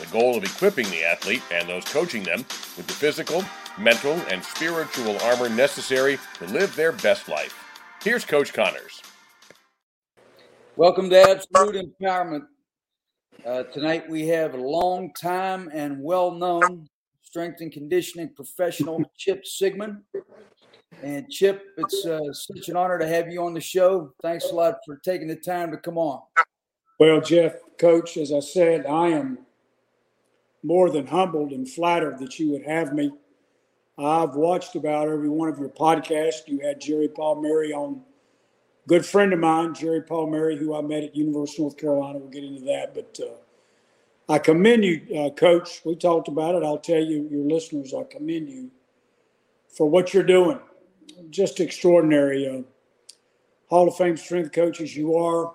the 0.00 0.06
goal 0.06 0.36
of 0.36 0.44
equipping 0.44 0.88
the 0.90 1.04
athlete 1.04 1.42
and 1.52 1.68
those 1.68 1.84
coaching 1.84 2.22
them 2.22 2.40
with 2.76 2.86
the 2.86 2.92
physical, 2.92 3.44
mental, 3.78 4.14
and 4.30 4.42
spiritual 4.44 5.18
armor 5.22 5.48
necessary 5.48 6.18
to 6.38 6.46
live 6.46 6.74
their 6.76 6.92
best 6.92 7.28
life. 7.28 7.54
Here's 8.02 8.24
Coach 8.24 8.52
Connors. 8.52 9.02
Welcome 10.76 11.10
to 11.10 11.20
Absolute 11.20 11.94
Empowerment. 12.00 12.46
Uh, 13.44 13.64
tonight 13.64 14.08
we 14.08 14.26
have 14.28 14.54
a 14.54 14.58
long 14.58 15.12
time 15.14 15.70
and 15.72 16.02
well 16.02 16.30
known 16.30 16.88
strength 17.22 17.60
and 17.60 17.70
conditioning 17.70 18.30
professional, 18.34 19.02
Chip 19.16 19.44
Sigmon. 19.44 20.02
And 21.02 21.28
Chip, 21.28 21.62
it's 21.76 22.06
uh, 22.06 22.32
such 22.32 22.68
an 22.68 22.76
honor 22.76 22.98
to 22.98 23.06
have 23.06 23.30
you 23.30 23.44
on 23.44 23.54
the 23.54 23.60
show. 23.60 24.12
Thanks 24.22 24.46
a 24.50 24.54
lot 24.54 24.76
for 24.86 24.96
taking 25.04 25.28
the 25.28 25.36
time 25.36 25.70
to 25.70 25.76
come 25.76 25.98
on. 25.98 26.22
Well, 26.98 27.20
Jeff, 27.20 27.54
Coach, 27.78 28.16
as 28.16 28.32
I 28.32 28.40
said, 28.40 28.86
I 28.86 29.08
am 29.08 29.38
more 30.68 30.90
than 30.90 31.06
humbled 31.06 31.50
and 31.50 31.66
flattered 31.66 32.18
that 32.18 32.38
you 32.38 32.50
would 32.50 32.62
have 32.62 32.92
me. 32.92 33.10
I've 33.96 34.34
watched 34.34 34.76
about 34.76 35.08
every 35.08 35.30
one 35.30 35.48
of 35.48 35.58
your 35.58 35.70
podcasts. 35.70 36.46
You 36.46 36.60
had 36.60 36.78
Jerry 36.78 37.08
Palmieri 37.08 37.72
on, 37.72 38.02
good 38.86 39.06
friend 39.06 39.32
of 39.32 39.38
mine, 39.38 39.72
Jerry 39.72 40.02
Palmieri, 40.02 40.58
who 40.58 40.76
I 40.76 40.82
met 40.82 41.04
at 41.04 41.16
University 41.16 41.62
of 41.62 41.64
North 41.64 41.78
Carolina. 41.78 42.18
We'll 42.18 42.28
get 42.28 42.44
into 42.44 42.66
that, 42.66 42.94
but 42.94 43.18
uh, 43.18 44.32
I 44.32 44.38
commend 44.38 44.84
you, 44.84 45.06
uh, 45.18 45.30
Coach. 45.30 45.80
We 45.86 45.96
talked 45.96 46.28
about 46.28 46.54
it. 46.54 46.62
I'll 46.62 46.76
tell 46.76 47.02
you, 47.02 47.26
your 47.30 47.46
listeners, 47.46 47.94
I 47.94 48.02
commend 48.04 48.50
you 48.50 48.70
for 49.70 49.88
what 49.88 50.12
you're 50.12 50.22
doing. 50.22 50.60
Just 51.30 51.60
extraordinary. 51.60 52.46
Uh, 52.46 52.60
Hall 53.70 53.88
of 53.88 53.96
Fame 53.96 54.18
strength 54.18 54.52
coaches 54.52 54.94
you 54.94 55.16
are. 55.16 55.50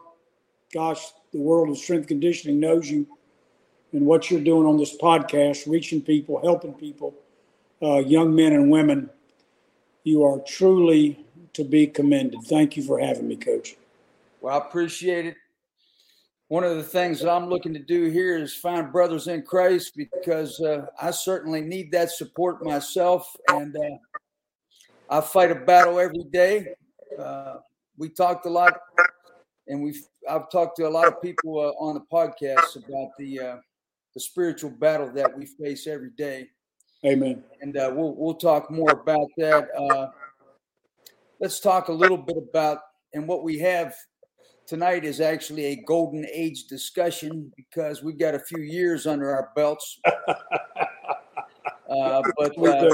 Gosh, 0.74 1.06
the 1.32 1.40
world 1.40 1.70
of 1.70 1.78
strength 1.78 2.08
conditioning 2.08 2.60
knows 2.60 2.90
you 2.90 3.06
and 3.94 4.06
what 4.06 4.30
you're 4.30 4.42
doing 4.42 4.68
on 4.68 4.78
this 4.78 4.98
podcast, 4.98 5.70
reaching 5.70 6.02
people, 6.02 6.42
helping 6.44 6.74
people, 6.74 7.14
uh, 7.82 8.00
young 8.00 8.36
men 8.36 8.54
and 8.54 8.70
women. 8.70 9.10
You 10.04 10.24
are 10.26 10.40
truly 10.40 11.26
to 11.54 11.64
be 11.64 11.88
commended. 11.88 12.42
Thank 12.44 12.76
you 12.76 12.84
for 12.84 13.00
having 13.00 13.28
me, 13.28 13.38
Coach. 13.38 13.76
Well, 14.42 14.54
I 14.54 14.58
appreciate 14.58 15.28
it 15.28 15.36
one 16.54 16.64
of 16.64 16.76
the 16.76 16.84
things 16.84 17.20
that 17.20 17.32
I'm 17.32 17.48
looking 17.48 17.74
to 17.74 17.80
do 17.80 18.12
here 18.12 18.38
is 18.38 18.54
find 18.54 18.92
brothers 18.92 19.28
in 19.28 19.42
Christ 19.42 19.94
because 19.96 20.60
uh, 20.60 20.86
I 21.02 21.10
certainly 21.10 21.62
need 21.62 21.92
that 21.94 22.12
support 22.12 22.64
myself, 22.64 23.28
and 23.48 23.76
uh, 23.76 23.98
I 25.10 25.20
fight 25.22 25.50
a 25.50 25.56
battle 25.56 26.00
every 26.00 26.26
day. 26.32 26.68
Uh, 27.18 27.56
we 27.98 28.10
talked 28.10 28.46
a 28.46 28.52
lot, 28.52 28.78
and 29.68 29.82
we've 29.82 30.06
I've 30.30 30.52
talked 30.52 30.78
to 30.78 30.88
a 30.88 30.90
lot 30.90 31.08
of 31.08 31.20
people 31.24 31.60
uh, 31.60 31.84
on 31.84 31.96
the 31.96 32.02
podcast 32.02 32.76
about 32.76 33.18
the 33.18 33.40
uh, 33.40 33.58
the 34.14 34.20
spiritual 34.20 34.70
battle 34.70 35.12
that 35.14 35.38
we 35.38 35.46
face 35.46 35.88
every 35.88 36.12
day. 36.12 36.50
Amen. 37.06 37.44
And 37.62 37.76
uh, 37.76 37.92
we'll 37.94 38.16
we'll 38.16 38.36
talk 38.36 38.72
more 38.72 38.92
about 38.92 39.28
that. 39.38 40.12
let's 41.40 41.60
talk 41.60 41.90
a 41.90 41.94
little 41.94 42.18
bit 42.18 42.38
about 42.38 42.80
and 43.14 43.28
what 43.28 43.44
we 43.44 43.60
have 43.60 43.96
tonight 44.66 45.06
is 45.06 45.22
actually 45.22 45.66
a 45.66 45.84
golden 45.84 46.26
age 46.32 46.66
discussion 46.66 47.52
because 47.56 48.04
we've 48.04 48.18
got 48.18 48.36
a 48.36 48.40
few 48.40 48.60
years 48.60 49.06
under 49.06 49.32
our 49.32 49.52
belts. 49.56 50.00
uh, 50.06 52.22
but 52.38 52.58
uh, 52.58 52.90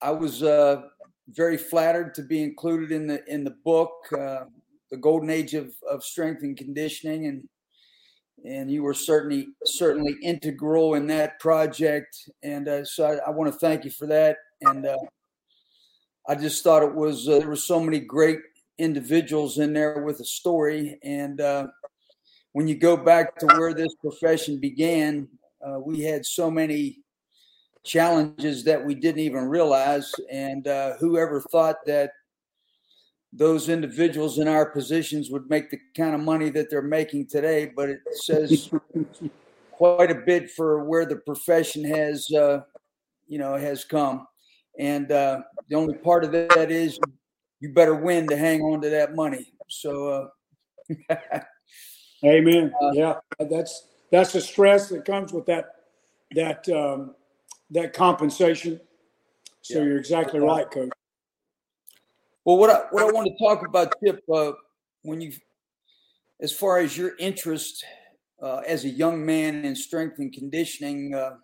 I 0.00 0.10
was 0.10 0.42
uh, 0.42 0.82
very 1.28 1.56
flattered 1.56 2.14
to 2.14 2.22
be 2.22 2.42
included 2.42 2.90
in 2.90 3.06
the 3.06 3.22
in 3.32 3.44
the 3.44 3.54
book, 3.64 3.92
uh, 4.18 4.44
the 4.90 4.96
golden 4.96 5.30
age 5.30 5.54
of, 5.54 5.72
of 5.88 6.02
strength 6.02 6.42
and 6.42 6.56
conditioning, 6.56 7.26
and 7.26 7.48
and 8.44 8.70
you 8.70 8.82
were 8.82 8.94
certainly 8.94 9.48
certainly 9.64 10.16
integral 10.22 10.94
in 10.94 11.06
that 11.08 11.38
project. 11.40 12.28
And 12.42 12.68
uh, 12.68 12.84
so 12.84 13.06
I, 13.06 13.28
I 13.28 13.30
want 13.30 13.52
to 13.52 13.58
thank 13.58 13.84
you 13.84 13.90
for 13.90 14.06
that. 14.06 14.36
And 14.62 14.86
uh, 14.86 14.96
I 16.28 16.34
just 16.34 16.62
thought 16.62 16.82
it 16.82 16.94
was 16.94 17.26
there 17.26 17.46
were 17.46 17.56
so 17.56 17.80
many 17.80 18.00
great 18.00 18.40
individuals 18.78 19.58
in 19.58 19.72
there 19.72 20.02
with 20.02 20.20
a 20.20 20.24
story. 20.24 20.98
And 21.02 21.40
uh, 21.40 21.66
when 22.52 22.66
you 22.66 22.74
go 22.74 22.96
back 22.96 23.36
to 23.38 23.46
where 23.46 23.74
this 23.74 23.94
profession 24.00 24.58
began, 24.58 25.28
uh, 25.66 25.78
we 25.78 26.00
had 26.02 26.24
so 26.24 26.50
many 26.50 26.98
challenges 27.84 28.64
that 28.64 28.84
we 28.84 28.94
didn't 28.94 29.20
even 29.20 29.44
realize. 29.44 30.10
And 30.30 30.66
uh, 30.66 30.96
whoever 30.98 31.40
thought 31.40 31.76
that 31.86 32.12
those 33.32 33.68
individuals 33.68 34.38
in 34.38 34.48
our 34.48 34.66
positions 34.66 35.30
would 35.30 35.48
make 35.48 35.70
the 35.70 35.78
kind 35.96 36.14
of 36.14 36.20
money 36.20 36.50
that 36.50 36.68
they're 36.68 36.82
making 36.82 37.26
today, 37.26 37.70
but 37.74 37.88
it 37.88 38.00
says 38.12 38.70
quite 39.72 40.10
a 40.10 40.22
bit 40.26 40.50
for 40.50 40.84
where 40.84 41.06
the 41.06 41.16
profession 41.16 41.84
has, 41.84 42.30
uh, 42.32 42.60
you 43.28 43.38
know, 43.38 43.54
has 43.54 43.84
come. 43.84 44.26
And 44.78 45.12
uh, 45.12 45.42
the 45.68 45.76
only 45.76 45.94
part 45.94 46.24
of 46.24 46.32
that 46.32 46.70
is 46.70 46.98
you 47.60 47.72
better 47.72 47.94
win 47.94 48.26
to 48.28 48.36
hang 48.36 48.62
on 48.62 48.80
to 48.80 48.90
that 48.90 49.14
money. 49.14 49.52
So, 49.68 50.30
uh, 51.08 51.08
Amen. 52.24 52.72
Uh, 52.82 52.90
yeah, 52.92 53.14
that's 53.38 53.86
that's 54.10 54.32
the 54.32 54.40
stress 54.40 54.88
that 54.88 55.04
comes 55.04 55.32
with 55.32 55.46
that 55.46 55.66
that 56.34 56.68
um, 56.68 57.14
that 57.70 57.92
compensation. 57.92 58.80
So 59.62 59.78
yeah. 59.78 59.84
you're 59.84 59.98
exactly 59.98 60.40
right, 60.40 60.70
coach. 60.70 60.90
Well, 62.50 62.58
what 62.58 62.70
I 62.70 62.80
what 62.90 63.04
I 63.04 63.12
want 63.12 63.28
to 63.28 63.44
talk 63.44 63.64
about, 63.64 63.94
Chip, 64.04 64.24
uh, 64.28 64.50
when 65.02 65.20
you, 65.20 65.32
as 66.40 66.52
far 66.52 66.80
as 66.80 66.98
your 66.98 67.12
interest 67.20 67.84
uh, 68.42 68.62
as 68.66 68.84
a 68.84 68.88
young 68.88 69.24
man 69.24 69.64
in 69.64 69.76
strength 69.76 70.18
and 70.18 70.32
conditioning, 70.32 71.14
uh, 71.14 71.36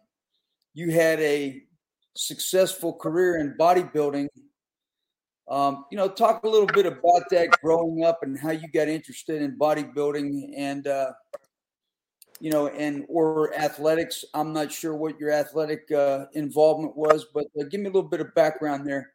you 0.75 0.91
had 0.91 1.21
a 1.21 1.63
successful 2.17 2.93
career 2.93 3.39
in 3.39 3.55
bodybuilding 3.57 4.27
um, 5.49 5.85
you 5.93 5.97
know, 5.97 6.09
talk 6.09 6.43
a 6.43 6.49
little 6.49 6.67
bit 6.67 6.87
about 6.87 7.23
that 7.31 7.51
growing 7.63 8.05
up 8.05 8.25
and 8.25 8.37
how 8.37 8.51
you 8.51 8.67
got 8.67 8.89
interested 8.89 9.43
in 9.43 9.57
bodybuilding 9.57 10.55
and, 10.57 10.89
uh, 10.89 11.13
you 12.41 12.51
know, 12.51 12.67
and 12.67 13.05
or 13.09 13.55
athletics. 13.55 14.25
I'm 14.35 14.53
not 14.53 14.73
sure 14.73 14.97
what 14.97 15.21
your 15.21 15.31
athletic 15.31 15.89
uh, 15.93 16.25
involvement 16.33 16.97
was, 16.97 17.27
but 17.33 17.45
uh, 17.61 17.63
give 17.71 17.79
me 17.79 17.87
a 17.87 17.93
little 17.93 18.11
bit 18.11 18.21
of 18.21 18.35
background 18.35 18.89
there. 18.89 19.13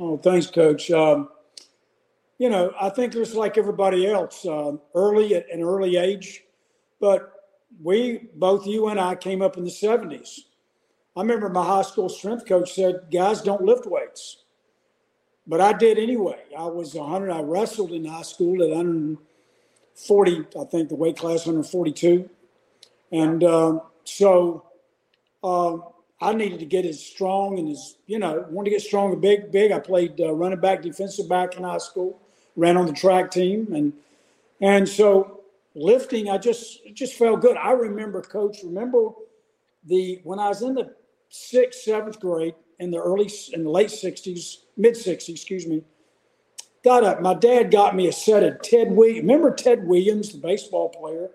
Oh, 0.00 0.16
thanks, 0.16 0.46
Coach. 0.46 0.90
Um, 0.90 1.28
you 2.38 2.48
know, 2.48 2.72
I 2.80 2.88
think 2.88 3.14
it's 3.14 3.34
like 3.34 3.58
everybody 3.58 4.10
else, 4.10 4.46
um, 4.46 4.80
early 4.94 5.34
at 5.34 5.46
an 5.52 5.62
early 5.62 5.96
age, 5.96 6.44
but 7.00 7.32
we 7.82 8.28
both 8.34 8.66
you 8.66 8.88
and 8.88 8.98
I 8.98 9.14
came 9.14 9.42
up 9.42 9.58
in 9.58 9.64
the 9.64 9.70
70s. 9.70 10.40
I 11.16 11.20
remember 11.20 11.50
my 11.50 11.64
high 11.64 11.82
school 11.82 12.08
strength 12.08 12.46
coach 12.46 12.72
said, 12.74 13.08
"Guys, 13.10 13.42
don't 13.42 13.62
lift 13.62 13.86
weights." 13.86 14.38
but 15.50 15.60
I 15.60 15.72
did 15.72 15.98
anyway. 15.98 16.38
I 16.56 16.66
was 16.66 16.94
100. 16.94 17.28
I 17.30 17.40
wrestled 17.40 17.90
in 17.90 18.04
high 18.04 18.22
school 18.22 18.62
at 18.62 18.68
140, 18.70 20.46
I 20.58 20.64
think 20.64 20.88
the 20.88 20.94
weight 20.94 21.16
class 21.16 21.44
142, 21.44 22.30
and 23.10 23.42
um, 23.42 23.82
so 24.04 24.64
um, 25.42 25.82
I 26.20 26.32
needed 26.34 26.58
to 26.58 26.66
get 26.66 26.84
as 26.84 27.02
strong 27.02 27.58
and 27.58 27.70
as 27.70 27.96
you 28.06 28.18
know, 28.18 28.44
wanted 28.50 28.70
to 28.70 28.76
get 28.76 28.82
strong 28.82 29.12
and 29.12 29.22
big. 29.22 29.50
Big. 29.50 29.72
I 29.72 29.78
played 29.78 30.20
uh, 30.20 30.32
running 30.32 30.60
back, 30.60 30.82
defensive 30.82 31.28
back 31.28 31.56
in 31.56 31.64
high 31.64 31.78
school. 31.78 32.20
Ran 32.56 32.76
on 32.76 32.86
the 32.86 32.92
track 32.92 33.30
team, 33.30 33.72
and 33.72 33.92
and 34.60 34.88
so 34.88 35.40
lifting, 35.74 36.28
I 36.28 36.36
just 36.38 36.80
just 36.94 37.14
felt 37.14 37.40
good. 37.40 37.56
I 37.56 37.70
remember, 37.70 38.20
coach. 38.20 38.58
Remember 38.62 39.10
the 39.84 40.20
when 40.24 40.38
I 40.38 40.48
was 40.48 40.62
in 40.62 40.74
the 40.74 40.94
sixth, 41.30 41.80
seventh 41.80 42.20
grade 42.20 42.54
in 42.80 42.90
the 42.90 42.98
early 42.98 43.30
in 43.52 43.64
the 43.64 43.70
late 43.70 43.88
60s 43.88 44.58
mid 44.76 44.94
60s, 44.94 45.28
excuse 45.28 45.66
me. 45.66 45.82
Got 46.82 47.04
up. 47.04 47.20
My 47.20 47.34
dad 47.34 47.70
got 47.70 47.94
me 47.94 48.08
a 48.08 48.12
set 48.12 48.42
of 48.42 48.62
Ted 48.62 48.90
Williams. 48.90 49.20
Remember 49.20 49.54
Ted 49.54 49.86
Williams, 49.86 50.32
the 50.32 50.38
baseball 50.38 50.88
player? 50.88 51.30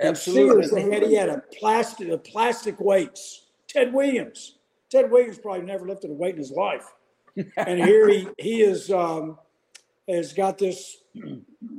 Absolutely. 0.00 0.66
Sears, 0.66 0.92
had, 0.92 1.02
he 1.04 1.14
had 1.14 1.28
a 1.28 1.42
plastic, 1.58 2.08
a 2.08 2.18
plastic 2.18 2.80
weights. 2.80 3.43
Ted 3.74 3.92
Williams. 3.92 4.58
Ted 4.88 5.10
Williams 5.10 5.38
probably 5.38 5.66
never 5.66 5.86
lifted 5.86 6.10
a 6.10 6.14
weight 6.14 6.34
in 6.34 6.38
his 6.38 6.52
life. 6.52 6.86
and 7.56 7.84
here 7.84 8.08
he 8.08 8.28
he 8.38 8.62
is 8.62 8.90
um, 8.92 9.36
has 10.08 10.32
got 10.32 10.56
this, 10.56 10.98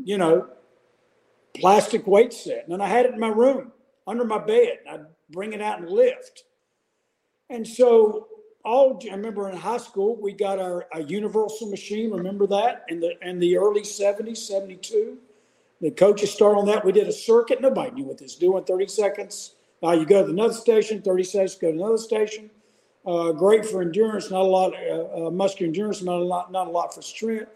you 0.03 0.17
know, 0.17 0.49
plastic 1.55 2.05
weight 2.05 2.33
set. 2.33 2.67
And 2.67 2.83
I 2.83 2.87
had 2.87 3.05
it 3.05 3.13
in 3.13 3.19
my 3.19 3.29
room 3.29 3.71
under 4.05 4.25
my 4.25 4.37
bed. 4.37 4.79
I'd 4.89 5.05
bring 5.29 5.53
it 5.53 5.61
out 5.61 5.79
and 5.79 5.89
lift. 5.89 6.43
And 7.49 7.65
so 7.65 8.27
all 8.65 8.99
I 9.09 9.15
remember 9.15 9.49
in 9.49 9.55
high 9.55 9.77
school, 9.77 10.17
we 10.19 10.33
got 10.33 10.59
our 10.59 10.87
a 10.93 11.01
universal 11.03 11.69
machine. 11.69 12.11
Remember 12.11 12.45
that 12.47 12.83
in 12.89 12.99
the 12.99 13.13
in 13.21 13.39
the 13.39 13.57
early 13.57 13.83
70s, 13.83 14.37
72. 14.37 15.17
The 15.79 15.91
coaches 15.91 16.33
started 16.33 16.59
on 16.59 16.65
that. 16.67 16.83
We 16.83 16.91
did 16.91 17.07
a 17.07 17.13
circuit. 17.13 17.61
Nobody 17.61 17.91
knew 17.91 18.05
what 18.05 18.17
this 18.17 18.35
doing. 18.35 18.63
30 18.65 18.87
seconds. 18.87 19.54
Uh, 19.85 19.91
you 19.91 20.05
go 20.05 20.23
to 20.23 20.31
another 20.31 20.53
station, 20.53 21.01
30 21.01 21.23
seconds, 21.23 21.55
go 21.55 21.71
to 21.71 21.77
another 21.77 21.97
station. 21.97 22.49
Uh, 23.05 23.31
great 23.31 23.63
for 23.63 23.83
endurance, 23.83 24.31
not 24.31 24.41
a 24.41 24.43
lot, 24.43 24.73
uh, 24.73 25.27
uh, 25.27 25.29
muscular 25.29 25.67
endurance, 25.67 26.01
not 26.01 26.19
a 26.19 26.23
lot, 26.23 26.51
not 26.51 26.65
a 26.65 26.69
lot 26.69 26.91
for 26.93 27.03
strength. 27.03 27.51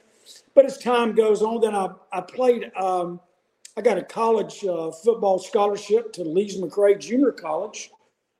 But 0.53 0.65
as 0.65 0.77
time 0.77 1.15
goes 1.15 1.41
on, 1.41 1.59
then 1.61 1.73
I, 1.73 1.89
I 2.13 2.21
played, 2.21 2.71
um, 2.75 3.19
I 3.75 3.81
got 3.81 3.97
a 3.97 4.03
college 4.03 4.63
uh, 4.63 4.91
football 4.91 5.39
scholarship 5.39 6.13
to 6.13 6.23
Lees 6.23 6.57
McRae 6.57 6.99
Junior 6.99 7.31
College 7.31 7.89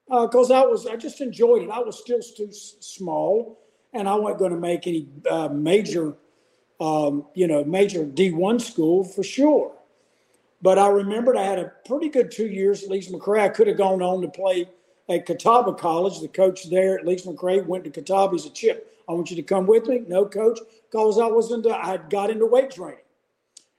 because 0.07 0.51
uh, 0.51 0.61
I 0.61 0.65
was, 0.67 0.85
I 0.85 0.95
just 0.95 1.19
enjoyed 1.19 1.63
it. 1.63 1.69
I 1.71 1.79
was 1.79 1.97
still 1.97 2.21
too 2.21 2.51
small 2.51 3.59
and 3.93 4.07
I 4.07 4.13
wasn't 4.13 4.37
going 4.37 4.51
to 4.51 4.59
make 4.59 4.85
any 4.85 5.07
major, 5.51 6.15
um, 6.79 7.25
you 7.33 7.47
know, 7.47 7.63
major 7.63 8.05
D1 8.05 8.61
school 8.61 9.03
for 9.03 9.23
sure. 9.23 9.78
But 10.61 10.77
I 10.77 10.89
remembered 10.89 11.37
I 11.37 11.43
had 11.43 11.59
a 11.59 11.71
pretty 11.85 12.09
good 12.09 12.31
two 12.31 12.47
years 12.47 12.83
at 12.83 12.89
Lees 12.89 13.09
McRae. 13.09 13.41
I 13.41 13.49
could 13.49 13.67
have 13.67 13.77
gone 13.77 14.01
on 14.01 14.21
to 14.21 14.27
play 14.27 14.69
at 15.07 15.25
Catawba 15.25 15.73
College. 15.75 16.19
The 16.19 16.27
coach 16.27 16.69
there 16.69 16.99
at 16.99 17.05
Lees 17.05 17.25
McRae 17.25 17.65
went 17.65 17.85
to 17.85 17.89
Catawba. 17.89 18.33
He's 18.33 18.45
a 18.45 18.49
chip. 18.49 18.97
I 19.07 19.13
want 19.13 19.29
you 19.29 19.35
to 19.37 19.43
come 19.43 19.65
with 19.65 19.87
me. 19.87 20.03
No, 20.07 20.25
coach, 20.25 20.59
because 20.89 21.19
I 21.19 21.25
was 21.25 21.51
into, 21.51 21.75
I 21.75 21.87
had 21.87 22.09
got 22.09 22.29
into 22.29 22.45
weight 22.45 22.71
training. 22.71 22.99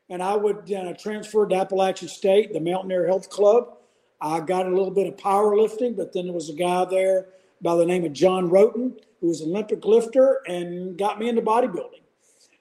And 0.08 0.22
I 0.22 0.34
would 0.34 0.72
uh, 0.72 0.94
transfer 0.94 1.46
to 1.46 1.54
Appalachian 1.54 2.08
State, 2.08 2.52
the 2.52 2.60
Mountaineer 2.60 3.06
Health 3.06 3.30
Club. 3.30 3.76
I 4.20 4.40
got 4.40 4.66
a 4.66 4.70
little 4.70 4.90
bit 4.90 5.06
of 5.06 5.16
powerlifting, 5.16 5.96
but 5.96 6.12
then 6.12 6.24
there 6.24 6.34
was 6.34 6.50
a 6.50 6.54
guy 6.54 6.84
there 6.84 7.26
by 7.62 7.76
the 7.76 7.86
name 7.86 8.04
of 8.04 8.12
John 8.12 8.50
Roten, 8.50 8.98
who 9.20 9.28
was 9.28 9.40
an 9.40 9.50
Olympic 9.50 9.84
lifter 9.84 10.40
and 10.48 10.98
got 10.98 11.18
me 11.18 11.28
into 11.28 11.42
bodybuilding. 11.42 12.02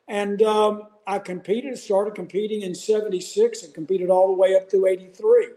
And 0.07 0.42
um, 0.44 0.83
I 1.09 1.17
competed, 1.17 1.75
started 1.79 2.13
competing 2.13 2.61
in 2.61 2.75
76 2.75 3.63
and 3.63 3.73
competed 3.73 4.11
all 4.11 4.27
the 4.27 4.33
way 4.33 4.56
up 4.56 4.69
through 4.69 4.85
83. 4.85 5.47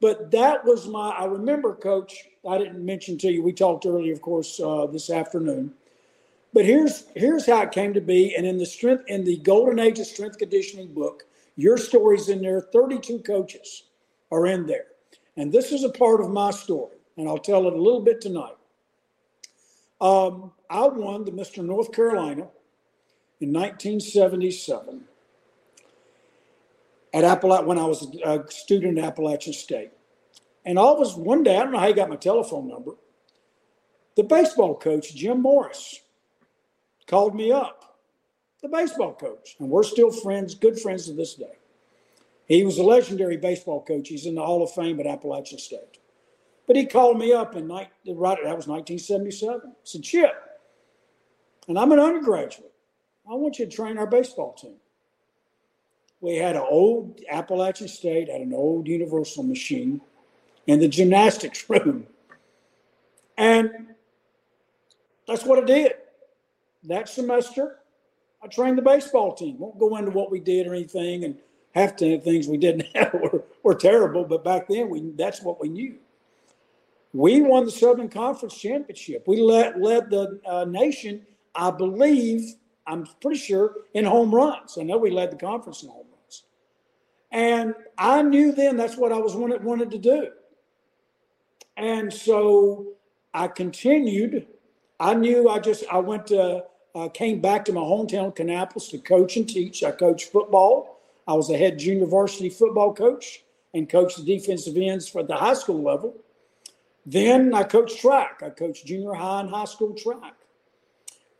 But 0.00 0.30
that 0.30 0.64
was 0.64 0.86
my, 0.86 1.08
I 1.08 1.24
remember, 1.24 1.74
coach, 1.74 2.28
I 2.48 2.58
didn't 2.58 2.86
mention 2.86 3.18
to 3.18 3.32
you, 3.32 3.42
we 3.42 3.52
talked 3.52 3.86
earlier, 3.86 4.12
of 4.12 4.22
course, 4.22 4.60
uh, 4.60 4.86
this 4.86 5.10
afternoon. 5.10 5.74
But 6.54 6.64
here's 6.64 7.06
here's 7.16 7.44
how 7.44 7.62
it 7.62 7.72
came 7.72 7.92
to 7.92 8.00
be. 8.00 8.36
And 8.36 8.46
in 8.46 8.56
the 8.56 8.64
strength 8.64 9.02
in 9.08 9.24
the 9.24 9.38
Golden 9.38 9.80
Age 9.80 9.98
of 9.98 10.06
Strength 10.06 10.38
Conditioning 10.38 10.94
book, 10.94 11.24
your 11.56 11.76
story's 11.76 12.28
in 12.28 12.40
there. 12.40 12.60
32 12.60 13.18
coaches 13.18 13.82
are 14.30 14.46
in 14.46 14.64
there. 14.64 14.86
And 15.36 15.52
this 15.52 15.72
is 15.72 15.82
a 15.82 15.90
part 15.90 16.20
of 16.20 16.30
my 16.30 16.52
story, 16.52 16.96
and 17.16 17.28
I'll 17.28 17.36
tell 17.36 17.66
it 17.66 17.74
a 17.74 17.82
little 17.82 18.00
bit 18.00 18.20
tonight. 18.20 18.56
Um, 20.00 20.52
I 20.70 20.86
won 20.86 21.24
the 21.24 21.32
Mr. 21.32 21.64
North 21.64 21.90
Carolina 21.90 22.46
in 23.40 23.52
1977 23.52 25.04
at 27.14 27.24
Appalachia 27.24 27.66
when 27.66 27.78
I 27.78 27.84
was 27.84 28.06
a 28.24 28.44
student 28.50 28.98
at 28.98 29.04
Appalachian 29.04 29.52
State. 29.52 29.90
And 30.64 30.78
all 30.78 30.94
of 30.94 31.06
us, 31.06 31.14
one 31.16 31.42
day, 31.42 31.56
I 31.56 31.62
don't 31.62 31.72
know 31.72 31.78
how 31.78 31.86
he 31.86 31.94
got 31.94 32.10
my 32.10 32.16
telephone 32.16 32.68
number, 32.68 32.92
the 34.16 34.24
baseball 34.24 34.74
coach, 34.74 35.14
Jim 35.14 35.40
Morris, 35.40 36.00
called 37.06 37.34
me 37.34 37.52
up, 37.52 37.98
the 38.60 38.68
baseball 38.68 39.14
coach. 39.14 39.56
And 39.58 39.70
we're 39.70 39.84
still 39.84 40.10
friends, 40.10 40.54
good 40.54 40.78
friends 40.78 41.06
to 41.06 41.12
this 41.12 41.34
day. 41.34 41.56
He 42.46 42.64
was 42.64 42.78
a 42.78 42.82
legendary 42.82 43.36
baseball 43.36 43.82
coach. 43.82 44.08
He's 44.08 44.26
in 44.26 44.34
the 44.34 44.44
Hall 44.44 44.62
of 44.62 44.72
Fame 44.72 44.98
at 45.00 45.06
Appalachian 45.06 45.58
State. 45.58 45.98
But 46.66 46.76
he 46.76 46.84
called 46.84 47.18
me 47.18 47.32
up 47.32 47.56
in 47.56 47.68
right, 47.68 47.88
that 48.04 48.16
was 48.56 48.66
1977. 48.66 49.60
He 49.64 49.74
said, 49.84 50.02
Chip, 50.02 50.34
and 51.66 51.78
I'm 51.78 51.92
an 51.92 52.00
undergraduate. 52.00 52.67
I 53.30 53.34
want 53.34 53.58
you 53.58 53.66
to 53.66 53.70
train 53.70 53.98
our 53.98 54.06
baseball 54.06 54.54
team 54.54 54.76
we 56.20 56.36
had 56.36 56.56
an 56.56 56.62
old 56.68 57.20
Appalachian 57.30 57.88
State 57.88 58.28
had 58.28 58.40
an 58.40 58.52
old 58.52 58.88
Universal 58.88 59.44
machine 59.44 60.00
in 60.66 60.80
the 60.80 60.88
gymnastics 60.88 61.64
room. 61.70 62.06
And 63.36 63.70
that's 65.26 65.44
what 65.44 65.62
I 65.62 65.64
did. 65.64 65.92
That 66.84 67.08
semester, 67.08 67.78
I 68.42 68.48
trained 68.48 68.78
the 68.78 68.82
baseball 68.82 69.34
team. 69.34 69.58
Won't 69.58 69.78
go 69.78 69.96
into 69.96 70.10
what 70.10 70.30
we 70.30 70.40
did 70.40 70.66
or 70.66 70.74
anything, 70.74 71.24
and 71.24 71.36
half 71.74 71.96
the 71.96 72.18
things 72.18 72.48
we 72.48 72.56
didn't 72.56 72.86
have 72.94 73.14
were, 73.14 73.44
were 73.62 73.74
terrible, 73.74 74.24
but 74.24 74.44
back 74.44 74.68
then 74.68 74.88
we 74.88 75.12
that's 75.16 75.42
what 75.42 75.60
we 75.60 75.68
knew. 75.68 75.96
We 77.12 77.40
won 77.40 77.64
the 77.64 77.70
Southern 77.70 78.08
Conference 78.08 78.56
Championship. 78.56 79.26
We 79.26 79.40
led, 79.40 79.80
led 79.80 80.10
the 80.10 80.40
uh, 80.46 80.66
nation, 80.66 81.26
I 81.54 81.70
believe, 81.70 82.54
I'm 82.88 83.06
pretty 83.20 83.38
sure, 83.38 83.74
in 83.94 84.06
home 84.06 84.34
runs. 84.34 84.78
I 84.78 84.82
know 84.82 84.96
we 84.96 85.10
led 85.10 85.30
the 85.30 85.36
conference 85.36 85.82
in 85.82 85.90
home 85.90 86.06
runs. 86.10 86.44
and 87.30 87.74
I 87.98 88.22
knew 88.22 88.52
then 88.52 88.76
that's 88.78 88.96
what 88.96 89.12
I 89.12 89.18
was 89.18 89.36
wanted, 89.36 89.62
wanted 89.62 89.90
to 89.90 89.98
do. 89.98 90.28
And 91.76 92.12
so 92.12 92.86
I 93.34 93.48
continued. 93.48 94.46
I 94.98 95.14
knew 95.14 95.48
I 95.48 95.58
just, 95.58 95.84
I 95.92 95.98
went 95.98 96.28
to, 96.28 96.64
uh, 96.94 97.08
came 97.10 97.40
back 97.40 97.66
to 97.66 97.72
my 97.72 97.82
hometown, 97.82 98.34
Kannapolis, 98.34 98.90
to 98.90 98.98
coach 98.98 99.36
and 99.36 99.46
teach. 99.48 99.84
I 99.84 99.90
coached 99.92 100.32
football. 100.32 100.98
I 101.28 101.34
was 101.34 101.50
a 101.50 101.58
head 101.58 101.78
junior 101.78 102.06
varsity 102.06 102.48
football 102.48 102.94
coach 102.94 103.42
and 103.74 103.88
coached 103.88 104.16
the 104.16 104.24
defensive 104.24 104.76
ends 104.78 105.06
for 105.06 105.22
the 105.22 105.36
high 105.36 105.54
school 105.54 105.82
level. 105.82 106.16
Then 107.04 107.52
I 107.52 107.64
coached 107.64 108.00
track. 108.00 108.42
I 108.42 108.48
coached 108.48 108.86
junior 108.86 109.12
high 109.12 109.40
and 109.40 109.50
high 109.50 109.66
school 109.66 109.94
track. 109.94 110.37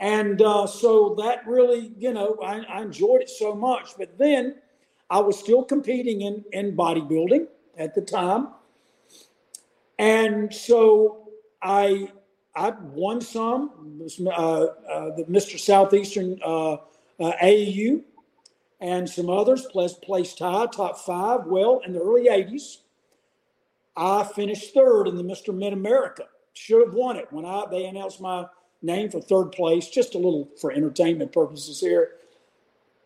And 0.00 0.41
uh, 0.41 0.67
so 0.67 1.15
that 1.19 1.47
really, 1.47 1.93
you 1.99 2.12
know, 2.12 2.39
I, 2.43 2.61
I 2.61 2.83
enjoyed 2.83 3.23
it 3.23 3.31
so 3.31 3.55
much. 3.55 3.97
But 3.99 4.17
then 4.17 4.56
I 5.11 5.21
was 5.21 5.39
still 5.39 5.65
competing 5.65 6.23
in, 6.23 6.45
in 6.53 6.77
bodybuilding 6.77 7.49
at 7.77 7.95
the 7.95 8.03
time. 8.03 8.49
And 9.99 10.55
so 10.55 11.29
I 11.61 12.11
I 12.55 12.71
won 12.71 13.21
some, 13.21 13.71
uh, 14.27 14.31
uh, 14.33 15.15
the 15.15 15.25
Mr. 15.29 15.59
Southeastern 15.59 16.41
uh, 16.45 16.73
uh 16.73 17.33
AAU 17.41 18.03
and 18.81 19.09
some 19.09 19.31
others, 19.31 19.67
placed, 19.67 20.03
placed 20.03 20.39
high, 20.41 20.67
top 20.67 20.99
five. 20.99 21.47
Well, 21.47 21.81
in 21.87 21.93
the 21.93 22.00
early 22.00 22.29
80s, 22.29 22.79
I 23.97 24.25
finished 24.25 24.75
third 24.75 25.09
in 25.09 25.17
the 25.17 25.23
Mr. 25.23 25.55
Mid 25.55 25.73
America. 25.73 26.25
Should 26.55 26.87
have 26.87 26.95
won 26.95 27.17
it 27.17 27.27
when 27.31 27.45
I 27.45 27.65
they 27.71 27.87
announced 27.87 28.21
my 28.21 28.47
name 28.82 29.11
for 29.11 29.20
third 29.20 29.52
place, 29.52 29.88
just 29.88 30.14
a 30.14 30.18
little 30.18 30.49
for 30.61 30.73
entertainment 30.73 31.32
purposes 31.32 31.80
here. 31.80 32.12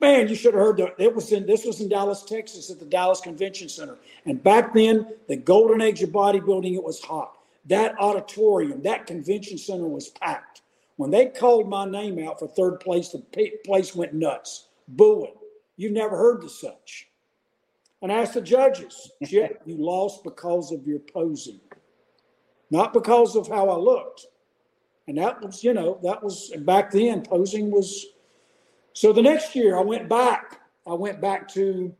Man, 0.01 0.29
you 0.29 0.35
should 0.35 0.55
have 0.55 0.63
heard 0.63 0.77
that. 0.79 0.95
It 0.99 1.15
was 1.15 1.31
in 1.31 1.47
this 1.47 1.65
was 1.65 1.81
in 1.81 1.89
Dallas, 1.89 2.25
Texas, 2.25 2.71
at 2.71 2.81
the 2.81 2.85
Dallas 2.85 3.21
Convention 3.21 3.69
Center. 3.69 3.97
And 4.27 4.43
back 4.43 4.75
then, 4.75 5.07
the 5.29 5.37
golden 5.37 5.81
age 5.81 6.03
of 6.03 6.11
bodybuilding, 6.11 6.75
it 6.75 6.83
was 6.83 7.01
hot. 7.01 7.39
That 7.67 7.95
auditorium, 8.01 8.83
that 8.83 9.07
convention 9.07 9.57
center 9.59 9.87
was 9.87 10.09
packed. 10.09 10.63
When 10.97 11.11
they 11.11 11.27
called 11.27 11.69
my 11.69 11.85
name 11.85 12.19
out 12.19 12.41
for 12.41 12.49
third 12.49 12.81
place, 12.81 13.11
the 13.11 13.25
place 13.65 13.95
went 13.95 14.13
nuts, 14.13 14.67
booing. 14.89 15.35
You've 15.77 15.93
never 15.93 16.17
heard 16.17 16.43
the 16.43 16.49
such. 16.49 17.09
And 18.03 18.11
I 18.11 18.23
asked 18.23 18.35
the 18.35 18.41
judges, 18.41 19.11
you 19.21 19.49
lost 19.67 20.25
because 20.25 20.73
of 20.73 20.87
your 20.87 20.99
posing, 20.99 21.61
not 22.71 22.93
because 22.93 23.37
of 23.37 23.47
how 23.47 23.69
I 23.69 23.77
looked. 23.77 24.27
And 25.09 25.19
that 25.19 25.43
was, 25.43 25.65
you 25.65 25.75
know, 25.75 25.99
that 26.03 26.23
was 26.23 26.53
back 26.59 26.91
then, 26.91 27.23
posing 27.23 27.71
was 27.71 28.07
so 28.95 29.13
the 29.13 29.23
next 29.23 29.55
year, 29.55 29.77
I 29.77 29.81
went 29.81 30.09
back. 30.09 30.61
I 30.87 30.95
went 30.95 31.21
back 31.21 31.49
to 31.55 31.95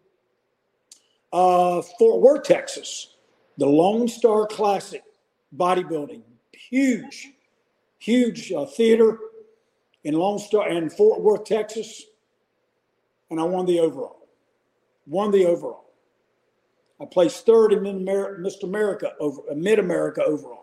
uh, 1.33 1.83
Fort 1.99 2.21
Worth, 2.21 2.45
Texas, 2.45 3.15
the 3.57 3.67
Lone 3.67 4.09
Star 4.09 4.47
Classic 4.47 5.03
bodybuilding, 5.57 6.23
huge, 6.53 7.33
huge 7.99 8.53
uh, 8.53 8.67
theater 8.67 9.19
in 10.05 10.15
Lone 10.15 10.39
Star 10.39 10.69
and 10.69 10.93
Fort 10.93 11.21
Worth, 11.21 11.45
Texas, 11.45 12.05
and 13.31 13.41
I 13.41 13.45
won 13.45 13.65
the 13.67 13.81
overall. 13.81 14.29
Won 15.07 15.31
the 15.31 15.47
overall. 15.47 15.85
I 17.01 17.07
placed 17.07 17.47
third 17.47 17.73
in 17.73 17.81
Mr. 17.81 18.65
America 18.65 19.13
over 19.19 19.41
uh, 19.51 19.55
Mid 19.55 19.79
America 19.79 20.23
overall. 20.23 20.62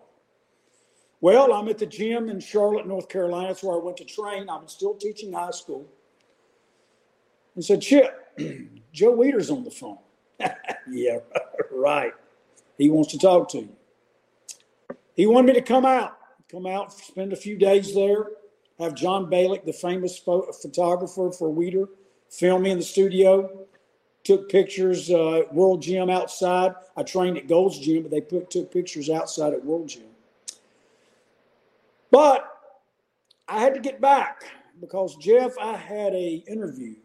Well, 1.21 1.51
I'm 1.53 1.67
at 1.67 1.77
the 1.77 1.85
gym 1.85 2.29
in 2.29 2.39
Charlotte, 2.39 2.87
North 2.87 3.09
Carolina. 3.09 3.49
That's 3.49 3.63
where 3.63 3.75
I 3.75 3.83
went 3.83 3.97
to 3.97 4.05
train. 4.05 4.49
I 4.49 4.57
was 4.57 4.71
still 4.71 4.95
teaching 4.95 5.33
high 5.33 5.51
school 5.51 5.85
and 7.55 7.63
said, 7.63 7.81
Chip, 7.81 8.37
Joe 8.93 9.15
Weider's 9.15 9.49
on 9.49 9.63
the 9.63 9.71
phone. 9.71 9.97
yeah, 10.89 11.17
right. 11.71 12.13
He 12.77 12.89
wants 12.89 13.11
to 13.11 13.19
talk 13.19 13.49
to 13.49 13.59
you. 13.59 13.69
He 15.15 15.27
wanted 15.27 15.47
me 15.47 15.53
to 15.55 15.61
come 15.61 15.85
out, 15.85 16.17
come 16.49 16.65
out, 16.65 16.93
spend 16.93 17.33
a 17.33 17.35
few 17.35 17.57
days 17.57 17.93
there, 17.93 18.27
have 18.79 18.95
John 18.95 19.25
Balik, 19.25 19.65
the 19.65 19.73
famous 19.73 20.17
photographer 20.17 21.31
for 21.31 21.53
Weider, 21.53 21.89
film 22.29 22.63
me 22.63 22.71
in 22.71 22.77
the 22.77 22.83
studio. 22.85 23.65
Took 24.23 24.49
pictures 24.49 25.09
uh, 25.09 25.39
at 25.39 25.53
World 25.53 25.81
Gym 25.81 26.09
outside. 26.09 26.73
I 26.95 27.03
trained 27.03 27.37
at 27.37 27.47
Gold's 27.47 27.79
Gym, 27.79 28.03
but 28.03 28.11
they 28.11 28.21
put, 28.21 28.49
took 28.51 28.71
pictures 28.71 29.09
outside 29.09 29.53
at 29.53 29.63
World 29.65 29.89
Gym. 29.89 30.08
But 32.11 32.45
I 33.47 33.59
had 33.59 33.73
to 33.73 33.79
get 33.79 34.01
back 34.01 34.43
because 34.79 35.15
Jeff, 35.17 35.57
I 35.59 35.75
had 35.75 36.13
a 36.13 36.43
interview 36.47 36.95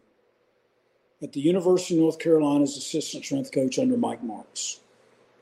at 1.21 1.31
the 1.33 1.39
University 1.39 1.95
of 1.95 2.01
North 2.01 2.19
Carolina's 2.19 2.77
assistant 2.77 3.25
strength 3.25 3.51
coach 3.51 3.79
under 3.79 3.97
Mike 3.97 4.23
Marks, 4.23 4.81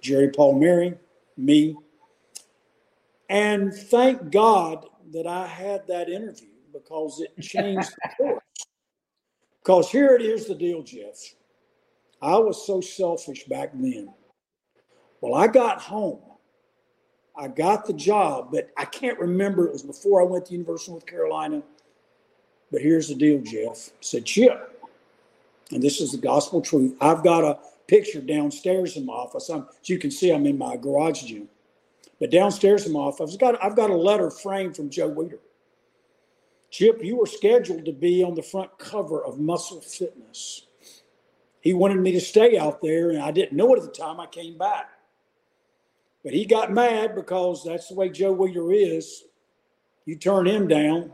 Jerry 0.02 0.30
Palmieri, 0.30 0.96
me, 1.38 1.76
and 3.30 3.74
thank 3.74 4.32
God 4.32 4.86
that 5.12 5.28
I 5.28 5.48
had 5.48 5.88
that 5.88 6.10
interview 6.10 6.50
because 6.72 7.22
it 7.22 7.42
changed 7.42 7.92
the 7.92 8.10
course. 8.18 8.44
Because 9.64 9.90
here 9.90 10.16
it 10.16 10.22
is 10.22 10.46
the 10.46 10.56
deal, 10.56 10.84
Jeff. 10.84 11.18
I 12.22 12.38
was 12.38 12.66
so 12.66 12.82
selfish 12.82 13.46
back 13.46 13.72
then. 13.74 14.14
Well, 15.22 15.36
I 15.36 15.48
got 15.48 15.82
home. 15.82 16.20
I 17.36 17.48
got 17.48 17.86
the 17.86 17.94
job, 17.94 18.50
but 18.52 18.70
I 18.78 18.86
can't 18.86 19.20
remember. 19.20 19.66
It 19.66 19.74
was 19.74 19.84
before 19.84 20.22
I 20.22 20.26
went 20.26 20.46
to 20.48 20.52
University 20.54 20.92
of 20.92 20.94
North 20.94 21.06
Carolina. 21.06 21.64
But 22.72 22.82
here's 22.82 23.08
the 23.08 23.16
deal, 23.16 23.40
Jeff. 23.42 23.90
I 23.90 24.02
said, 24.02 24.26
Chip, 24.26 24.74
and 25.72 25.82
this 25.82 26.00
is 26.00 26.12
the 26.12 26.18
gospel 26.18 26.62
truth. 26.62 26.96
I've 27.02 27.24
got 27.24 27.44
a 27.44 27.60
picture 27.88 28.22
downstairs 28.22 28.98
in 28.98 29.06
my 29.06 29.14
office. 29.14 29.50
I'm, 29.50 29.68
as 29.82 29.90
you 29.90 29.98
can 29.98 30.12
see, 30.12 30.32
I'm 30.32 30.46
in 30.46 30.58
my 30.58 30.78
garage 30.78 31.24
gym. 31.24 31.50
But 32.20 32.32
downstairs 32.32 32.86
in 32.86 32.94
my 32.94 33.00
office, 33.00 33.34
I've 33.34 33.40
got, 33.40 33.64
I've 33.64 33.76
got 33.76 33.90
a 33.90 33.96
letter 33.96 34.30
framed 34.30 34.76
from 34.76 34.90
Joe 34.90 35.12
Weider. 35.12 35.40
Chip, 36.70 37.04
you 37.04 37.18
were 37.18 37.28
scheduled 37.28 37.86
to 37.86 37.92
be 37.92 38.24
on 38.24 38.34
the 38.34 38.42
front 38.42 38.78
cover 38.78 39.24
of 39.24 39.40
Muscle 39.40 39.82
Fitness. 39.82 40.66
He 41.62 41.74
wanted 41.74 42.00
me 42.00 42.12
to 42.14 42.22
stay 42.22 42.58
out 42.58 42.82
there, 42.82 43.12
and 43.12 43.22
I 43.22 43.32
didn't 43.32 43.56
know 43.56 43.74
it 43.74 43.78
at 43.78 43.86
the 43.86 43.92
time. 43.92 44.20
I 44.20 44.26
came 44.26 44.58
back. 44.58 44.93
But 46.24 46.34
he 46.34 46.46
got 46.46 46.72
mad 46.72 47.16
because 47.16 47.64
that's 47.64 47.90
the 47.90 47.96
way 47.96 48.10
Joe 48.10 48.36
Weider 48.36 48.74
is. 48.74 49.24
You 50.06 50.16
turn 50.16 50.48
him 50.48 50.68
down. 50.68 51.12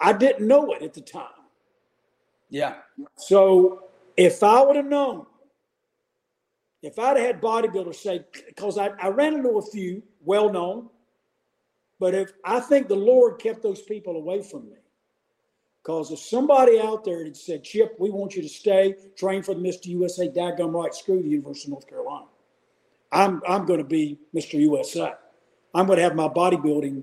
I 0.00 0.12
didn't 0.12 0.46
know 0.46 0.72
it 0.72 0.82
at 0.82 0.94
the 0.94 1.00
time. 1.00 1.26
Yeah. 2.48 2.76
So 3.16 3.84
if 4.16 4.42
I 4.42 4.62
would 4.62 4.76
have 4.76 4.86
known 4.86 5.26
if 6.82 6.98
I'd 6.98 7.16
have 7.16 7.26
had 7.26 7.40
bodybuilders 7.40 7.96
say, 7.96 8.24
because 8.46 8.78
I, 8.78 8.88
I 9.00 9.08
ran 9.08 9.34
into 9.34 9.58
a 9.58 9.62
few 9.62 10.02
well 10.24 10.50
known, 10.50 10.88
but 11.98 12.14
if 12.14 12.32
I 12.44 12.60
think 12.60 12.88
the 12.88 12.96
Lord 12.96 13.38
kept 13.38 13.62
those 13.62 13.82
people 13.82 14.16
away 14.16 14.42
from 14.42 14.70
me, 14.70 14.76
because 15.82 16.10
if 16.10 16.18
somebody 16.18 16.80
out 16.80 17.04
there 17.04 17.24
had 17.24 17.36
said, 17.36 17.64
Chip, 17.64 17.96
we 17.98 18.10
want 18.10 18.34
you 18.34 18.42
to 18.42 18.48
stay, 18.48 18.94
train 19.16 19.42
for 19.42 19.54
the 19.54 19.60
Mr. 19.60 19.86
USA, 19.86 20.28
daggum 20.28 20.72
right, 20.72 20.94
screw 20.94 21.22
the 21.22 21.28
University 21.28 21.68
of 21.68 21.72
North 21.72 21.88
Carolina. 21.88 22.26
I'm, 23.12 23.42
I'm 23.48 23.66
going 23.66 23.78
to 23.78 23.84
be 23.84 24.18
Mr. 24.34 24.54
USA. 24.54 25.14
I'm 25.74 25.86
going 25.86 25.96
to 25.96 26.02
have 26.02 26.14
my 26.14 26.28
bodybuilding. 26.28 27.02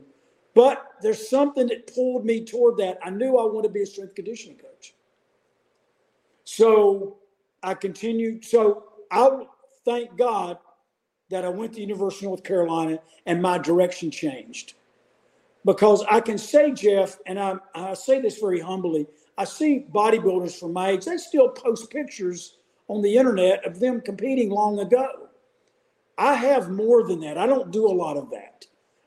But 0.54 0.84
there's 1.02 1.30
something 1.30 1.68
that 1.68 1.94
pulled 1.94 2.26
me 2.26 2.44
toward 2.44 2.78
that. 2.78 2.98
I 3.04 3.10
knew 3.10 3.38
I 3.38 3.46
wanted 3.46 3.68
to 3.68 3.74
be 3.74 3.84
a 3.84 3.86
strength 3.86 4.16
conditioning 4.16 4.58
coach. 4.58 4.96
So 6.44 7.18
I 7.62 7.74
continued. 7.74 8.44
So 8.44 8.86
I 9.12 9.46
thank 9.86 10.18
God 10.18 10.58
that 11.30 11.46
I 11.46 11.50
went 11.50 11.74
to 11.74 11.76
the 11.76 11.82
University 11.82 12.26
of 12.26 12.32
North 12.32 12.44
Carolina 12.44 13.00
and 13.26 13.42
my 13.42 13.58
direction 13.58 14.10
changed. 14.10 14.74
Because 15.66 16.04
I 16.10 16.22
can 16.22 16.38
say, 16.38 16.72
Jeff, 16.72 17.20
and 17.26 17.38
I, 17.38 17.56
I 17.76 17.94
say 17.94 18.22
this 18.22 18.40
very 18.40 18.60
humbly, 18.60 19.06
I 19.38 19.44
see 19.44 19.86
bodybuilders 19.92 20.58
from 20.58 20.74
my 20.74 20.92
age, 20.92 21.06
they 21.06 21.18
still 21.18 21.50
post 21.50 21.90
pictures 21.92 22.58
on 22.88 23.02
the 23.02 23.18
internet 23.18 23.66
of 23.66 23.80
them 23.80 24.02
competing 24.02 24.50
long 24.50 24.80
ago. 24.80 25.27
I 26.18 26.36
have 26.36 26.70
more 26.70 27.04
than 27.04 27.20
that. 27.22 27.38
I 27.38 27.46
don't 27.46 27.72
do 27.72 27.88
a 27.88 27.94
lot 27.94 28.18
of 28.18 28.30
that. 28.32 28.66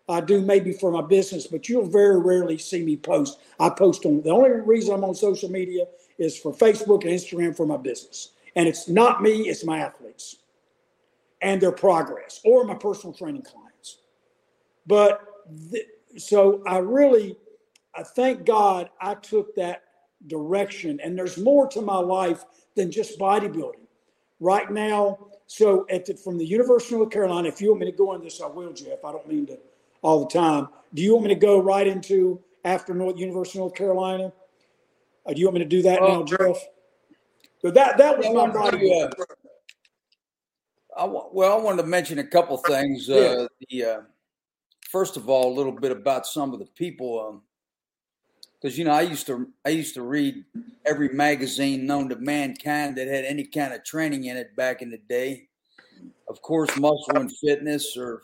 I 0.09 0.21
do 0.21 0.41
maybe 0.41 0.73
for 0.73 0.91
my 0.91 1.03
business, 1.03 1.47
but 1.47 1.69
you'll 1.69 1.87
very 1.87 2.21
rarely 2.21 2.59
see 2.59 2.85
me 2.85 2.97
post. 2.97 3.39
I 3.61 3.71
post 3.71 4.05
on 4.05 4.23
the 4.23 4.31
only 4.31 4.51
reason 4.51 4.95
I'm 4.95 5.05
on 5.05 5.15
social 5.15 5.51
media 5.51 5.87
is 6.19 6.37
for 6.37 6.53
Facebook 6.53 7.03
and 7.03 7.13
Instagram 7.13 7.57
for 7.57 7.67
my 7.67 7.77
business. 7.77 8.31
And 8.57 8.67
it's 8.67 8.89
not 8.89 9.23
me, 9.23 9.49
it's 9.49 9.65
my 9.65 9.79
athletes 9.79 10.37
and 11.43 11.61
their 11.61 11.73
progress 11.73 12.41
or 12.45 12.65
my 12.65 12.75
personal 12.75 13.15
training 13.15 13.43
clients. 13.43 13.99
But 14.87 15.23
th- 15.71 15.87
so 16.17 16.63
I 16.67 16.79
really, 16.79 17.37
I 17.95 18.03
thank 18.03 18.45
God 18.45 18.91
I 19.01 19.15
took 19.15 19.55
that 19.55 19.85
direction. 20.27 21.01
And 21.03 21.17
there's 21.17 21.39
more 21.39 21.69
to 21.69 21.81
my 21.81 21.97
life 21.97 22.45
than 22.75 22.91
just 22.91 23.19
bodybuilding. 23.19 23.87
Right 24.41 24.71
now, 24.71 25.29
so 25.53 25.85
at 25.91 26.07
the, 26.07 26.15
from 26.15 26.39
the 26.39 26.47
University 26.47 26.95
of 26.95 27.01
North 27.01 27.11
Carolina, 27.11 27.49
if 27.49 27.61
you 27.61 27.71
want 27.71 27.81
me 27.81 27.91
to 27.91 27.97
go 27.97 28.13
on 28.13 28.23
this, 28.23 28.41
I 28.41 28.47
will, 28.47 28.73
Jeff. 28.73 29.05
I 29.05 29.11
don't 29.11 29.27
mean 29.27 29.47
to 29.47 29.59
all 30.01 30.25
the 30.25 30.31
time. 30.33 30.69
Do 30.95 31.03
you 31.03 31.13
want 31.15 31.27
me 31.27 31.35
to 31.35 31.41
go 31.41 31.61
right 31.61 31.89
into 31.89 32.41
after 32.65 32.95
North 32.95 33.19
University 33.19 33.59
of 33.59 33.63
North 33.63 33.75
Carolina? 33.75 34.33
Uh, 35.27 35.33
do 35.33 35.41
you 35.41 35.47
want 35.47 35.55
me 35.55 35.65
to 35.65 35.69
do 35.69 35.83
that 35.83 36.03
now, 36.03 36.23
Jeff? 36.23 36.57
So 37.63 37.73
that 37.73 37.99
that 37.99 38.17
was 38.17 38.27
my 38.29 38.49
bodybuilding. 38.49 39.11
I, 40.97 41.05
well, 41.05 41.59
I 41.59 41.61
wanted 41.61 41.83
to 41.83 41.89
mention 41.89 42.21
a 42.21 42.25
couple 42.25 42.57
things. 42.59 43.11
Uh, 43.11 43.49
yeah. 43.71 43.85
The 43.85 43.91
uh, 43.91 44.01
first 44.89 45.17
of 45.17 45.29
all, 45.29 45.53
a 45.53 45.55
little 45.55 45.73
bit 45.73 45.91
about 45.91 46.29
some 46.29 46.53
of 46.53 46.61
the 46.61 46.67
people, 46.67 47.43
because 48.61 48.77
you 48.77 48.85
know 48.85 48.93
I 48.93 49.03
used 49.03 49.27
to 49.27 49.49
I 49.65 49.71
used 49.71 49.95
to 49.95 50.03
read 50.03 50.45
every 50.87 51.09
magazine 51.11 51.87
known 51.87 52.09
to 52.11 52.17
mankind 52.17 52.97
that 52.97 53.09
had 53.09 53.25
any 53.25 53.45
kind 53.45 53.73
of 53.73 53.85
training 53.85 54.25
in 54.25 54.37
it 54.37 54.55
back 54.57 54.83
in 54.83 54.91
the 54.91 55.01
day. 55.09 55.49
Of 56.29 56.43
course, 56.43 56.77
Muscle 56.77 57.17
and 57.17 57.31
Fitness, 57.39 57.97
or 57.97 58.23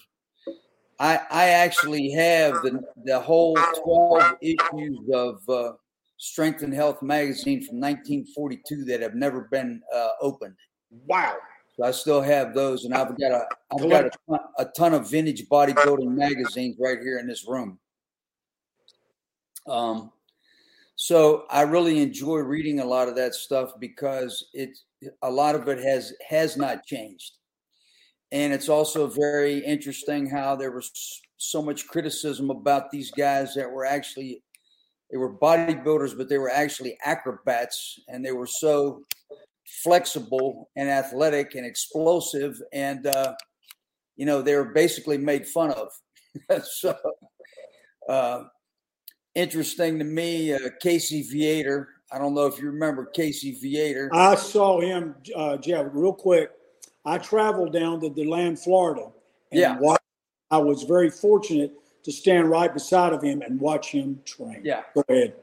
I 1.00 1.20
I 1.30 1.48
actually 1.48 2.10
have 2.10 2.62
the 2.62 2.82
the 3.04 3.18
whole 3.18 3.56
twelve 3.82 4.36
issues 4.40 4.98
of 5.12 5.48
uh, 5.48 5.72
Strength 6.18 6.62
and 6.62 6.74
Health 6.74 7.02
magazine 7.02 7.60
from 7.60 7.80
1942 7.80 8.84
that 8.84 9.00
have 9.00 9.14
never 9.14 9.48
been 9.50 9.82
uh, 9.94 10.08
opened. 10.20 10.56
Wow. 11.06 11.36
So 11.76 11.84
I 11.84 11.90
still 11.90 12.22
have 12.22 12.54
those, 12.54 12.84
and 12.84 12.94
I've 12.94 13.18
got 13.18 13.32
a 13.32 13.46
I've 13.70 13.90
got 13.90 14.06
a 14.06 14.10
ton, 14.28 14.40
a 14.58 14.64
ton 14.64 14.94
of 14.94 15.10
vintage 15.10 15.46
bodybuilding 15.48 16.08
magazines 16.08 16.76
right 16.78 16.98
here 16.98 17.18
in 17.18 17.26
this 17.26 17.46
room. 17.46 17.78
Um, 19.66 20.12
so 20.96 21.44
I 21.50 21.62
really 21.62 22.00
enjoy 22.00 22.38
reading 22.38 22.80
a 22.80 22.86
lot 22.86 23.08
of 23.08 23.16
that 23.16 23.34
stuff 23.34 23.72
because 23.78 24.48
it's 24.54 24.84
a 25.22 25.30
lot 25.30 25.54
of 25.54 25.68
it 25.68 25.78
has 25.78 26.14
has 26.26 26.56
not 26.56 26.86
changed, 26.86 27.32
and 28.32 28.52
it's 28.52 28.70
also 28.70 29.06
very 29.06 29.58
interesting 29.58 30.28
how 30.28 30.56
there 30.56 30.72
was 30.72 30.90
so 31.36 31.62
much 31.62 31.86
criticism 31.86 32.48
about 32.48 32.90
these 32.90 33.10
guys 33.10 33.54
that 33.54 33.70
were 33.70 33.84
actually 33.84 34.42
they 35.10 35.18
were 35.18 35.38
bodybuilders, 35.38 36.16
but 36.16 36.30
they 36.30 36.38
were 36.38 36.50
actually 36.50 36.96
acrobats, 37.04 38.00
and 38.08 38.24
they 38.24 38.32
were 38.32 38.46
so 38.46 39.04
flexible 39.84 40.70
and 40.76 40.88
athletic 40.88 41.56
and 41.56 41.66
explosive, 41.66 42.56
and 42.72 43.06
uh, 43.06 43.34
you 44.16 44.24
know 44.24 44.40
they 44.40 44.54
were 44.54 44.72
basically 44.72 45.18
made 45.18 45.46
fun 45.46 45.72
of. 45.72 45.88
so 46.64 46.96
uh, 48.08 48.44
interesting 49.36 49.98
to 50.00 50.04
me, 50.04 50.52
uh, 50.52 50.58
Casey 50.80 51.22
Viator. 51.22 51.90
I 52.10 52.18
don't 52.18 52.34
know 52.34 52.46
if 52.46 52.58
you 52.58 52.66
remember 52.66 53.04
Casey 53.06 53.52
Viator. 53.52 54.10
I 54.12 54.34
saw 54.34 54.80
him, 54.80 55.14
uh, 55.36 55.58
Jeff, 55.58 55.86
real 55.92 56.12
quick. 56.12 56.50
I 57.04 57.18
traveled 57.18 57.72
down 57.72 58.00
to 58.00 58.10
DeLand, 58.10 58.58
Florida. 58.58 59.08
And 59.52 59.60
yeah. 59.60 59.78
Watched, 59.78 60.02
I 60.50 60.58
was 60.58 60.82
very 60.82 61.10
fortunate 61.10 61.72
to 62.02 62.10
stand 62.10 62.50
right 62.50 62.72
beside 62.72 63.12
of 63.12 63.22
him 63.22 63.42
and 63.42 63.60
watch 63.60 63.90
him 63.90 64.20
train. 64.24 64.60
Yeah. 64.64 64.82
Go 64.94 65.04
ahead. 65.08 65.34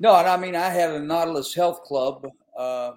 No, 0.00 0.16
and 0.16 0.26
I 0.26 0.36
mean, 0.36 0.56
I 0.56 0.68
had 0.68 0.90
a 0.90 1.00
Nautilus 1.00 1.54
Health 1.54 1.82
Club 1.84 2.26
uh, 2.56 2.92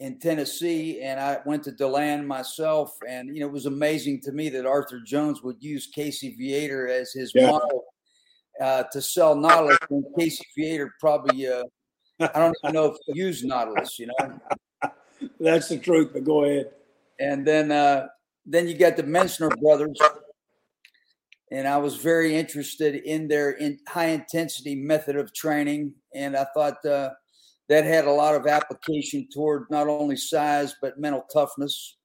in 0.00 0.18
Tennessee, 0.18 1.02
and 1.02 1.20
I 1.20 1.38
went 1.44 1.62
to 1.64 1.72
Deland 1.72 2.26
myself, 2.26 2.98
and 3.08 3.28
you 3.28 3.40
know 3.40 3.46
it 3.46 3.52
was 3.52 3.66
amazing 3.66 4.20
to 4.22 4.32
me 4.32 4.48
that 4.48 4.66
Arthur 4.66 4.98
Jones 4.98 5.42
would 5.44 5.62
use 5.62 5.86
Casey 5.86 6.34
Viator 6.36 6.88
as 6.88 7.12
his 7.12 7.32
yeah. 7.32 7.48
model 7.48 7.84
uh, 8.60 8.84
to 8.92 9.02
sell 9.02 9.34
Nautilus, 9.34 9.78
and 9.90 10.04
Casey 10.18 10.44
Viator 10.56 10.92
probably 11.00 11.46
uh, 11.46 11.64
I 12.20 12.38
don't 12.38 12.56
even 12.64 12.74
know 12.74 12.86
if 12.86 12.96
he 13.06 13.20
used 13.20 13.44
Nautilus, 13.44 13.98
you 13.98 14.06
know. 14.06 14.40
That's 15.40 15.68
the 15.68 15.78
truth, 15.78 16.10
but 16.12 16.24
go 16.24 16.44
ahead. 16.44 16.70
And 17.18 17.46
then 17.46 17.72
uh, 17.72 18.08
then 18.46 18.68
you 18.68 18.76
got 18.76 18.96
the 18.96 19.02
Mentzer 19.02 19.50
brothers, 19.60 19.98
and 21.50 21.66
I 21.66 21.78
was 21.78 21.96
very 21.96 22.36
interested 22.36 22.96
in 22.96 23.28
their 23.28 23.52
in 23.52 23.78
high 23.88 24.08
intensity 24.08 24.74
method 24.74 25.16
of 25.16 25.32
training, 25.32 25.94
and 26.14 26.36
I 26.36 26.46
thought 26.54 26.84
uh, 26.84 27.10
that 27.68 27.84
had 27.84 28.06
a 28.06 28.12
lot 28.12 28.34
of 28.34 28.46
application 28.46 29.28
toward 29.32 29.64
not 29.70 29.88
only 29.88 30.16
size 30.16 30.74
but 30.80 30.98
mental 30.98 31.24
toughness. 31.32 31.96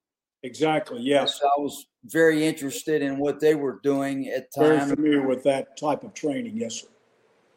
Exactly. 0.44 1.02
Yes. 1.02 1.42
I 1.44 1.60
was 1.60 1.88
very 2.06 2.46
interested 2.46 3.02
in 3.02 3.18
what 3.18 3.40
they 3.40 3.56
were 3.56 3.80
doing 3.84 4.28
at 4.30 4.54
times. 4.54 4.86
Very 4.86 4.96
familiar 4.96 5.28
with 5.28 5.44
that 5.44 5.78
type 5.78 6.04
of 6.04 6.14
training. 6.14 6.58
Yes, 6.58 6.82
sir. 6.82 6.88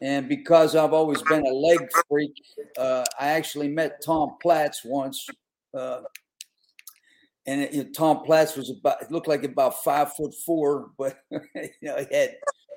And 0.01 0.27
because 0.27 0.75
I've 0.75 0.91
always 0.91 1.21
been 1.21 1.45
a 1.45 1.53
leg 1.53 1.79
freak, 2.09 2.33
uh, 2.77 3.05
I 3.17 3.29
actually 3.29 3.69
met 3.69 4.01
Tom 4.03 4.35
Platz 4.41 4.81
once. 4.83 5.25
Uh, 5.73 6.01
and 7.45 7.61
it, 7.61 7.93
Tom 7.93 8.21
Platz 8.23 8.57
was 8.57 8.69
about 8.69 9.01
it 9.01 9.11
looked 9.11 9.29
like 9.29 9.45
about 9.45 9.81
five 9.81 10.13
foot 10.13 10.33
four, 10.45 10.89
but 10.97 11.19
you 11.31 11.69
know 11.81 12.05
he 12.09 12.15
had 12.15 12.35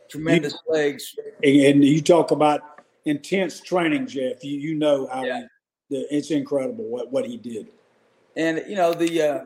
tremendous 0.08 0.52
you, 0.52 0.72
legs. 0.72 1.16
And 1.42 1.84
you 1.84 2.00
talk 2.00 2.30
about 2.30 2.60
intense 3.04 3.60
training, 3.60 4.06
Jeff. 4.06 4.44
You 4.44 4.58
you 4.58 4.74
know 4.76 5.08
how 5.12 5.24
yeah. 5.24 5.40
he, 5.88 5.96
the, 5.96 6.16
it's 6.16 6.30
incredible 6.30 6.84
what 6.84 7.10
what 7.10 7.26
he 7.26 7.36
did. 7.36 7.68
And 8.36 8.62
you 8.68 8.76
know 8.76 8.92
the, 8.92 9.22
uh, 9.22 9.44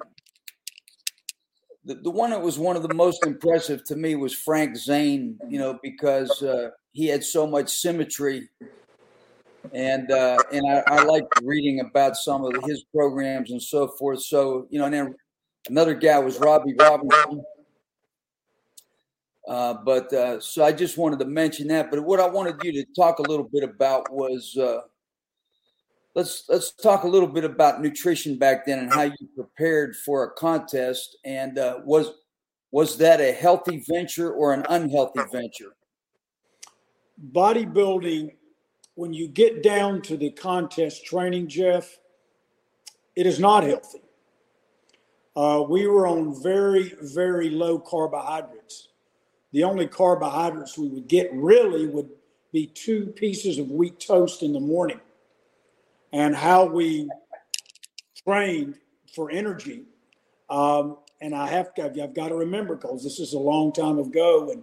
the 1.84 1.94
the 1.94 2.10
one 2.10 2.30
that 2.30 2.42
was 2.42 2.58
one 2.58 2.76
of 2.76 2.82
the 2.82 2.94
most 2.94 3.24
impressive 3.24 3.84
to 3.84 3.96
me 3.96 4.14
was 4.14 4.34
Frank 4.34 4.76
Zane. 4.76 5.38
You 5.48 5.58
know 5.58 5.78
because 5.82 6.42
uh, 6.42 6.70
he 6.92 7.06
had 7.06 7.24
so 7.24 7.46
much 7.46 7.70
symmetry 7.70 8.48
and 9.72 10.10
uh, 10.10 10.38
and 10.52 10.66
I, 10.66 10.82
I 10.86 11.02
like 11.04 11.24
reading 11.42 11.80
about 11.80 12.16
some 12.16 12.44
of 12.44 12.52
his 12.64 12.84
programs 12.94 13.50
and 13.50 13.62
so 13.62 13.88
forth. 13.88 14.22
So 14.22 14.66
you 14.70 14.78
know, 14.78 14.86
and 14.86 14.94
then 14.94 15.14
another 15.68 15.94
guy 15.94 16.18
was 16.18 16.38
Robbie 16.38 16.74
Robinson. 16.78 17.44
Uh, 19.48 19.74
but 19.84 20.12
uh, 20.12 20.40
so 20.40 20.64
I 20.64 20.72
just 20.72 20.96
wanted 20.96 21.18
to 21.20 21.24
mention 21.24 21.68
that. 21.68 21.90
But 21.90 22.00
what 22.00 22.20
I 22.20 22.28
wanted 22.28 22.62
you 22.62 22.72
to 22.72 22.84
talk 22.96 23.18
a 23.18 23.22
little 23.22 23.48
bit 23.52 23.64
about 23.64 24.12
was 24.12 24.56
uh, 24.56 24.80
let's 26.14 26.44
let's 26.48 26.72
talk 26.72 27.04
a 27.04 27.08
little 27.08 27.28
bit 27.28 27.44
about 27.44 27.80
nutrition 27.80 28.38
back 28.38 28.66
then 28.66 28.80
and 28.80 28.92
how 28.92 29.02
you 29.02 29.28
prepared 29.34 29.96
for 29.96 30.24
a 30.24 30.30
contest. 30.32 31.16
And 31.24 31.58
uh, 31.58 31.80
was 31.84 32.12
was 32.70 32.98
that 32.98 33.20
a 33.20 33.32
healthy 33.32 33.84
venture 33.88 34.32
or 34.32 34.52
an 34.52 34.64
unhealthy 34.68 35.20
venture? 35.32 35.74
Bodybuilding 37.32 38.32
when 38.94 39.12
you 39.12 39.28
get 39.28 39.62
down 39.62 40.02
to 40.02 40.16
the 40.16 40.30
contest 40.30 41.04
training, 41.04 41.48
Jeff, 41.48 41.98
it 43.16 43.26
is 43.26 43.38
not 43.38 43.64
healthy. 43.64 44.02
Uh, 45.36 45.64
we 45.66 45.86
were 45.86 46.06
on 46.06 46.42
very, 46.42 46.94
very 47.00 47.50
low 47.50 47.78
carbohydrates. 47.78 48.88
The 49.52 49.64
only 49.64 49.86
carbohydrates 49.86 50.76
we 50.76 50.88
would 50.88 51.08
get 51.08 51.30
really 51.32 51.86
would 51.86 52.10
be 52.52 52.66
two 52.66 53.06
pieces 53.06 53.58
of 53.58 53.70
wheat 53.70 54.00
toast 54.00 54.42
in 54.42 54.52
the 54.52 54.60
morning. 54.60 55.00
And 56.12 56.34
how 56.34 56.64
we 56.64 57.08
trained 58.24 58.74
for 59.14 59.30
energy. 59.30 59.84
Um, 60.48 60.98
and 61.20 61.34
I 61.34 61.46
have 61.48 61.70
I've 61.78 62.14
got 62.14 62.28
to 62.28 62.34
remember 62.34 62.76
because 62.76 63.04
this 63.04 63.20
is 63.20 63.34
a 63.34 63.38
long 63.38 63.72
time 63.72 63.98
ago, 63.98 64.50
and 64.50 64.62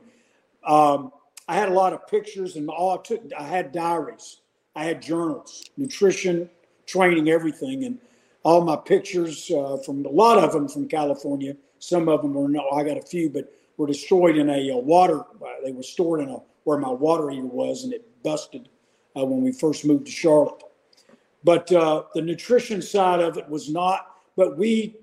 um, 0.66 1.12
I 1.48 1.56
had 1.56 1.70
a 1.70 1.74
lot 1.74 1.94
of 1.94 2.06
pictures 2.08 2.58
and 2.58 2.70
all 2.70 2.98
I 2.98 3.02
took, 3.02 3.22
I 3.38 3.44
had 3.44 3.72
diaries, 3.72 4.42
I 4.76 4.84
had 4.84 5.02
journals, 5.02 5.64
nutrition, 5.78 6.50
training, 6.86 7.30
everything. 7.30 7.86
And 7.86 8.00
all 8.44 8.62
my 8.62 8.76
pictures 8.76 9.50
uh, 9.50 9.78
from 9.78 10.06
a 10.06 10.10
lot 10.10 10.44
of 10.44 10.52
them 10.52 10.68
from 10.68 10.90
California, 10.90 11.56
some 11.80 12.10
of 12.10 12.22
them 12.22 12.34
were 12.34 12.50
no, 12.50 12.70
I 12.70 12.84
got 12.84 12.98
a 12.98 13.02
few, 13.02 13.30
but 13.30 13.54
were 13.78 13.88
destroyed 13.88 14.38
in 14.38 14.50
a, 14.50 14.70
a 14.70 14.76
uh, 14.76 14.80
water, 14.80 15.20
uh, 15.20 15.46
they 15.64 15.72
were 15.72 15.84
stored 15.84 16.20
in 16.20 16.30
a, 16.30 16.38
where 16.66 16.78
my 16.78 16.90
water 16.90 17.30
heater 17.30 17.46
was 17.46 17.86
and 17.86 17.94
it 17.94 18.06
busted 18.24 18.68
uh, 19.16 19.24
when 19.24 19.42
we 19.42 19.54
first 19.54 19.86
moved 19.86 20.06
to 20.08 20.12
Charlotte. 20.12 20.64
But 21.44 21.72
uh, 21.72 22.04
the 22.14 22.22
nutrition 22.22 22.82
side 22.82 23.20
of 23.20 23.38
it 23.38 23.48
was 23.48 23.70
not, 23.70 24.16
but 24.36 24.58
we 24.58 24.96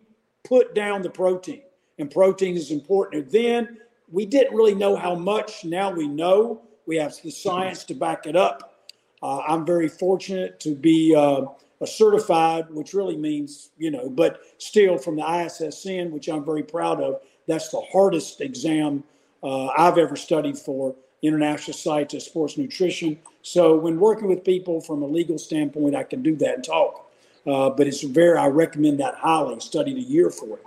put 0.45 0.75
down 0.75 1.03
the 1.03 1.11
protein 1.11 1.63
and 1.99 2.11
protein 2.11 2.57
is 2.57 2.71
important. 2.71 3.25
And 3.25 3.33
then 3.33 3.79
we 4.11 4.27
didn't 4.27 4.55
really 4.55 4.75
know 4.75 4.97
how 4.97 5.15
much. 5.15 5.65
Now 5.65 5.91
we 5.91 6.09
know. 6.09 6.63
We 6.87 6.97
have 6.97 7.15
the 7.23 7.31
science 7.31 7.85
to 7.85 7.95
back 7.95 8.27
it 8.27 8.37
up. 8.37 8.79
Uh, 9.23 9.41
I'm 9.41 9.65
very 9.65 9.89
fortunate 9.89 10.61
to 10.61 10.75
be 10.75 11.15
uh, 11.15 11.47
a 11.81 11.87
certified, 11.87 12.67
which 12.71 12.93
really 12.93 13.17
means, 13.17 13.71
you 13.79 13.91
know, 13.91 14.11
but 14.11 14.41
still 14.59 14.99
from 14.99 15.17
the 15.17 15.23
ISSN, 15.23 16.11
which 16.11 16.29
I'm 16.29 16.45
very 16.45 16.63
proud 16.63 17.01
of. 17.01 17.21
That's 17.47 17.71
the 17.71 17.81
hardest 17.93 18.41
exam 18.41 19.03
uh, 19.43 19.69
I've 19.69 19.99
ever 19.99 20.17
studied 20.17 20.59
for 20.59 20.95
International 21.27 21.75
Society 21.75 22.17
of 22.19 22.23
Sports 22.23 22.57
Nutrition. 22.59 23.19
So 23.43 23.77
when 23.77 23.99
working 23.99 24.29
with 24.29 24.45
people 24.45 24.81
from 24.81 25.03
a 25.03 25.07
legal 25.07 25.39
standpoint, 25.39 25.95
I 25.95 26.03
can 26.03 26.23
do 26.23 26.37
that 26.37 26.55
and 26.57 26.65
talk. 26.65 27.11
Uh, 27.47 27.71
but 27.71 27.87
it's 27.87 28.03
very, 28.03 28.39
I 28.39 28.47
recommend 28.47 29.01
that 29.01 29.15
highly. 29.17 29.61
Studied 29.61 29.97
a 29.97 30.03
year 30.03 30.31
for 30.31 30.59
it. 30.59 30.65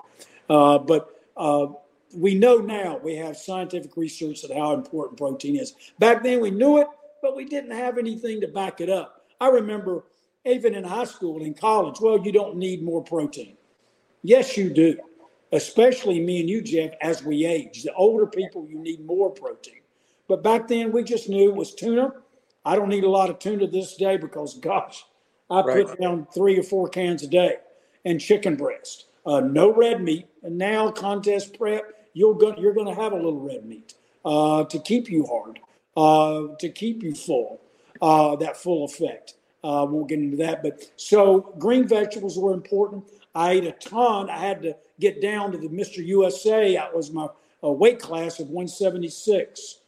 Uh, 0.49 0.77
but 0.77 1.21
uh, 1.35 1.67
we 2.15 2.35
know 2.35 2.57
now 2.57 2.97
we 2.97 3.15
have 3.15 3.37
scientific 3.37 3.97
research 3.97 4.41
that 4.43 4.55
how 4.55 4.73
important 4.73 5.17
protein 5.17 5.55
is. 5.55 5.73
Back 5.99 6.23
then 6.23 6.39
we 6.39 6.51
knew 6.51 6.77
it, 6.79 6.87
but 7.21 7.35
we 7.35 7.45
didn't 7.45 7.71
have 7.71 7.97
anything 7.97 8.41
to 8.41 8.47
back 8.47 8.79
it 8.79 8.89
up. 8.89 9.25
I 9.41 9.49
remember 9.49 10.03
even 10.45 10.75
in 10.75 10.83
high 10.83 11.03
school, 11.03 11.43
in 11.43 11.53
college, 11.53 11.97
well, 11.99 12.19
you 12.23 12.31
don't 12.31 12.55
need 12.55 12.81
more 12.81 13.03
protein. 13.03 13.57
Yes, 14.23 14.57
you 14.57 14.69
do. 14.69 14.97
Especially 15.51 16.19
me 16.19 16.41
and 16.41 16.49
you, 16.49 16.61
Jeff, 16.61 16.91
as 17.01 17.23
we 17.23 17.45
age. 17.45 17.83
The 17.83 17.93
older 17.93 18.27
people, 18.27 18.67
you 18.69 18.79
need 18.79 19.05
more 19.05 19.29
protein. 19.29 19.76
But 20.27 20.43
back 20.43 20.67
then 20.67 20.91
we 20.91 21.03
just 21.03 21.29
knew 21.29 21.49
it 21.49 21.55
was 21.55 21.73
tuna. 21.73 22.11
I 22.65 22.75
don't 22.75 22.89
need 22.89 23.03
a 23.03 23.09
lot 23.09 23.29
of 23.29 23.39
tuna 23.39 23.67
this 23.67 23.95
day 23.95 24.17
because 24.17 24.55
gosh, 24.55 25.05
I 25.49 25.61
right. 25.61 25.85
put 25.85 26.01
down 26.01 26.27
three 26.33 26.59
or 26.59 26.63
four 26.63 26.89
cans 26.89 27.23
a 27.23 27.27
day 27.27 27.57
and 28.05 28.19
chicken 28.19 28.55
breast. 28.55 29.05
Uh, 29.25 29.41
no 29.41 29.73
red 29.73 30.01
meat. 30.01 30.27
And 30.43 30.57
now 30.57 30.91
contest 30.91 31.57
prep, 31.57 31.83
you're 32.13 32.35
going 32.35 32.57
you're 32.57 32.73
going 32.73 32.87
to 32.87 33.01
have 33.01 33.11
a 33.11 33.15
little 33.15 33.39
red 33.39 33.65
meat 33.65 33.93
uh, 34.25 34.63
to 34.65 34.79
keep 34.79 35.09
you 35.09 35.25
hard, 35.25 35.59
uh, 35.95 36.55
to 36.59 36.69
keep 36.69 37.03
you 37.03 37.13
full, 37.13 37.61
uh, 38.01 38.35
that 38.37 38.57
full 38.57 38.85
effect. 38.85 39.35
Uh, 39.63 39.85
won't 39.89 40.07
get 40.07 40.19
into 40.19 40.37
that, 40.37 40.63
but 40.63 40.91
so 40.95 41.53
green 41.57 41.87
vegetables 41.87 42.37
were 42.37 42.53
important. 42.53 43.03
I 43.35 43.51
ate 43.53 43.65
a 43.65 43.71
ton. 43.73 44.29
I 44.29 44.37
had 44.37 44.61
to 44.61 44.75
get 44.99 45.21
down 45.21 45.51
to 45.51 45.57
the 45.57 45.67
Mr. 45.67 46.05
USA. 46.05 46.75
That 46.75 46.95
was 46.95 47.11
my 47.11 47.27
uh, 47.63 47.69
weight 47.69 47.99
class 47.99 48.39
of 48.39 48.47
176. 48.47 49.79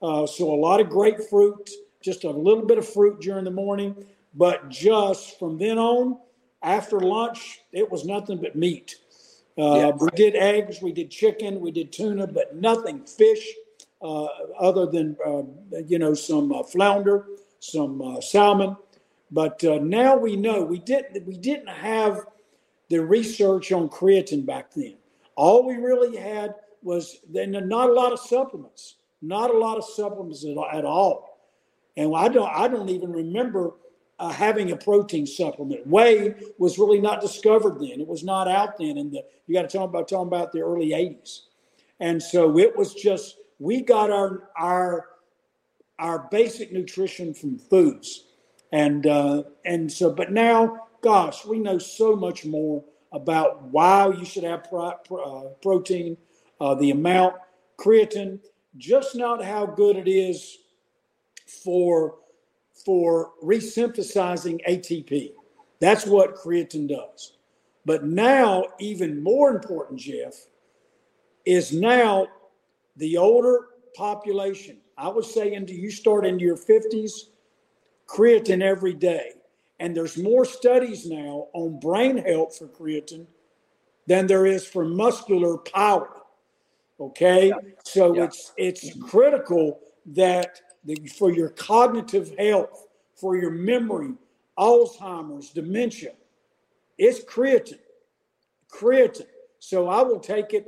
Uh, 0.00 0.26
so 0.26 0.52
a 0.52 0.54
lot 0.54 0.80
of 0.80 0.88
grapefruit, 0.88 1.70
just 2.00 2.24
a 2.24 2.30
little 2.30 2.64
bit 2.64 2.78
of 2.78 2.88
fruit 2.88 3.20
during 3.20 3.44
the 3.44 3.50
morning, 3.50 3.94
but 4.34 4.68
just 4.68 5.38
from 5.38 5.58
then 5.58 5.78
on, 5.78 6.18
after 6.62 7.00
lunch, 7.00 7.60
it 7.72 7.90
was 7.90 8.04
nothing 8.04 8.38
but 8.38 8.56
meat. 8.56 8.96
Uh, 9.58 9.74
yeah. 9.74 9.90
We 9.90 10.08
did 10.14 10.36
eggs, 10.36 10.80
we 10.80 10.92
did 10.92 11.10
chicken, 11.10 11.60
we 11.60 11.72
did 11.72 11.92
tuna, 11.92 12.28
but 12.28 12.54
nothing 12.54 13.04
fish 13.04 13.44
uh, 14.00 14.26
other 14.58 14.86
than 14.86 15.16
uh, 15.26 15.42
you 15.86 15.98
know 15.98 16.14
some 16.14 16.52
uh, 16.52 16.62
flounder, 16.62 17.26
some 17.58 18.00
uh, 18.00 18.20
salmon. 18.20 18.76
But 19.30 19.62
uh, 19.64 19.78
now 19.82 20.16
we 20.16 20.36
know 20.36 20.62
we 20.62 20.78
didn't 20.78 21.26
we 21.26 21.36
didn't 21.36 21.68
have 21.68 22.26
the 22.88 22.98
research 22.98 23.72
on 23.72 23.88
creatine 23.88 24.46
back 24.46 24.72
then. 24.74 24.94
All 25.34 25.66
we 25.66 25.74
really 25.74 26.16
had 26.16 26.54
was 26.82 27.18
then 27.28 27.50
not 27.50 27.90
a 27.90 27.92
lot 27.92 28.12
of 28.12 28.20
supplements, 28.20 28.94
not 29.20 29.50
a 29.54 29.58
lot 29.58 29.78
of 29.78 29.84
supplements 29.84 30.44
at, 30.44 30.84
all. 30.84 31.38
And 31.96 32.14
I 32.14 32.28
don't 32.28 32.48
I 32.48 32.68
don't 32.68 32.88
even 32.88 33.12
remember 33.12 33.72
uh, 34.18 34.30
having 34.30 34.72
a 34.72 34.76
protein 34.76 35.26
supplement. 35.26 35.86
Whey 35.86 36.34
was 36.58 36.78
really 36.78 37.00
not 37.00 37.20
discovered 37.20 37.80
then. 37.80 38.00
It 38.00 38.06
was 38.06 38.24
not 38.24 38.48
out 38.48 38.78
then. 38.78 38.98
And 38.98 39.12
the, 39.12 39.24
you 39.46 39.54
got 39.54 39.68
to 39.68 39.78
talk 39.78 39.88
about 39.88 40.08
talking 40.08 40.28
about 40.28 40.52
the 40.52 40.60
early 40.60 40.90
'80s, 40.90 41.40
and 42.00 42.22
so 42.22 42.58
it 42.58 42.76
was 42.76 42.94
just 42.94 43.36
we 43.58 43.80
got 43.80 44.10
our 44.10 44.48
our 44.56 45.06
our 45.98 46.28
basic 46.30 46.72
nutrition 46.72 47.34
from 47.34 47.58
foods, 47.58 48.24
and 48.72 49.06
uh, 49.06 49.42
and 49.64 49.90
so 49.90 50.12
but 50.12 50.30
now, 50.30 50.86
gosh, 51.00 51.44
we 51.44 51.58
know 51.58 51.78
so 51.78 52.14
much 52.14 52.44
more 52.44 52.84
about 53.12 53.62
why 53.62 54.08
you 54.08 54.24
should 54.24 54.44
have 54.44 54.64
pro, 54.64 54.92
pro, 55.06 55.22
uh, 55.22 55.48
protein, 55.62 56.16
uh, 56.60 56.74
the 56.74 56.90
amount, 56.90 57.34
creatine, 57.78 58.38
just 58.76 59.16
not 59.16 59.44
how 59.44 59.66
good 59.66 59.96
it 59.96 60.08
is 60.08 60.58
for 61.64 62.16
for 62.84 63.32
resynthesizing 63.42 64.60
ATP. 64.68 65.32
That's 65.80 66.06
what 66.06 66.36
creatine 66.36 66.88
does. 66.88 67.38
But 67.84 68.04
now, 68.04 68.64
even 68.78 69.22
more 69.22 69.50
important, 69.50 69.98
Jeff, 69.98 70.34
is 71.44 71.72
now 71.72 72.28
the 72.96 73.16
older 73.16 73.68
population. 73.96 74.78
I 74.96 75.08
was 75.08 75.32
saying, 75.32 75.66
do 75.66 75.74
you 75.74 75.90
start 75.90 76.26
into 76.26 76.44
your 76.44 76.56
50s? 76.56 77.12
Creatine 78.06 78.62
every 78.62 78.94
day. 78.94 79.32
And 79.80 79.96
there's 79.96 80.18
more 80.18 80.44
studies 80.44 81.06
now 81.06 81.48
on 81.52 81.78
brain 81.78 82.18
health 82.18 82.58
for 82.58 82.68
creatine 82.68 83.26
than 84.06 84.26
there 84.26 84.46
is 84.46 84.66
for 84.66 84.84
muscular 84.84 85.58
power. 85.58 86.17
Okay? 87.00 87.48
Yeah. 87.48 87.54
So 87.84 88.14
yeah. 88.14 88.24
it's 88.24 88.52
it's 88.56 88.94
critical 89.00 89.80
that 90.06 90.60
for 91.16 91.32
your 91.32 91.50
cognitive 91.50 92.34
health, 92.38 92.86
for 93.14 93.36
your 93.36 93.50
memory, 93.50 94.14
Alzheimer's, 94.58 95.50
dementia. 95.50 96.12
It's 96.96 97.24
creatine. 97.24 97.78
Creatine. 98.70 99.26
So 99.58 99.88
I 99.88 100.02
will 100.02 100.20
take 100.20 100.54
it 100.54 100.66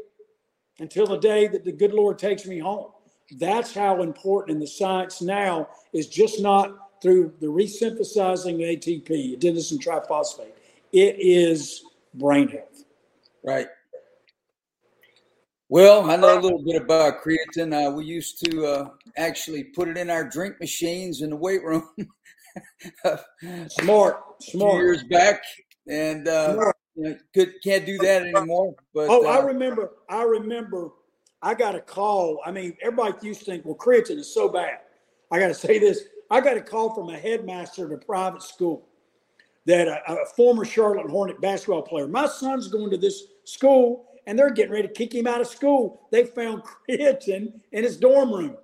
until 0.79 1.07
the 1.07 1.19
day 1.19 1.47
that 1.49 1.65
the 1.65 1.73
good 1.73 1.93
Lord 1.93 2.19
takes 2.19 2.47
me 2.47 2.59
home. 2.59 2.91
That's 3.39 3.75
how 3.75 4.03
important 4.03 4.57
in 4.57 4.61
the 4.61 4.67
science 4.67 5.23
now 5.23 5.69
is 5.93 6.09
just 6.09 6.41
not 6.41 7.01
through 7.01 7.33
the 7.41 7.47
resynthesizing 7.47 8.59
ATP, 8.59 9.39
adenosine 9.39 9.79
triphosphate. 9.79 10.53
It 10.93 11.17
is 11.19 11.83
brain 12.15 12.49
health. 12.49 12.85
Right. 13.45 13.69
Well, 15.71 16.11
I 16.11 16.17
know 16.17 16.37
a 16.37 16.41
little 16.41 16.65
bit 16.65 16.83
about 16.83 17.23
creatine. 17.23 17.73
Uh, 17.73 17.93
we 17.93 18.05
used 18.05 18.45
to 18.45 18.67
uh, 18.67 18.89
actually 19.17 19.63
put 19.63 19.87
it 19.87 19.97
in 19.97 20.11
our 20.11 20.29
drink 20.29 20.59
machines 20.59 21.23
in 21.23 21.31
the 21.31 21.37
weight 21.37 21.63
room. 21.63 21.89
smart, 23.69 24.21
smart. 24.43 24.75
years 24.75 25.05
back, 25.05 25.41
and 25.89 26.27
uh, 26.27 26.73
you 26.97 27.05
know, 27.05 27.17
could 27.33 27.53
can't 27.63 27.87
do 27.87 27.99
that 27.99 28.23
anymore. 28.23 28.75
But 28.93 29.11
oh, 29.11 29.25
I 29.29 29.39
uh, 29.39 29.43
remember. 29.43 29.93
I 30.09 30.25
remember. 30.25 30.91
I 31.41 31.55
got 31.55 31.77
a 31.77 31.81
call. 31.81 32.41
I 32.45 32.51
mean, 32.51 32.77
everybody 32.83 33.25
used 33.25 33.39
to 33.41 33.47
think, 33.47 33.65
well, 33.65 33.77
creatine 33.77 34.19
is 34.19 34.35
so 34.35 34.49
bad. 34.49 34.81
I 35.31 35.39
got 35.39 35.49
to 35.49 35.55
say 35.55 35.79
this. 35.79 36.03
I 36.33 36.41
got 36.41 36.57
a 36.57 36.63
call 36.63 36.93
from 36.97 37.11
a 37.11 37.17
headmaster 37.17 37.87
at 37.87 37.93
a 37.93 38.05
private 38.05 38.43
school 38.43 38.89
that 39.67 39.87
a, 39.87 40.03
a 40.09 40.27
former 40.35 40.65
Charlotte 40.65 41.09
Hornet 41.09 41.41
basketball 41.41 41.83
player. 41.83 42.09
My 42.09 42.27
son's 42.27 42.67
going 42.67 42.91
to 42.91 42.97
this 42.97 43.23
school 43.45 44.10
and 44.27 44.39
they're 44.39 44.51
getting 44.51 44.73
ready 44.73 44.89
to 44.89 44.95
kick 44.95 45.15
him 45.15 45.27
out 45.27 45.41
of 45.41 45.47
school. 45.47 46.09
They 46.11 46.25
found 46.25 46.63
creatine 46.89 47.61
in 47.73 47.85
his 47.85 47.97
dorm 47.97 48.33
room. 48.33 48.57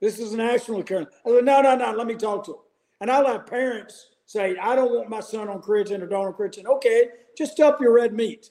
This 0.00 0.18
is 0.18 0.32
a 0.32 0.36
national 0.36 0.80
occurrence. 0.80 1.10
I 1.26 1.30
said, 1.30 1.44
no, 1.44 1.62
no, 1.62 1.76
no, 1.76 1.92
let 1.92 2.06
me 2.06 2.14
talk 2.14 2.44
to 2.46 2.52
him. 2.52 2.58
And 3.00 3.10
I'll 3.10 3.26
have 3.26 3.46
parents 3.46 4.10
say, 4.26 4.56
I 4.56 4.74
don't 4.74 4.92
want 4.92 5.08
my 5.08 5.20
son 5.20 5.48
on 5.48 5.60
creatine 5.62 6.02
or 6.02 6.06
don't 6.06 6.26
on 6.26 6.32
creatine. 6.32 6.66
Okay, 6.66 7.08
just 7.36 7.58
up 7.60 7.80
your 7.80 7.92
red 7.92 8.12
meat 8.12 8.50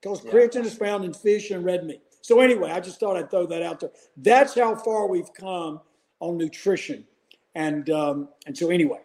because 0.00 0.24
yeah. 0.24 0.32
creatine 0.32 0.64
is 0.64 0.74
found 0.74 1.04
in 1.04 1.12
fish 1.12 1.50
and 1.50 1.64
red 1.64 1.84
meat. 1.84 2.00
So 2.20 2.40
anyway, 2.40 2.70
I 2.70 2.80
just 2.80 3.00
thought 3.00 3.16
I'd 3.16 3.30
throw 3.30 3.46
that 3.46 3.62
out 3.62 3.80
there. 3.80 3.90
That's 4.16 4.54
how 4.54 4.76
far 4.76 5.08
we've 5.08 5.32
come 5.34 5.80
on 6.20 6.38
nutrition. 6.38 7.04
And 7.54 7.90
um, 7.90 8.28
and 8.46 8.56
so 8.56 8.70
anyway. 8.70 9.00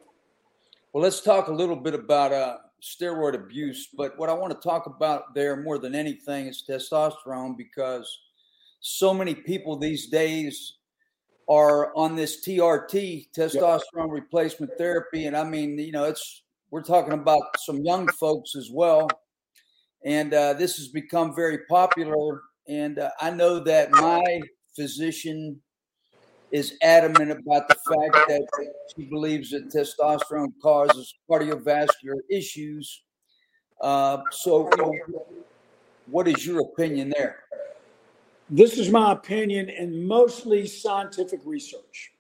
Well, 0.94 1.04
let's 1.04 1.22
talk 1.22 1.50
a 1.50 1.54
little 1.54 1.76
bit 1.76 1.94
about 1.94 2.32
uh, 2.32 2.58
steroid 2.82 3.36
abuse. 3.36 3.90
But 3.96 4.18
what 4.18 4.30
I 4.30 4.34
want 4.34 4.54
to 4.54 4.68
talk 4.68 4.86
about 4.86 5.34
there 5.34 5.56
more 5.56 5.78
than 5.78 5.96
anything 5.96 6.48
is 6.48 6.64
testosterone 6.68 7.58
because 7.58 8.20
so 8.80 9.14
many 9.14 9.36
people 9.36 9.78
these 9.78 10.08
days 10.08 10.76
are 11.48 11.96
on 11.96 12.16
this 12.16 12.46
TRT, 12.46 13.30
testosterone 13.36 13.82
yep. 13.96 14.10
replacement 14.12 14.72
therapy. 14.78 15.26
And 15.26 15.36
I 15.36 15.44
mean, 15.44 15.78
you 15.78 15.92
know, 15.92 16.06
it's 16.06 16.44
we're 16.72 16.84
talking 16.84 17.14
about 17.14 17.42
some 17.58 17.84
young 17.84 18.08
folks 18.20 18.56
as 18.56 18.70
well. 18.72 19.10
And 20.06 20.34
uh, 20.34 20.54
this 20.54 20.78
has 20.78 20.88
become 20.88 21.36
very 21.36 21.60
popular. 21.70 22.42
And 22.68 23.00
uh, 23.00 23.10
I 23.20 23.32
know 23.32 23.60
that 23.60 23.92
my 23.92 24.42
physician 24.76 25.62
is 26.52 26.76
adamant 26.82 27.32
about 27.32 27.68
the 27.68 27.76
fact 27.76 28.14
that 28.28 28.48
she 28.96 29.06
believes 29.06 29.52
that 29.52 29.70
testosterone 29.70 30.54
causes 30.62 31.14
cardiovascular 31.30 32.20
issues. 32.30 33.04
Uh, 33.82 34.18
so, 34.32 34.70
you 34.72 34.84
know, 34.84 35.26
what 36.08 36.28
is 36.28 36.46
your 36.46 36.62
opinion 36.62 37.14
there? 37.16 37.44
This 38.50 38.78
is 38.78 38.90
my 38.90 39.12
opinion 39.12 39.70
and 39.70 40.08
mostly 40.08 40.66
scientific 40.66 41.42
research. 41.46 42.12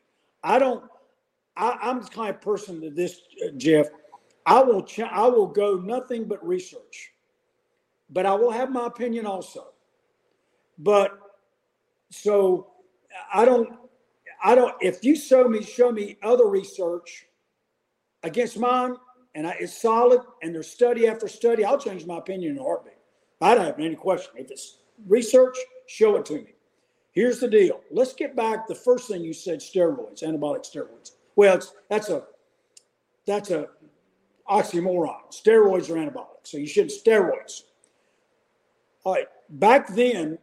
I 0.44 0.60
don't. 0.60 0.84
I, 1.58 1.90
am 1.90 2.02
the 2.02 2.08
kind 2.08 2.30
of 2.30 2.40
person 2.40 2.80
that 2.82 2.96
this, 2.96 3.22
uh, 3.44 3.50
Jeff. 3.58 3.88
I 4.46 4.62
will. 4.62 4.84
Ch- 4.84 5.00
I 5.00 5.28
will 5.28 5.48
go 5.48 5.78
nothing 5.78 6.26
but 6.26 6.46
research, 6.46 7.12
but 8.10 8.26
I 8.26 8.36
will 8.36 8.52
have 8.52 8.72
my 8.72 8.86
opinion 8.86 9.26
also. 9.26 9.70
But 10.78 11.20
so 12.12 12.68
I 13.34 13.44
don't 13.44 13.70
I 14.44 14.56
don't. 14.56 14.76
If 14.82 15.04
you 15.04 15.16
show 15.16 15.48
me 15.48 15.64
show 15.64 15.92
me 15.92 16.18
other 16.24 16.48
research 16.48 17.26
against 18.24 18.58
mine, 18.58 18.96
and 19.36 19.48
I, 19.48 19.56
it's 19.60 19.80
solid, 19.80 20.22
and 20.42 20.54
there's 20.54 20.70
study 20.70 21.08
after 21.08 21.28
study, 21.28 21.66
I'll 21.66 21.80
change 21.80 22.06
my 22.06 22.18
opinion 22.18 22.54
in 22.54 22.60
a 22.60 22.64
heartbeat. 22.64 22.94
I 23.42 23.56
don't 23.56 23.66
have 23.66 23.80
any 23.80 23.96
question. 23.96 24.32
If 24.36 24.52
it's 24.52 24.78
research, 25.08 25.58
show 25.88 26.16
it 26.18 26.26
to 26.26 26.34
me. 26.36 26.54
Here's 27.12 27.40
the 27.40 27.48
deal. 27.48 27.82
Let's 27.92 28.14
get 28.14 28.36
back. 28.36 28.68
The 28.68 28.76
first 28.76 29.08
thing 29.08 29.24
you 29.24 29.34
said: 29.34 29.60
steroids, 29.60 30.24
anabolic 30.24 30.66
steroids. 30.70 31.12
Well, 31.36 31.60
that's 31.90 32.10
a 32.10 32.24
that's 33.26 33.52
a 33.52 33.68
oxymoron. 34.50 35.32
Steroids 35.32 35.90
are 35.90 35.96
anabolic, 35.96 36.44
so 36.44 36.58
you 36.58 36.68
shouldn't 36.68 36.94
steroids. 36.94 37.64
All 39.04 39.14
right. 39.14 39.28
Back 39.50 39.88
then, 39.88 40.38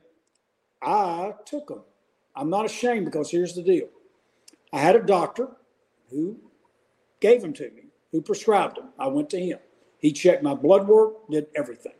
I 0.83 1.33
took 1.45 1.69
them. 1.69 1.83
I'm 2.37 2.51
not 2.51 2.66
ashamed 2.66 3.07
because 3.07 3.31
here's 3.31 3.55
the 3.55 3.62
deal. 3.62 3.88
I 4.72 4.79
had 4.79 4.94
a 4.94 5.03
doctor 5.03 5.49
who 6.11 6.37
gave 7.20 7.40
them 7.40 7.55
to 7.55 7.70
me, 7.70 7.85
who 8.12 8.20
prescribed 8.20 8.77
them. 8.77 8.90
I 8.99 9.07
went 9.09 9.31
to 9.31 9.40
him. 9.40 9.59
He 9.99 10.12
checked 10.12 10.42
my 10.42 10.55
blood 10.55 10.87
work, 10.87 11.14
did 11.31 11.46
everything. 11.57 11.94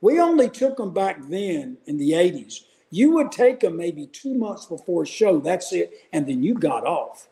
We 0.00 0.20
only 0.20 0.48
took 0.48 0.76
them 0.76 0.94
back 0.94 1.18
then 1.28 1.76
in 1.86 1.98
the 1.98 2.12
80s. 2.12 2.60
You 2.90 3.12
would 3.12 3.30
take 3.30 3.60
them 3.60 3.76
maybe 3.76 4.06
two 4.06 4.34
months 4.34 4.64
before 4.64 5.02
a 5.02 5.06
show, 5.06 5.38
that's 5.40 5.72
it, 5.72 5.92
and 6.12 6.26
then 6.26 6.42
you 6.42 6.54
got 6.54 6.86
off. 6.86 7.28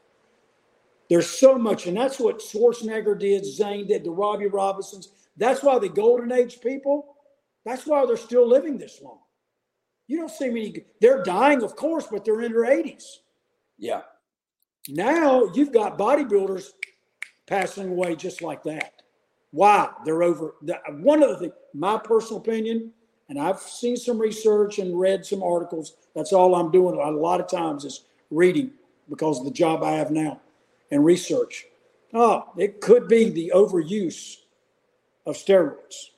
There's 1.08 1.30
so 1.30 1.56
much, 1.56 1.86
and 1.86 1.96
that's 1.96 2.18
what 2.18 2.40
Schwarzenegger 2.40 3.18
did, 3.18 3.46
Zane 3.46 3.86
did, 3.86 4.04
the 4.04 4.10
Robbie 4.10 4.48
Robinsons. 4.48 5.08
That's 5.36 5.62
why 5.62 5.78
the 5.78 5.88
golden 5.88 6.32
age 6.32 6.60
people, 6.60 7.16
that's 7.64 7.86
why 7.86 8.04
they're 8.04 8.16
still 8.16 8.46
living 8.46 8.76
this 8.76 9.00
long. 9.00 9.18
You 10.06 10.18
don't 10.18 10.30
see 10.30 10.48
many. 10.48 10.84
They're 11.00 11.22
dying, 11.22 11.62
of 11.62 11.76
course, 11.76 12.06
but 12.10 12.24
they're 12.24 12.42
in 12.42 12.52
their 12.52 12.64
80s. 12.64 13.04
Yeah. 13.78 14.02
Now 14.88 15.50
you've 15.54 15.72
got 15.72 15.98
bodybuilders 15.98 16.70
passing 17.46 17.90
away 17.90 18.16
just 18.16 18.42
like 18.42 18.62
that. 18.64 19.02
Why? 19.50 19.90
They're 20.04 20.22
over. 20.22 20.54
One 21.00 21.22
of 21.22 21.30
the 21.30 21.36
things, 21.38 21.52
my 21.74 21.98
personal 21.98 22.40
opinion, 22.40 22.92
and 23.28 23.38
I've 23.38 23.58
seen 23.58 23.96
some 23.96 24.18
research 24.18 24.78
and 24.78 24.98
read 24.98 25.26
some 25.26 25.42
articles. 25.42 25.96
That's 26.14 26.32
all 26.32 26.54
I'm 26.54 26.70
doing. 26.70 26.94
A 26.94 27.10
lot 27.10 27.40
of 27.40 27.48
times 27.48 27.84
is 27.84 28.04
reading 28.30 28.72
because 29.08 29.38
of 29.38 29.44
the 29.44 29.50
job 29.50 29.82
I 29.82 29.92
have 29.92 30.10
now 30.10 30.40
and 30.90 31.04
research. 31.04 31.66
Oh, 32.12 32.50
it 32.56 32.80
could 32.80 33.08
be 33.08 33.30
the 33.30 33.52
overuse 33.54 34.36
of 35.26 35.36
steroids. 35.36 36.10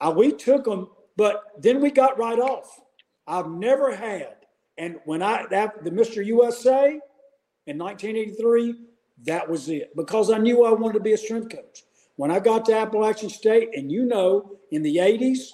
Uh, 0.00 0.12
we 0.16 0.32
took 0.32 0.64
them, 0.64 0.88
but 1.16 1.44
then 1.58 1.80
we 1.80 1.90
got 1.90 2.18
right 2.18 2.38
off. 2.38 2.80
I've 3.28 3.50
never 3.50 3.94
had. 3.94 4.34
And 4.78 4.96
when 5.04 5.22
I 5.22 5.44
that 5.50 5.84
the 5.84 5.90
Mr. 5.90 6.24
USA 6.24 6.98
in 7.66 7.78
1983, 7.78 8.74
that 9.26 9.48
was 9.48 9.68
it 9.68 9.94
because 9.94 10.30
I 10.30 10.38
knew 10.38 10.64
I 10.64 10.72
wanted 10.72 10.94
to 10.94 11.00
be 11.00 11.12
a 11.12 11.18
strength 11.18 11.50
coach. 11.50 11.84
When 12.16 12.30
I 12.30 12.40
got 12.40 12.64
to 12.64 12.76
Appalachian 12.76 13.28
State, 13.28 13.70
and 13.74 13.92
you 13.92 14.04
know, 14.04 14.56
in 14.70 14.82
the 14.82 14.96
80s, 14.96 15.50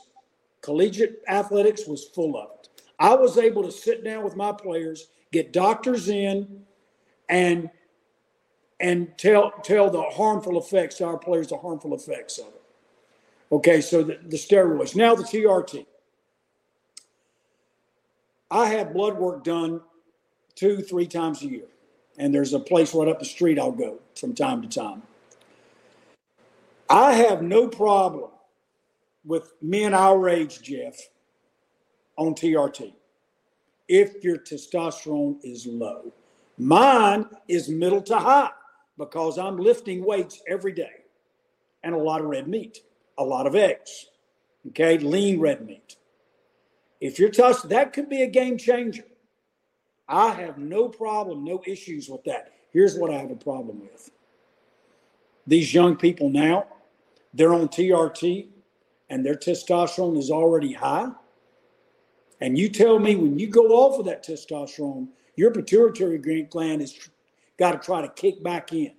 collegiate 0.63 1.23
athletics 1.29 1.87
was 1.87 2.05
full 2.05 2.39
of 2.39 2.49
it. 2.61 2.69
I 2.99 3.15
was 3.15 3.37
able 3.37 3.63
to 3.65 3.73
sit 3.73 4.05
down 4.05 4.25
with 4.25 4.37
my 4.37 4.53
players, 4.53 5.09
get 5.33 5.53
doctors 5.53 6.09
in, 6.09 6.65
and 7.29 7.71
and 8.81 9.17
tell 9.19 9.53
tell 9.63 9.91
the 9.91 10.03
harmful 10.03 10.59
effects 10.59 10.97
to 10.97 11.07
our 11.07 11.19
players, 11.19 11.49
the 11.49 11.57
harmful 11.57 11.95
effects 11.95 12.39
of 12.39 12.47
it. 12.47 12.63
Okay, 13.53 13.81
so 13.81 14.03
the, 14.03 14.19
the 14.27 14.37
steroids. 14.37 14.95
Now 14.95 15.15
the 15.15 15.25
TRT. 15.25 15.87
I 18.55 18.69
have 18.69 18.95
blood 18.95 19.19
work 19.19 19.43
done 19.43 19.81
two, 20.55 20.81
three 20.81 21.09
times 21.09 21.43
a 21.43 21.47
year. 21.47 21.65
And 22.19 22.33
there's 22.33 22.53
a 22.53 22.61
place 22.61 22.95
right 22.95 23.09
up 23.09 23.19
the 23.19 23.25
street 23.25 23.59
I'll 23.59 23.73
go 23.73 23.99
from 24.15 24.33
time 24.33 24.63
to 24.63 24.69
time. 24.69 25.03
I 26.89 27.15
have 27.15 27.43
no 27.43 27.67
problem 27.67 28.31
with 29.25 29.53
men 29.61 29.93
our 29.93 30.29
age, 30.29 30.63
Jeff, 30.63 30.95
on 32.17 32.35
TRT 32.35 32.93
if 33.89 34.23
your 34.23 34.39
testosterone 34.39 35.39
is 35.43 35.67
low. 35.67 36.13
Mine 36.57 37.27
is 37.49 37.69
middle 37.69 38.03
to 38.03 38.17
high 38.17 38.51
because 38.97 39.37
I'm 39.37 39.59
lifting 39.59 40.05
weights 40.05 40.41
every 40.47 40.73
day 40.73 41.03
and 41.83 41.93
a 41.93 41.99
lot 41.99 42.21
of 42.21 42.29
red 42.29 42.47
meat, 42.47 42.79
a 43.19 43.25
lot 43.25 43.49
of 43.49 43.57
eggs, 43.57 44.07
okay, 44.69 44.97
lean 44.99 45.41
red 45.41 45.67
meat. 45.67 45.97
If 47.01 47.19
you're 47.19 47.31
tough, 47.31 47.63
that 47.65 47.93
could 47.93 48.09
be 48.09 48.23
a 48.23 48.27
game 48.27 48.57
changer. 48.57 49.05
I 50.09 50.33
have 50.33 50.59
no 50.59 50.89
problem, 50.89 51.45
no 51.45 51.63
issues 51.67 52.09
with 52.09 52.25
that. 52.25 52.53
Here's 52.73 52.97
what 52.99 53.11
I 53.11 53.19
have 53.19 53.31
a 53.31 53.37
problem 53.37 53.81
with. 53.81 54.11
These 55.47 55.73
young 55.75 55.97
people 55.97 56.29
now, 56.29 56.67
they're 57.33 57.55
on 57.55 57.69
TRT 57.69 58.49
and 59.11 59.25
their 59.25 59.35
testosterone 59.35 60.19
is 60.19 60.31
already 60.31 60.73
high. 60.73 61.11
And 62.41 62.59
you 62.59 62.69
tell 62.69 62.99
me 62.99 63.17
when 63.17 63.39
you 63.39 63.49
go 63.49 63.69
off 63.69 63.99
of 63.99 64.07
that 64.07 64.27
testosterone, 64.27 65.09
your 65.37 65.51
pituitary 65.51 66.19
gland 66.45 66.81
has 66.81 66.97
got 67.59 67.73
to 67.73 67.79
try 67.79 68.03
to 68.03 68.09
kick 68.09 68.43
back 68.43 68.73
in. 68.73 68.93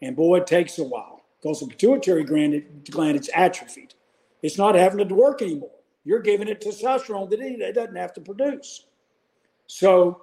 And 0.00 0.16
boy, 0.16 0.38
it 0.38 0.46
takes 0.46 0.78
a 0.78 0.84
while 0.84 1.22
because 1.40 1.60
the 1.60 1.66
pituitary 1.66 2.24
gland, 2.24 2.88
gland 2.90 3.18
is 3.18 3.30
atrophied. 3.34 3.94
It's 4.42 4.58
not 4.58 4.74
having 4.74 5.06
to 5.06 5.14
work 5.14 5.40
anymore. 5.40 5.70
You're 6.04 6.20
giving 6.20 6.48
it 6.48 6.60
testosterone 6.60 7.30
that 7.30 7.40
it 7.40 7.74
doesn't 7.74 7.96
have 7.96 8.12
to 8.14 8.20
produce. 8.20 8.86
So, 9.66 10.22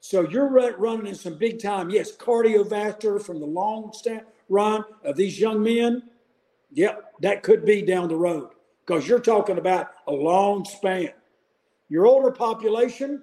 so 0.00 0.28
you're 0.28 0.48
running 0.48 1.06
in 1.06 1.14
some 1.14 1.38
big 1.38 1.60
time. 1.60 1.90
Yes, 1.90 2.16
cardiovascular 2.16 3.22
from 3.22 3.40
the 3.40 3.46
long 3.46 3.92
stand 3.92 4.22
run 4.48 4.84
of 5.04 5.16
these 5.16 5.40
young 5.40 5.62
men. 5.62 6.02
Yep, 6.72 7.14
that 7.22 7.42
could 7.42 7.64
be 7.64 7.82
down 7.82 8.08
the 8.08 8.16
road 8.16 8.50
because 8.86 9.08
you're 9.08 9.20
talking 9.20 9.58
about 9.58 9.90
a 10.06 10.12
long 10.12 10.64
span. 10.64 11.10
your 11.88 12.06
older 12.06 12.30
population, 12.30 13.22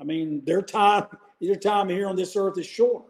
I 0.00 0.04
mean, 0.04 0.42
their 0.44 0.62
time, 0.62 1.06
their 1.40 1.54
time 1.54 1.88
here 1.88 2.08
on 2.08 2.16
this 2.16 2.36
earth 2.36 2.58
is 2.58 2.66
short. 2.66 3.04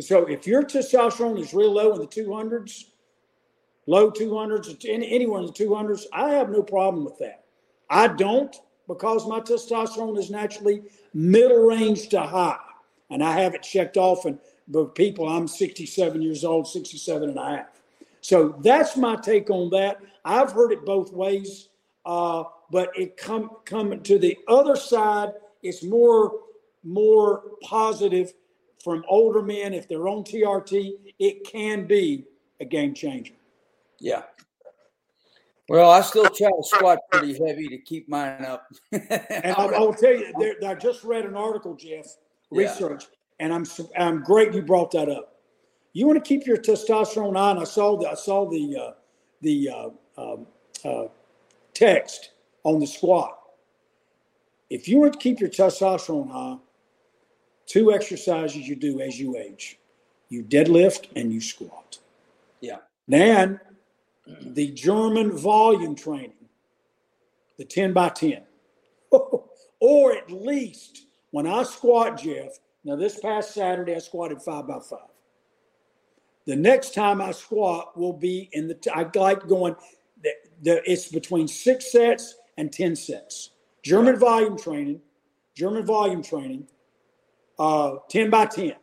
So 0.00 0.26
if 0.26 0.46
your 0.46 0.62
testosterone 0.62 1.40
is 1.40 1.52
real 1.52 1.72
low 1.72 1.92
in 1.94 2.00
the 2.00 2.06
200s, 2.06 2.84
low 3.88 4.10
200s, 4.10 4.84
anywhere 4.86 5.40
in 5.40 5.46
the 5.46 5.52
200s, 5.52 6.04
I 6.12 6.30
have 6.34 6.50
no 6.50 6.62
problem 6.62 7.04
with 7.06 7.18
that. 7.18 7.44
I 7.88 8.08
don't 8.08 8.54
because 8.86 9.26
my 9.26 9.40
testosterone 9.40 10.18
is 10.18 10.30
naturally 10.30 10.82
middle 11.14 11.66
range 11.66 12.08
to 12.10 12.20
high. 12.20 12.58
And 13.10 13.24
I 13.24 13.40
have 13.40 13.54
it 13.54 13.62
checked 13.62 13.96
off. 13.96 14.26
And 14.26 14.38
but 14.68 14.94
people, 14.94 15.26
I'm 15.26 15.48
67 15.48 16.20
years 16.20 16.44
old, 16.44 16.68
67 16.68 17.30
and 17.30 17.38
a 17.38 17.44
half. 17.44 17.66
So 18.20 18.54
that's 18.60 18.98
my 18.98 19.16
take 19.16 19.48
on 19.48 19.70
that. 19.70 20.00
I've 20.22 20.52
heard 20.52 20.72
it 20.72 20.84
both 20.84 21.10
ways, 21.10 21.70
uh, 22.04 22.44
but 22.70 22.90
it 22.94 23.16
come 23.16 23.50
coming 23.64 24.02
to 24.02 24.18
the 24.18 24.36
other 24.48 24.76
side. 24.76 25.32
It's 25.62 25.82
more 25.82 26.34
more 26.84 27.42
positive 27.62 28.34
from 28.84 29.02
older 29.08 29.42
men 29.42 29.72
if 29.72 29.88
they're 29.88 30.08
on 30.08 30.24
TRT. 30.24 30.92
It 31.18 31.44
can 31.44 31.86
be 31.86 32.26
a 32.60 32.66
game 32.66 32.92
changer. 32.92 33.32
Yeah. 34.00 34.22
Well, 35.68 35.90
I 35.90 36.00
still 36.00 36.24
try 36.24 36.48
to 36.48 36.62
squat 36.62 36.98
pretty 37.10 37.34
heavy 37.44 37.68
to 37.68 37.78
keep 37.78 38.08
mine 38.08 38.44
up. 38.44 38.72
and 38.92 39.54
I'll, 39.54 39.74
I'll, 39.74 39.92
tell 39.92 40.14
you, 40.14 40.32
there, 40.38 40.54
I 40.66 40.74
just 40.74 41.04
read 41.04 41.26
an 41.26 41.36
article, 41.36 41.74
Jeff, 41.74 42.06
research, 42.50 43.04
yeah. 43.04 43.44
and 43.44 43.52
I'm 43.52 43.66
I'm 43.98 44.22
great 44.22 44.54
you 44.54 44.62
brought 44.62 44.90
that 44.92 45.10
up. 45.10 45.34
You 45.92 46.06
want 46.06 46.22
to 46.22 46.26
keep 46.26 46.46
your 46.46 46.56
testosterone 46.56 47.36
on. 47.36 47.58
I 47.58 47.64
saw 47.64 47.98
the 47.98 48.08
I 48.08 48.14
saw 48.14 48.48
the 48.48 48.76
uh, 48.76 48.92
the 49.42 49.68
uh, 49.68 49.88
um, 50.16 50.46
uh, 50.84 51.08
text 51.74 52.30
on 52.64 52.80
the 52.80 52.86
squat. 52.86 53.38
If 54.70 54.88
you 54.88 55.00
want 55.00 55.14
to 55.14 55.18
keep 55.18 55.38
your 55.38 55.50
testosterone 55.50 56.30
high, 56.30 56.56
two 57.66 57.92
exercises 57.92 58.66
you 58.66 58.74
do 58.74 59.02
as 59.02 59.20
you 59.20 59.36
age: 59.36 59.78
you 60.30 60.42
deadlift 60.42 61.08
and 61.14 61.30
you 61.30 61.42
squat. 61.42 61.98
Yeah. 62.62 62.78
Then 63.06 63.60
the 64.28 64.70
German 64.72 65.36
volume 65.36 65.94
training, 65.94 66.32
the 67.56 67.64
10 67.64 67.92
by 67.92 68.10
10. 68.10 68.42
or 69.80 70.12
at 70.12 70.30
least 70.30 71.06
when 71.30 71.46
I 71.46 71.62
squat, 71.62 72.20
Jeff, 72.20 72.58
now 72.84 72.96
this 72.96 73.18
past 73.20 73.54
Saturday 73.54 73.94
I 73.94 73.98
squatted 73.98 74.42
five 74.42 74.66
by 74.66 74.80
five. 74.80 75.08
The 76.46 76.56
next 76.56 76.94
time 76.94 77.20
I 77.20 77.32
squat 77.32 77.96
will 77.98 78.12
be 78.12 78.48
in 78.52 78.68
the, 78.68 78.74
t- 78.74 78.90
I 78.90 79.06
like 79.14 79.46
going, 79.46 79.76
the, 80.22 80.30
the, 80.62 80.90
it's 80.90 81.08
between 81.08 81.46
six 81.46 81.92
sets 81.92 82.36
and 82.56 82.72
10 82.72 82.96
sets. 82.96 83.50
German 83.82 84.18
volume 84.18 84.58
training, 84.58 85.00
German 85.54 85.84
volume 85.84 86.22
training, 86.22 86.66
uh, 87.58 87.96
10 88.08 88.30
by 88.30 88.46
10. 88.46 88.74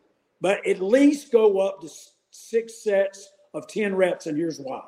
But 0.42 0.66
at 0.68 0.80
least 0.80 1.32
go 1.32 1.60
up 1.60 1.82
to 1.82 1.90
six 2.30 2.84
sets 2.84 3.32
of 3.54 3.68
10 3.68 3.96
reps, 3.96 4.28
and 4.28 4.38
here's 4.38 4.60
why 4.60 4.84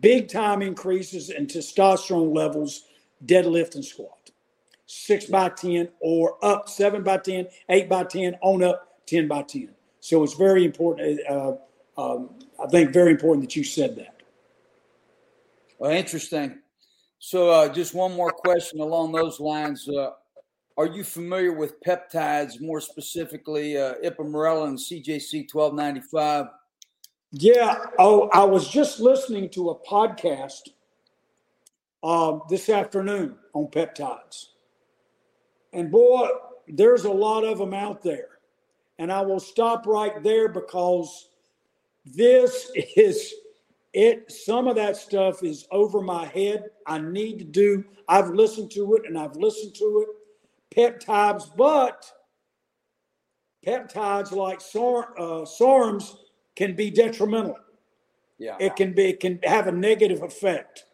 big 0.00 0.28
time 0.28 0.62
increases 0.62 1.30
in 1.30 1.46
testosterone 1.46 2.34
levels, 2.34 2.84
deadlift 3.24 3.74
and 3.74 3.84
squat. 3.84 4.30
Six 4.86 5.26
by 5.26 5.48
10 5.48 5.88
or 6.00 6.36
up 6.44 6.68
seven 6.68 7.02
by 7.02 7.18
10, 7.18 7.46
eight 7.70 7.88
by 7.88 8.04
10, 8.04 8.36
on 8.42 8.62
up 8.62 9.00
10 9.06 9.28
by 9.28 9.42
10. 9.42 9.70
So 10.00 10.22
it's 10.22 10.34
very 10.34 10.64
important. 10.64 11.20
Uh, 11.28 11.54
um, 11.96 12.30
I 12.62 12.66
think 12.68 12.92
very 12.92 13.12
important 13.12 13.44
that 13.46 13.56
you 13.56 13.64
said 13.64 13.96
that. 13.96 14.22
Well, 15.78 15.90
interesting. 15.90 16.58
So, 17.18 17.50
uh, 17.50 17.68
just 17.68 17.94
one 17.94 18.14
more 18.14 18.30
question 18.30 18.80
along 18.80 19.12
those 19.12 19.40
lines. 19.40 19.88
Uh, 19.88 20.10
are 20.76 20.86
you 20.86 21.04
familiar 21.04 21.52
with 21.52 21.80
peptides, 21.82 22.60
more 22.60 22.80
specifically 22.80 23.78
uh, 23.78 23.94
and 24.02 24.78
CJC 24.78 25.46
1295? 25.52 26.46
Yeah. 27.36 27.78
Oh, 27.98 28.28
I 28.32 28.44
was 28.44 28.68
just 28.68 29.00
listening 29.00 29.48
to 29.50 29.70
a 29.70 29.74
podcast 29.80 30.68
um, 32.04 32.42
this 32.48 32.68
afternoon 32.68 33.34
on 33.54 33.66
peptides. 33.66 34.46
And 35.72 35.90
boy, 35.90 36.28
there's 36.68 37.06
a 37.06 37.12
lot 37.12 37.42
of 37.42 37.58
them 37.58 37.74
out 37.74 38.04
there. 38.04 38.28
And 39.00 39.10
I 39.10 39.22
will 39.22 39.40
stop 39.40 39.84
right 39.84 40.22
there 40.22 40.48
because 40.48 41.30
this 42.04 42.70
is 42.96 43.34
it. 43.92 44.30
Some 44.30 44.68
of 44.68 44.76
that 44.76 44.96
stuff 44.96 45.42
is 45.42 45.66
over 45.72 46.00
my 46.00 46.26
head. 46.26 46.66
I 46.86 46.98
need 47.00 47.40
to 47.40 47.44
do, 47.44 47.84
I've 48.06 48.30
listened 48.30 48.70
to 48.72 48.94
it 48.94 49.06
and 49.08 49.18
I've 49.18 49.34
listened 49.34 49.74
to 49.74 50.06
it. 50.06 50.76
Peptides, 50.76 51.50
but 51.56 52.08
peptides 53.66 54.30
like 54.30 54.60
uh, 54.60 55.44
SARMs 55.44 56.14
can 56.56 56.74
be 56.74 56.90
detrimental. 56.90 57.56
Yeah. 58.38 58.56
It 58.58 58.76
can 58.76 58.92
be 58.92 59.06
it 59.06 59.20
can 59.20 59.38
have 59.44 59.66
a 59.66 59.72
negative 59.72 60.22
effect. 60.22 60.84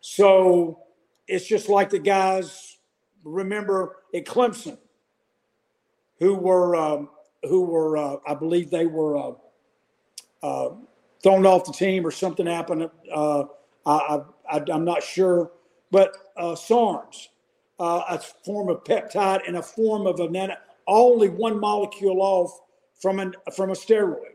So 0.00 0.80
it's 1.26 1.46
just 1.46 1.68
like 1.68 1.90
the 1.90 1.98
guys 1.98 2.76
remember 3.24 3.96
at 4.14 4.24
Clemson 4.24 4.78
who 6.18 6.34
were 6.34 6.76
um, 6.76 7.08
who 7.42 7.62
were 7.62 7.96
uh, 7.96 8.16
I 8.26 8.34
believe 8.34 8.70
they 8.70 8.86
were 8.86 9.16
uh, 9.16 9.32
uh, 10.42 10.74
thrown 11.22 11.46
off 11.46 11.64
the 11.64 11.72
team 11.72 12.06
or 12.06 12.10
something 12.10 12.46
happened. 12.46 12.88
Uh, 13.12 13.44
I, 13.86 14.20
I, 14.50 14.62
am 14.70 14.84
not 14.84 15.02
sure, 15.02 15.52
but 15.90 16.16
uh, 16.36 16.54
SARMs, 16.54 17.28
uh, 17.78 18.02
a 18.08 18.18
form 18.18 18.68
of 18.68 18.84
peptide 18.84 19.40
and 19.46 19.56
a 19.56 19.62
form 19.62 20.06
of 20.06 20.20
a 20.20 20.28
nano, 20.28 20.54
only 20.86 21.28
one 21.28 21.58
molecule 21.58 22.20
off 22.20 22.60
from 23.00 23.20
an 23.20 23.34
from 23.54 23.70
a 23.70 23.74
steroid. 23.74 24.33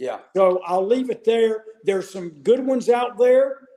Yeah. 0.00 0.20
So 0.34 0.62
I'll 0.66 0.86
leave 0.86 1.10
it 1.10 1.24
there. 1.24 1.64
There's 1.84 2.08
some 2.08 2.30
good 2.42 2.64
ones 2.64 2.88
out 2.88 3.18
there. 3.18 3.68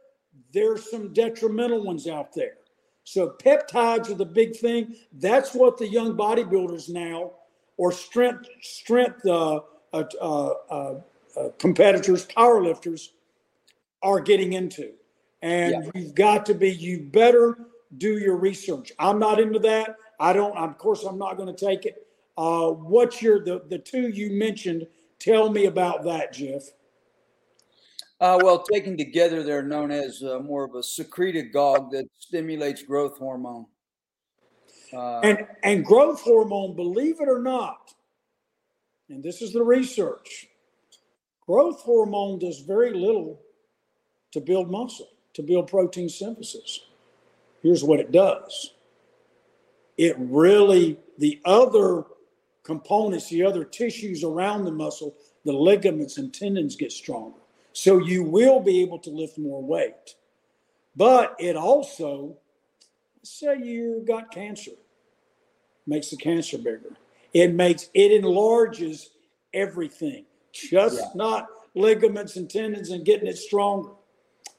There's 0.54 0.90
some 0.90 1.12
detrimental 1.12 1.84
ones 1.84 2.08
out 2.08 2.34
there. 2.34 2.56
So 3.04 3.36
peptides 3.44 4.10
are 4.10 4.16
the 4.16 4.26
big 4.26 4.56
thing. 4.56 4.96
That's 5.12 5.54
what 5.54 5.78
the 5.78 5.88
young 5.88 6.16
bodybuilders 6.16 6.90
now, 6.90 7.34
or 7.76 7.92
strength 7.92 8.48
strength 8.62 9.26
uh, 9.26 9.60
uh, 9.92 10.04
uh, 10.22 10.54
uh, 10.70 10.96
uh 11.38 11.50
competitors, 11.60 12.26
powerlifters, 12.26 13.10
are 14.02 14.22
getting 14.22 14.54
into. 14.54 14.94
And 15.42 15.72
yeah. 15.72 15.92
you've 15.94 16.16
got 16.16 16.46
to 16.46 16.54
be. 16.54 16.72
You 16.72 17.00
better 17.00 17.58
do 17.98 18.18
your 18.18 18.38
research. 18.38 18.94
I'm 18.98 19.20
not 19.20 19.42
into 19.42 19.60
that. 19.60 19.98
I 20.22 20.32
don't. 20.32 20.56
Of 20.56 20.78
course, 20.78 21.04
I'm 21.04 21.18
not 21.18 21.36
going 21.36 21.54
to 21.54 21.66
take 21.66 21.86
it. 21.86 22.08
Uh, 22.38 22.70
what's 22.70 23.22
your 23.22 23.44
the 23.44 23.64
the 23.68 23.78
two 23.78 24.08
you 24.08 24.32
mentioned? 24.32 24.88
Tell 25.24 25.50
me 25.50 25.68
about 25.68 26.04
that, 26.04 26.34
Jeff. 26.34 26.64
Uh, 28.20 28.38
well, 28.44 28.62
taken 28.62 28.98
together, 28.98 29.42
they're 29.42 29.64
known 29.64 29.90
as 29.90 30.22
uh, 30.22 30.40
more 30.40 30.66
of 30.66 30.76
a 30.76 30.84
secretagogue 30.84 31.92
that 31.92 32.06
stimulates 32.20 32.84
growth 32.84 33.18
hormone. 33.18 33.66
Uh, 34.92 35.22
and 35.22 35.48
and 35.64 35.86
growth 35.86 36.20
hormone, 36.22 36.76
believe 36.76 37.22
it 37.22 37.30
or 37.30 37.40
not, 37.40 37.94
and 39.10 39.24
this 39.24 39.42
is 39.42 39.54
the 39.54 39.64
research. 39.64 40.48
Growth 41.48 41.80
hormone 41.82 42.38
does 42.38 42.60
very 42.60 42.94
little 42.94 43.40
to 44.32 44.42
build 44.42 44.70
muscle, 44.70 45.10
to 45.36 45.42
build 45.42 45.68
protein 45.68 46.10
synthesis. 46.10 46.82
Here's 47.62 47.84
what 47.84 48.02
it 48.02 48.12
does. 48.12 48.74
It 49.98 50.16
really 50.20 51.00
the 51.18 51.42
other 51.46 52.04
components, 52.64 53.30
the 53.30 53.44
other 53.44 53.64
tissues 53.64 54.24
around 54.24 54.64
the 54.64 54.72
muscle, 54.72 55.16
the 55.46 55.52
ligaments 55.52 56.18
and 56.18 56.34
tendons 56.34 56.76
get 56.76 56.92
stronger. 56.92 57.38
So 57.74 57.98
you 57.98 58.24
will 58.24 58.60
be 58.60 58.82
able 58.82 59.00
to 59.00 59.10
lift 59.10 59.38
more 59.38 59.62
weight. 59.62 60.16
But 60.96 61.36
it 61.40 61.56
also, 61.56 62.38
say 63.24 63.58
you 63.58 64.04
got 64.08 64.32
cancer, 64.32 64.72
makes 65.88 66.10
the 66.10 66.18
cancer 66.18 66.58
bigger. 66.58 66.96
It 67.34 67.54
makes 67.54 67.90
it 67.94 68.12
enlarges 68.12 69.10
everything, 69.54 70.26
just 70.52 71.00
yeah. 71.00 71.08
not 71.16 71.48
ligaments 71.74 72.36
and 72.36 72.50
tendons 72.50 72.92
and 72.92 73.04
getting 73.04 73.28
it 73.28 73.38
stronger. 73.38 73.90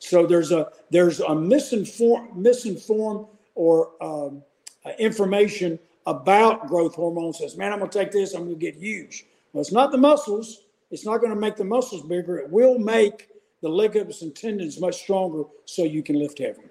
So 0.01 0.27
there's 0.27 0.51
a 0.51 0.71
there's 0.91 1.21
a 1.21 1.35
misinformed 1.35 2.37
misinformed 2.37 3.27
or 3.55 3.91
um, 4.03 4.43
uh, 4.85 4.91
information 4.99 5.79
about 6.07 6.67
growth 6.69 6.95
hormone 6.95 7.33
says, 7.33 7.57
man, 7.57 7.73
I'm 7.73 7.79
going 7.79 7.91
to 7.91 7.99
take 7.99 8.13
this, 8.13 8.35
I'm 8.35 8.45
going 8.45 8.59
to 8.59 8.61
get 8.61 8.77
huge. 8.77 9.27
Well, 9.53 9.61
it's 9.61 9.73
not 9.73 9.93
the 9.93 9.99
muscles. 9.99 10.65
It's 10.91 11.07
not 11.07 11.19
going 11.19 11.31
to 11.31 11.41
make 11.41 11.57
the 11.57 11.65
muscles 11.65 12.03
bigger. 12.03 12.39
It 12.39 12.51
will 12.51 12.79
make 12.79 13.29
the 13.63 13.69
ligaments 13.69 14.23
and 14.23 14.35
tendons 14.35 14.81
much 14.81 15.03
stronger 15.03 15.45
so 15.65 15.85
you 15.85 16.03
can 16.03 16.19
lift 16.19 16.39
heavier. 16.39 16.71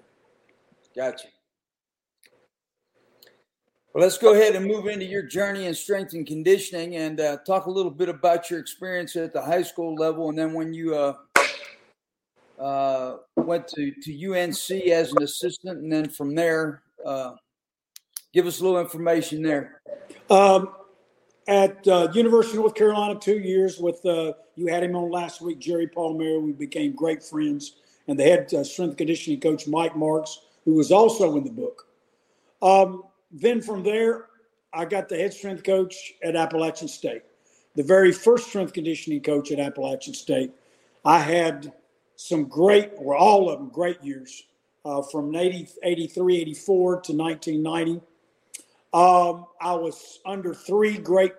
Gotcha. 0.94 1.26
Well, 3.92 4.02
let's 4.02 4.18
go 4.18 4.34
ahead 4.34 4.56
and 4.56 4.66
move 4.66 4.86
into 4.86 5.04
your 5.04 5.22
journey 5.22 5.66
in 5.66 5.74
strength 5.74 6.14
and 6.14 6.26
conditioning 6.26 6.96
and 6.96 7.20
uh, 7.20 7.38
talk 7.46 7.66
a 7.66 7.70
little 7.70 7.90
bit 7.90 8.08
about 8.08 8.50
your 8.50 8.60
experience 8.60 9.14
at 9.16 9.32
the 9.32 9.42
high 9.42 9.62
school 9.62 9.94
level 9.94 10.28
and 10.28 10.38
then 10.38 10.52
when 10.52 10.74
you 10.74 10.94
uh, 10.96 11.14
uh, 12.60 13.16
went 13.36 13.68
to, 13.68 13.92
to 14.02 14.32
UNC 14.32 14.70
as 14.88 15.12
an 15.12 15.22
assistant 15.22 15.78
and 15.80 15.92
then 15.92 16.08
from 16.08 16.34
there 16.34 16.82
Uh, 17.04 17.34
give 18.34 18.46
us 18.46 18.60
a 18.60 18.64
little 18.64 18.80
information 18.80 19.42
there. 19.42 19.80
Um, 20.28 20.74
at 21.46 21.86
uh, 21.86 22.08
University 22.12 22.56
of 22.56 22.64
North 22.64 22.74
Carolina, 22.74 23.18
two 23.18 23.38
years 23.38 23.78
with 23.78 24.04
uh, 24.04 24.32
you 24.56 24.66
had 24.66 24.82
him 24.82 24.96
on 24.96 25.10
last 25.10 25.40
week, 25.40 25.60
Jerry 25.60 25.86
Palmieri. 25.86 26.38
We 26.38 26.52
became 26.52 26.92
great 26.92 27.22
friends, 27.22 27.76
and 28.08 28.18
the 28.18 28.24
head 28.24 28.52
uh, 28.52 28.64
strength 28.64 28.96
conditioning 28.96 29.40
coach 29.40 29.66
Mike 29.66 29.96
Marks, 29.96 30.40
who 30.64 30.74
was 30.74 30.90
also 30.90 31.36
in 31.36 31.44
the 31.44 31.50
book. 31.50 31.86
Um, 32.60 33.04
then 33.30 33.60
from 33.60 33.82
there, 33.82 34.26
I 34.72 34.84
got 34.84 35.08
the 35.08 35.16
head 35.16 35.32
strength 35.32 35.62
coach 35.62 36.14
at 36.22 36.34
Appalachian 36.34 36.88
State, 36.88 37.22
the 37.76 37.82
very 37.82 38.10
first 38.10 38.48
strength 38.48 38.72
conditioning 38.72 39.22
coach 39.22 39.52
at 39.52 39.60
Appalachian 39.60 40.14
State. 40.14 40.50
I 41.04 41.18
had 41.18 41.72
some 42.16 42.44
great, 42.44 42.90
or 42.96 43.14
all 43.14 43.50
of 43.50 43.58
them, 43.58 43.68
great 43.68 44.02
years 44.02 44.44
uh, 44.86 45.02
from 45.02 45.34
80, 45.34 45.68
83, 45.82 46.40
84 46.40 47.00
to 47.02 47.12
1990. 47.12 48.00
Um, 48.94 49.46
I 49.60 49.74
was 49.74 50.20
under 50.24 50.54
three 50.54 50.96
great 50.96 51.32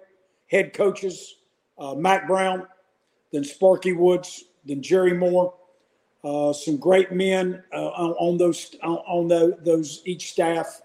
head 0.52 0.74
coaches 0.74 1.36
uh, 1.78 1.96
Mack 1.96 2.28
Brown, 2.28 2.68
then 3.32 3.44
Sparky 3.44 3.94
Woods, 3.94 4.46
then 4.66 4.82
Jerry 4.82 5.14
Moore. 5.14 5.54
Uh, 6.24 6.52
some 6.54 6.78
great 6.78 7.12
men 7.12 7.64
uh, 7.72 7.90
on, 7.90 8.12
on, 8.14 8.38
those 8.38 8.76
on, 8.82 8.98
on 9.08 9.28
the, 9.28 9.58
those 9.64 10.02
each 10.06 10.32
staff. 10.32 10.82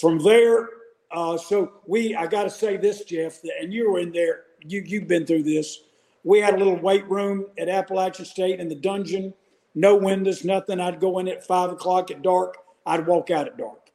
From 0.00 0.18
there, 0.18 0.68
uh, 1.10 1.36
so 1.36 1.72
we 1.86 2.14
I 2.14 2.26
got 2.26 2.44
to 2.44 2.50
say 2.50 2.76
this, 2.76 3.04
Jeff, 3.04 3.40
and 3.60 3.72
you 3.72 3.90
were 3.90 3.98
in 3.98 4.12
there. 4.12 4.44
You 4.64 4.82
you've 4.86 5.08
been 5.08 5.26
through 5.26 5.42
this. 5.42 5.80
We 6.22 6.38
had 6.38 6.54
a 6.54 6.56
little 6.56 6.76
weight 6.76 7.08
room 7.08 7.46
at 7.58 7.68
Appalachian 7.68 8.24
State 8.24 8.60
in 8.60 8.68
the 8.68 8.76
dungeon, 8.76 9.34
no 9.74 9.96
windows, 9.96 10.44
nothing. 10.44 10.80
I'd 10.80 11.00
go 11.00 11.18
in 11.18 11.28
at 11.28 11.44
five 11.44 11.70
o'clock 11.70 12.10
at 12.12 12.22
dark. 12.22 12.58
I'd 12.86 13.06
walk 13.06 13.30
out 13.30 13.48
at 13.48 13.58
dark 13.58 13.87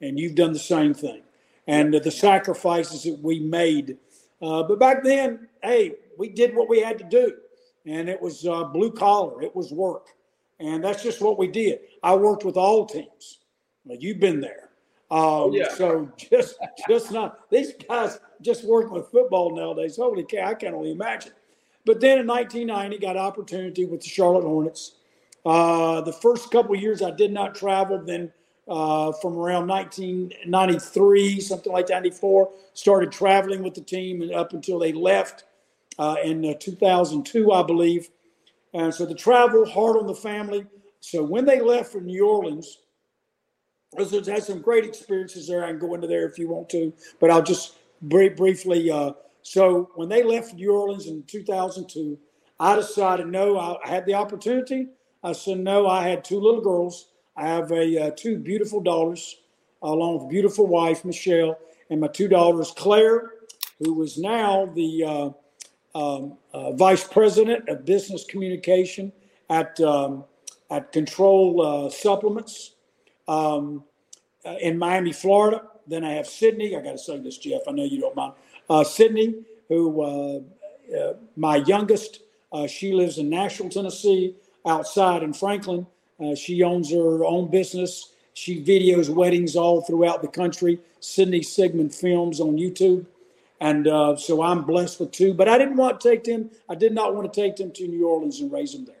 and 0.00 0.18
you've 0.18 0.34
done 0.34 0.52
the 0.52 0.58
same 0.58 0.94
thing. 0.94 1.22
And 1.66 1.94
the 1.94 2.10
sacrifices 2.10 3.04
that 3.04 3.20
we 3.22 3.38
made. 3.38 3.98
Uh, 4.42 4.62
but 4.62 4.78
back 4.78 5.04
then, 5.04 5.48
hey, 5.62 5.94
we 6.18 6.28
did 6.28 6.54
what 6.54 6.68
we 6.68 6.80
had 6.80 6.98
to 6.98 7.04
do, 7.04 7.34
and 7.86 8.08
it 8.08 8.20
was 8.20 8.46
uh, 8.46 8.64
blue 8.64 8.90
collar, 8.90 9.42
it 9.42 9.54
was 9.54 9.72
work. 9.72 10.08
And 10.58 10.82
that's 10.84 11.02
just 11.02 11.20
what 11.20 11.38
we 11.38 11.48
did. 11.48 11.80
I 12.02 12.14
worked 12.14 12.44
with 12.44 12.56
all 12.56 12.86
teams. 12.86 13.38
Well, 13.84 13.98
you've 13.98 14.20
been 14.20 14.40
there. 14.40 14.70
Um, 15.10 15.52
yeah. 15.52 15.72
So 15.74 16.10
just, 16.16 16.56
just 16.88 17.10
not 17.10 17.50
these 17.50 17.72
guys 17.88 18.20
just 18.42 18.64
working 18.64 18.92
with 18.92 19.08
football 19.08 19.54
nowadays. 19.54 19.96
Holy 19.96 20.24
cow, 20.24 20.48
I 20.48 20.54
can't 20.54 20.74
only 20.74 20.92
imagine. 20.92 21.32
But 21.84 22.00
then 22.00 22.18
in 22.18 22.26
1990, 22.26 22.98
got 22.98 23.16
opportunity 23.16 23.86
with 23.86 24.02
the 24.02 24.08
Charlotte 24.08 24.44
Hornets. 24.44 24.92
Uh, 25.44 26.02
the 26.02 26.12
first 26.12 26.50
couple 26.50 26.76
years, 26.76 27.02
I 27.02 27.10
did 27.10 27.32
not 27.32 27.54
travel. 27.54 28.02
Then 28.04 28.32
uh, 28.70 29.10
from 29.12 29.36
around 29.36 29.66
1993, 29.66 31.40
something 31.40 31.72
like 31.72 31.88
94. 31.88 32.50
Started 32.72 33.10
traveling 33.10 33.64
with 33.64 33.74
the 33.74 33.80
team 33.80 34.22
and 34.22 34.32
up 34.32 34.52
until 34.52 34.78
they 34.78 34.92
left 34.92 35.44
uh, 35.98 36.16
in 36.24 36.44
uh, 36.44 36.54
2002, 36.60 37.52
I 37.52 37.62
believe. 37.64 38.08
And 38.72 38.94
so 38.94 39.04
the 39.04 39.14
travel 39.14 39.68
hard 39.68 39.96
on 39.96 40.06
the 40.06 40.14
family. 40.14 40.64
So 41.00 41.22
when 41.24 41.44
they 41.44 41.60
left 41.60 41.90
for 41.90 42.00
New 42.00 42.24
Orleans, 42.24 42.78
I 43.98 44.04
had 44.04 44.44
some 44.44 44.62
great 44.62 44.84
experiences 44.84 45.48
there. 45.48 45.64
I 45.64 45.70
can 45.70 45.80
go 45.80 45.94
into 45.94 46.06
there 46.06 46.24
if 46.26 46.38
you 46.38 46.48
want 46.48 46.68
to, 46.70 46.92
but 47.18 47.28
I'll 47.28 47.42
just 47.42 47.74
brief, 48.02 48.36
briefly. 48.36 48.88
Uh, 48.88 49.14
so 49.42 49.90
when 49.96 50.08
they 50.08 50.22
left 50.22 50.54
New 50.54 50.72
Orleans 50.72 51.08
in 51.08 51.24
2002, 51.24 52.16
I 52.60 52.76
decided 52.76 53.26
no. 53.26 53.58
I 53.58 53.88
had 53.88 54.06
the 54.06 54.14
opportunity. 54.14 54.90
I 55.24 55.32
said 55.32 55.58
no. 55.58 55.88
I 55.88 56.06
had 56.06 56.24
two 56.24 56.38
little 56.38 56.60
girls 56.60 57.09
I 57.40 57.46
have 57.46 57.72
a 57.72 58.02
uh, 58.02 58.10
two 58.10 58.36
beautiful 58.36 58.82
daughters, 58.82 59.38
along 59.82 60.18
with 60.18 60.28
beautiful 60.28 60.66
wife 60.66 61.06
Michelle, 61.06 61.58
and 61.88 61.98
my 61.98 62.08
two 62.08 62.28
daughters 62.28 62.70
Claire, 62.76 63.30
who 63.78 64.02
is 64.02 64.18
now 64.18 64.66
the 64.66 65.34
uh, 65.94 65.98
um, 65.98 66.36
uh, 66.52 66.72
vice 66.72 67.02
president 67.02 67.66
of 67.66 67.86
business 67.86 68.26
communication 68.26 69.10
at 69.48 69.80
um, 69.80 70.24
at 70.70 70.92
Control 70.92 71.62
uh, 71.62 71.88
Supplements 71.88 72.74
um, 73.26 73.84
uh, 74.44 74.56
in 74.60 74.76
Miami, 74.76 75.12
Florida. 75.12 75.62
Then 75.86 76.04
I 76.04 76.12
have 76.12 76.26
Sydney. 76.26 76.76
I 76.76 76.82
got 76.82 76.92
to 76.92 76.98
say 76.98 77.18
this, 77.20 77.38
Jeff. 77.38 77.62
I 77.66 77.72
know 77.72 77.84
you 77.84 78.02
don't 78.02 78.14
mind. 78.14 78.34
Uh, 78.68 78.84
Sydney, 78.84 79.36
who 79.70 80.44
my 81.36 81.56
youngest, 81.56 82.20
she 82.68 82.92
lives 82.92 83.16
in 83.16 83.30
Nashville, 83.30 83.70
Tennessee, 83.70 84.36
outside 84.66 85.22
in 85.22 85.32
Franklin. 85.32 85.86
Uh, 86.20 86.34
she 86.34 86.62
owns 86.62 86.90
her 86.92 87.24
own 87.24 87.50
business. 87.50 88.12
She 88.34 88.62
videos 88.62 89.08
weddings 89.08 89.56
all 89.56 89.82
throughout 89.82 90.22
the 90.22 90.28
country. 90.28 90.78
Sydney 91.00 91.40
Sigmon 91.40 91.94
Films 91.94 92.40
on 92.40 92.56
YouTube. 92.56 93.06
And 93.60 93.86
uh, 93.86 94.16
so 94.16 94.42
I'm 94.42 94.64
blessed 94.64 95.00
with 95.00 95.12
two. 95.12 95.34
But 95.34 95.48
I 95.48 95.58
didn't 95.58 95.76
want 95.76 96.00
to 96.00 96.08
take 96.08 96.24
them. 96.24 96.50
I 96.68 96.74
did 96.74 96.94
not 96.94 97.14
want 97.14 97.32
to 97.32 97.40
take 97.40 97.56
them 97.56 97.70
to 97.72 97.86
New 97.86 98.08
Orleans 98.08 98.40
and 98.40 98.50
raise 98.50 98.72
them 98.72 98.84
there. 98.84 98.96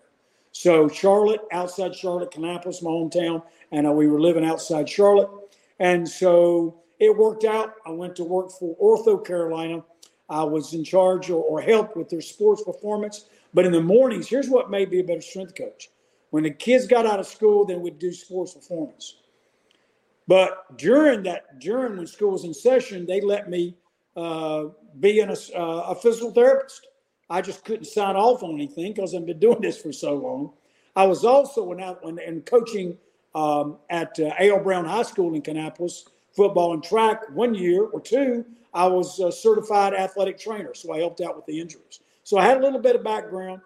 So 0.52 0.88
Charlotte, 0.88 1.40
outside 1.52 1.94
Charlotte, 1.94 2.32
Kannapolis, 2.32 2.82
my 2.82 2.90
hometown, 2.90 3.42
and 3.72 3.86
uh, 3.86 3.92
we 3.92 4.08
were 4.08 4.20
living 4.20 4.44
outside 4.44 4.88
Charlotte. 4.88 5.30
And 5.78 6.06
so 6.06 6.76
it 6.98 7.16
worked 7.16 7.44
out. 7.44 7.74
I 7.86 7.90
went 7.90 8.16
to 8.16 8.24
work 8.24 8.50
for 8.50 8.76
Ortho 8.76 9.24
Carolina. 9.24 9.82
I 10.28 10.44
was 10.44 10.74
in 10.74 10.84
charge 10.84 11.30
or, 11.30 11.42
or 11.42 11.60
helped 11.60 11.96
with 11.96 12.08
their 12.10 12.20
sports 12.20 12.62
performance. 12.62 13.26
But 13.54 13.64
in 13.64 13.72
the 13.72 13.80
mornings, 13.80 14.28
here's 14.28 14.48
what 14.48 14.70
made 14.70 14.90
me 14.90 15.00
a 15.00 15.04
better 15.04 15.20
strength 15.20 15.54
coach. 15.54 15.90
When 16.30 16.44
the 16.44 16.50
kids 16.50 16.86
got 16.86 17.06
out 17.06 17.20
of 17.20 17.26
school, 17.26 17.64
then 17.64 17.80
we'd 17.80 17.98
do 17.98 18.12
sports 18.12 18.54
performance. 18.54 19.16
But 20.26 20.76
during 20.78 21.24
that, 21.24 21.58
during 21.58 21.96
when 21.96 22.06
school 22.06 22.30
was 22.30 22.44
in 22.44 22.54
session, 22.54 23.04
they 23.04 23.20
let 23.20 23.50
me 23.50 23.74
uh, 24.16 24.66
be 25.00 25.20
an, 25.20 25.30
uh, 25.30 25.60
a 25.60 25.94
physical 25.94 26.30
therapist. 26.30 26.86
I 27.28 27.40
just 27.40 27.64
couldn't 27.64 27.86
sign 27.86 28.16
off 28.16 28.42
on 28.42 28.54
anything 28.54 28.92
because 28.92 29.14
I've 29.14 29.26
been 29.26 29.38
doing 29.38 29.60
this 29.60 29.80
for 29.80 29.92
so 29.92 30.14
long. 30.14 30.52
I 30.96 31.04
was 31.04 31.24
also 31.24 31.62
when 31.64 31.80
I 31.80 31.90
when 32.02 32.18
in 32.18 32.42
coaching 32.42 32.96
um, 33.34 33.78
at 33.88 34.18
uh, 34.18 34.32
A.L. 34.38 34.60
Brown 34.60 34.84
High 34.84 35.02
School 35.02 35.34
in 35.34 35.42
Kannapolis, 35.42 36.08
football 36.34 36.74
and 36.74 36.82
track 36.82 37.22
one 37.32 37.54
year 37.54 37.84
or 37.84 38.00
two. 38.00 38.44
I 38.72 38.86
was 38.86 39.18
a 39.18 39.32
certified 39.32 39.94
athletic 39.94 40.38
trainer, 40.38 40.74
so 40.74 40.92
I 40.92 40.98
helped 40.98 41.20
out 41.20 41.34
with 41.34 41.46
the 41.46 41.60
injuries. 41.60 42.00
So 42.22 42.38
I 42.38 42.44
had 42.44 42.58
a 42.58 42.60
little 42.60 42.80
bit 42.80 42.94
of 42.94 43.02
background 43.02 43.62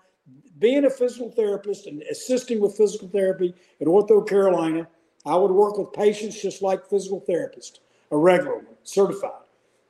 being 0.59 0.85
a 0.85 0.91
physical 0.91 1.31
therapist 1.31 1.87
and 1.87 2.03
assisting 2.03 2.61
with 2.61 2.77
physical 2.77 3.09
therapy 3.09 3.55
at 3.81 3.87
Ortho 3.87 4.27
Carolina, 4.27 4.89
I 5.27 5.37
would 5.37 5.51
work 5.51 5.79
with 5.79 5.93
patients 5.93 6.41
just 6.41 6.63
like 6.63 6.89
physical 6.89 7.21
therapist, 7.21 7.81
a 8.11 8.17
regular 8.17 8.57
one, 8.57 8.67
certified. 8.83 9.43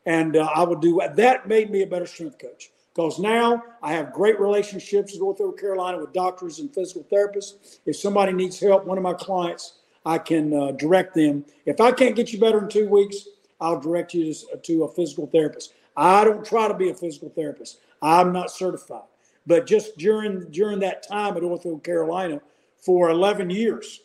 And 0.07 0.37
uh, 0.37 0.49
I 0.55 0.65
would 0.65 0.81
do 0.81 1.01
that 1.15 1.49
made 1.49 1.71
me 1.71 1.83
a 1.83 1.87
better 1.87 2.07
strength 2.07 2.39
coach 2.39 2.71
because 2.95 3.19
now 3.19 3.63
I 3.83 3.93
have 3.93 4.13
great 4.13 4.39
relationships 4.39 5.15
at 5.15 5.21
Ortho 5.21 5.59
Carolina 5.59 5.99
with 5.99 6.13
doctors 6.13 6.59
and 6.59 6.73
physical 6.73 7.07
therapists. 7.11 7.79
If 7.87 7.97
somebody 7.97 8.33
needs 8.33 8.61
help, 8.61 8.85
one 8.85 8.99
of 8.99 9.05
my 9.05 9.15
clients, 9.15 9.79
I 10.07 10.19
can 10.19 10.53
uh, 10.53 10.73
direct 10.73 11.15
them. 11.15 11.45
If 11.65 11.81
I 11.81 11.91
can't 11.91 12.15
get 12.15 12.33
you 12.33 12.39
better 12.39 12.63
in 12.63 12.69
two 12.69 12.89
weeks, 12.89 13.17
I'll 13.61 13.81
direct 13.81 14.13
you 14.15 14.33
to, 14.35 14.57
to 14.63 14.85
a 14.85 14.93
physical 14.93 15.27
therapist. 15.27 15.73
I 15.97 16.25
don't 16.25 16.45
try 16.45 16.69
to 16.69 16.75
be 16.75 16.91
a 16.91 16.95
physical 16.95 17.31
therapist. 17.31 17.79
I'm 18.03 18.33
not 18.33 18.51
certified. 18.51 19.05
But 19.47 19.67
just 19.67 19.97
during 19.99 20.51
during 20.51 20.79
that 20.81 21.07
time 21.07 21.37
at 21.37 21.43
Ortho 21.43 21.83
Carolina 21.83 22.41
for 22.79 23.11
11 23.11 23.51
years, 23.51 24.01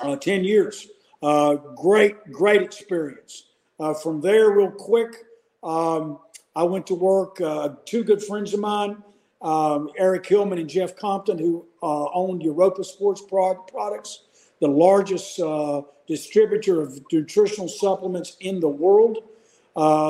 uh, 0.00 0.16
10 0.16 0.44
years, 0.44 0.88
uh, 1.22 1.54
great 1.54 2.30
great 2.30 2.62
experience. 2.62 3.46
Uh, 3.78 3.92
from 3.92 4.20
there, 4.20 4.50
real 4.50 4.70
quick, 4.70 5.24
um, 5.62 6.18
I 6.54 6.62
went 6.62 6.86
to 6.86 6.94
work. 6.94 7.40
Uh, 7.40 7.70
two 7.84 8.04
good 8.04 8.22
friends 8.22 8.54
of 8.54 8.60
mine, 8.60 9.02
um, 9.42 9.90
Eric 9.98 10.26
Hillman 10.26 10.58
and 10.58 10.68
Jeff 10.68 10.96
Compton, 10.96 11.38
who 11.38 11.66
uh, 11.82 12.10
owned 12.12 12.42
Europa 12.42 12.84
Sports 12.84 13.22
Products, 13.22 14.22
the 14.60 14.68
largest 14.68 15.38
uh, 15.40 15.82
distributor 16.06 16.80
of 16.80 17.00
nutritional 17.12 17.68
supplements 17.68 18.36
in 18.40 18.60
the 18.60 18.68
world. 18.68 19.18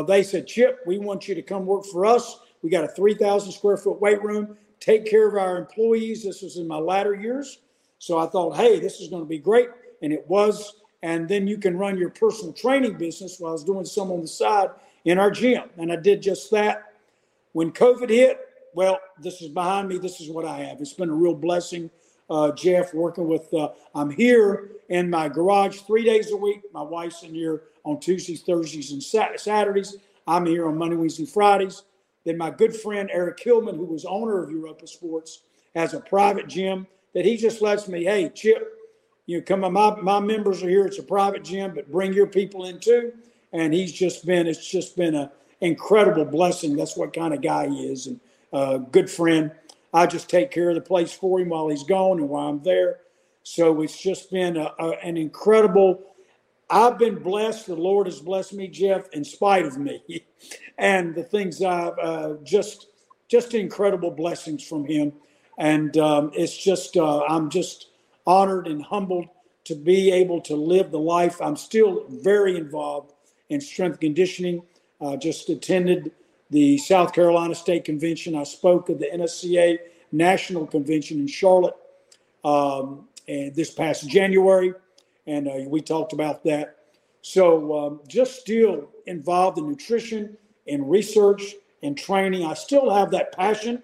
they 0.06 0.22
said, 0.22 0.46
Chip, 0.46 0.80
we 0.86 0.98
want 0.98 1.26
you 1.26 1.34
to 1.34 1.42
come 1.42 1.66
work 1.66 1.84
for 1.86 2.06
us 2.06 2.38
we 2.66 2.70
got 2.70 2.82
a 2.82 2.88
3,000 2.88 3.52
square 3.52 3.76
foot 3.76 4.00
weight 4.00 4.20
room, 4.24 4.56
take 4.80 5.08
care 5.08 5.28
of 5.28 5.36
our 5.36 5.56
employees. 5.56 6.24
This 6.24 6.42
was 6.42 6.56
in 6.56 6.66
my 6.66 6.78
latter 6.78 7.14
years. 7.14 7.60
So 8.00 8.18
I 8.18 8.26
thought, 8.26 8.56
hey, 8.56 8.80
this 8.80 8.98
is 9.00 9.06
going 9.08 9.22
to 9.22 9.28
be 9.28 9.38
great. 9.38 9.68
And 10.02 10.12
it 10.12 10.26
was. 10.26 10.74
And 11.04 11.28
then 11.28 11.46
you 11.46 11.58
can 11.58 11.78
run 11.78 11.96
your 11.96 12.10
personal 12.10 12.52
training 12.52 12.94
business 12.94 13.38
while 13.38 13.50
I 13.50 13.52
was 13.52 13.62
doing 13.62 13.84
some 13.84 14.10
on 14.10 14.20
the 14.20 14.26
side 14.26 14.70
in 15.04 15.16
our 15.16 15.30
gym. 15.30 15.70
And 15.78 15.92
I 15.92 15.96
did 15.96 16.20
just 16.20 16.50
that. 16.50 16.92
When 17.52 17.70
COVID 17.70 18.10
hit, 18.10 18.40
well, 18.74 18.98
this 19.22 19.40
is 19.42 19.48
behind 19.48 19.86
me. 19.86 19.98
This 19.98 20.20
is 20.20 20.28
what 20.28 20.44
I 20.44 20.58
have. 20.64 20.80
It's 20.80 20.92
been 20.92 21.10
a 21.10 21.14
real 21.14 21.36
blessing, 21.36 21.88
uh, 22.28 22.50
Jeff, 22.50 22.92
working 22.92 23.28
with. 23.28 23.46
Uh, 23.54 23.68
I'm 23.94 24.10
here 24.10 24.72
in 24.88 25.08
my 25.08 25.28
garage 25.28 25.82
three 25.82 26.02
days 26.02 26.32
a 26.32 26.36
week. 26.36 26.62
My 26.72 26.82
wife's 26.82 27.22
in 27.22 27.32
here 27.32 27.62
on 27.84 28.00
Tuesdays, 28.00 28.42
Thursdays, 28.42 28.90
and 28.90 29.00
Saturdays. 29.00 29.98
I'm 30.26 30.46
here 30.46 30.66
on 30.66 30.76
Monday, 30.76 30.96
Wednesday, 30.96 31.26
Fridays. 31.26 31.84
Then 32.26 32.36
my 32.36 32.50
good 32.50 32.76
friend 32.76 33.08
Eric 33.12 33.40
Hillman, 33.40 33.76
who 33.76 33.86
was 33.86 34.04
owner 34.04 34.42
of 34.42 34.50
Europa 34.50 34.86
Sports, 34.86 35.42
has 35.74 35.94
a 35.94 36.00
private 36.00 36.48
gym 36.48 36.86
that 37.14 37.24
he 37.24 37.36
just 37.36 37.62
lets 37.62 37.88
me, 37.88 38.04
hey, 38.04 38.28
Chip, 38.34 38.76
You 39.26 39.38
know, 39.38 39.44
come 39.44 39.64
on, 39.64 39.72
my, 39.72 39.94
my 40.02 40.20
members 40.20 40.62
are 40.62 40.68
here. 40.68 40.84
It's 40.86 40.98
a 40.98 41.04
private 41.04 41.44
gym, 41.44 41.74
but 41.74 41.90
bring 41.90 42.12
your 42.12 42.26
people 42.26 42.66
in 42.66 42.80
too. 42.80 43.12
And 43.52 43.72
he's 43.72 43.92
just 43.92 44.26
been, 44.26 44.46
it's 44.46 44.68
just 44.68 44.96
been 44.96 45.14
an 45.14 45.30
incredible 45.60 46.24
blessing. 46.24 46.76
That's 46.76 46.96
what 46.96 47.14
kind 47.14 47.32
of 47.32 47.40
guy 47.40 47.68
he 47.68 47.86
is. 47.86 48.08
And 48.08 48.20
a 48.52 48.78
good 48.78 49.08
friend. 49.08 49.52
I 49.94 50.06
just 50.06 50.28
take 50.28 50.50
care 50.50 50.68
of 50.70 50.74
the 50.74 50.80
place 50.80 51.12
for 51.12 51.40
him 51.40 51.50
while 51.50 51.68
he's 51.68 51.84
gone 51.84 52.18
and 52.18 52.28
while 52.28 52.48
I'm 52.48 52.62
there. 52.62 52.98
So 53.44 53.82
it's 53.82 54.00
just 54.00 54.30
been 54.30 54.56
a, 54.56 54.72
a, 54.78 54.90
an 55.02 55.16
incredible. 55.16 56.02
I've 56.68 56.98
been 56.98 57.22
blessed. 57.22 57.66
The 57.66 57.76
Lord 57.76 58.06
has 58.06 58.20
blessed 58.20 58.54
me, 58.54 58.68
Jeff, 58.68 59.08
in 59.12 59.24
spite 59.24 59.66
of 59.66 59.78
me, 59.78 60.24
and 60.78 61.14
the 61.14 61.22
things 61.22 61.62
I've 61.62 61.98
uh, 61.98 62.34
just 62.42 62.88
just 63.28 63.54
incredible 63.54 64.10
blessings 64.10 64.62
from 64.66 64.86
Him. 64.86 65.12
And 65.58 65.96
um, 65.96 66.30
it's 66.34 66.56
just 66.56 66.96
uh, 66.96 67.20
I'm 67.24 67.50
just 67.50 67.88
honored 68.26 68.66
and 68.66 68.82
humbled 68.82 69.26
to 69.64 69.74
be 69.74 70.12
able 70.12 70.40
to 70.42 70.54
live 70.54 70.90
the 70.90 70.98
life. 70.98 71.40
I'm 71.40 71.56
still 71.56 72.04
very 72.08 72.56
involved 72.56 73.12
in 73.48 73.60
strength 73.60 74.00
conditioning. 74.00 74.62
Uh, 75.00 75.16
just 75.16 75.48
attended 75.48 76.12
the 76.50 76.78
South 76.78 77.12
Carolina 77.12 77.54
State 77.54 77.84
Convention. 77.84 78.34
I 78.36 78.44
spoke 78.44 78.88
at 78.90 78.98
the 78.98 79.06
NSCA 79.06 79.78
National 80.12 80.66
Convention 80.66 81.18
in 81.20 81.26
Charlotte 81.26 81.74
um, 82.44 83.08
and 83.26 83.54
this 83.54 83.70
past 83.72 84.08
January, 84.08 84.72
and 85.26 85.48
uh, 85.48 85.68
we 85.68 85.80
talked 85.80 86.12
about 86.12 86.44
that. 86.44 86.76
So 87.22 87.76
um, 87.76 88.00
just 88.06 88.40
still 88.40 88.90
involved 89.06 89.58
in 89.58 89.68
nutrition 89.68 90.36
and 90.68 90.88
research 90.88 91.54
and 91.82 91.96
training. 91.96 92.44
I 92.44 92.54
still 92.54 92.90
have 92.90 93.10
that 93.10 93.32
passion. 93.36 93.82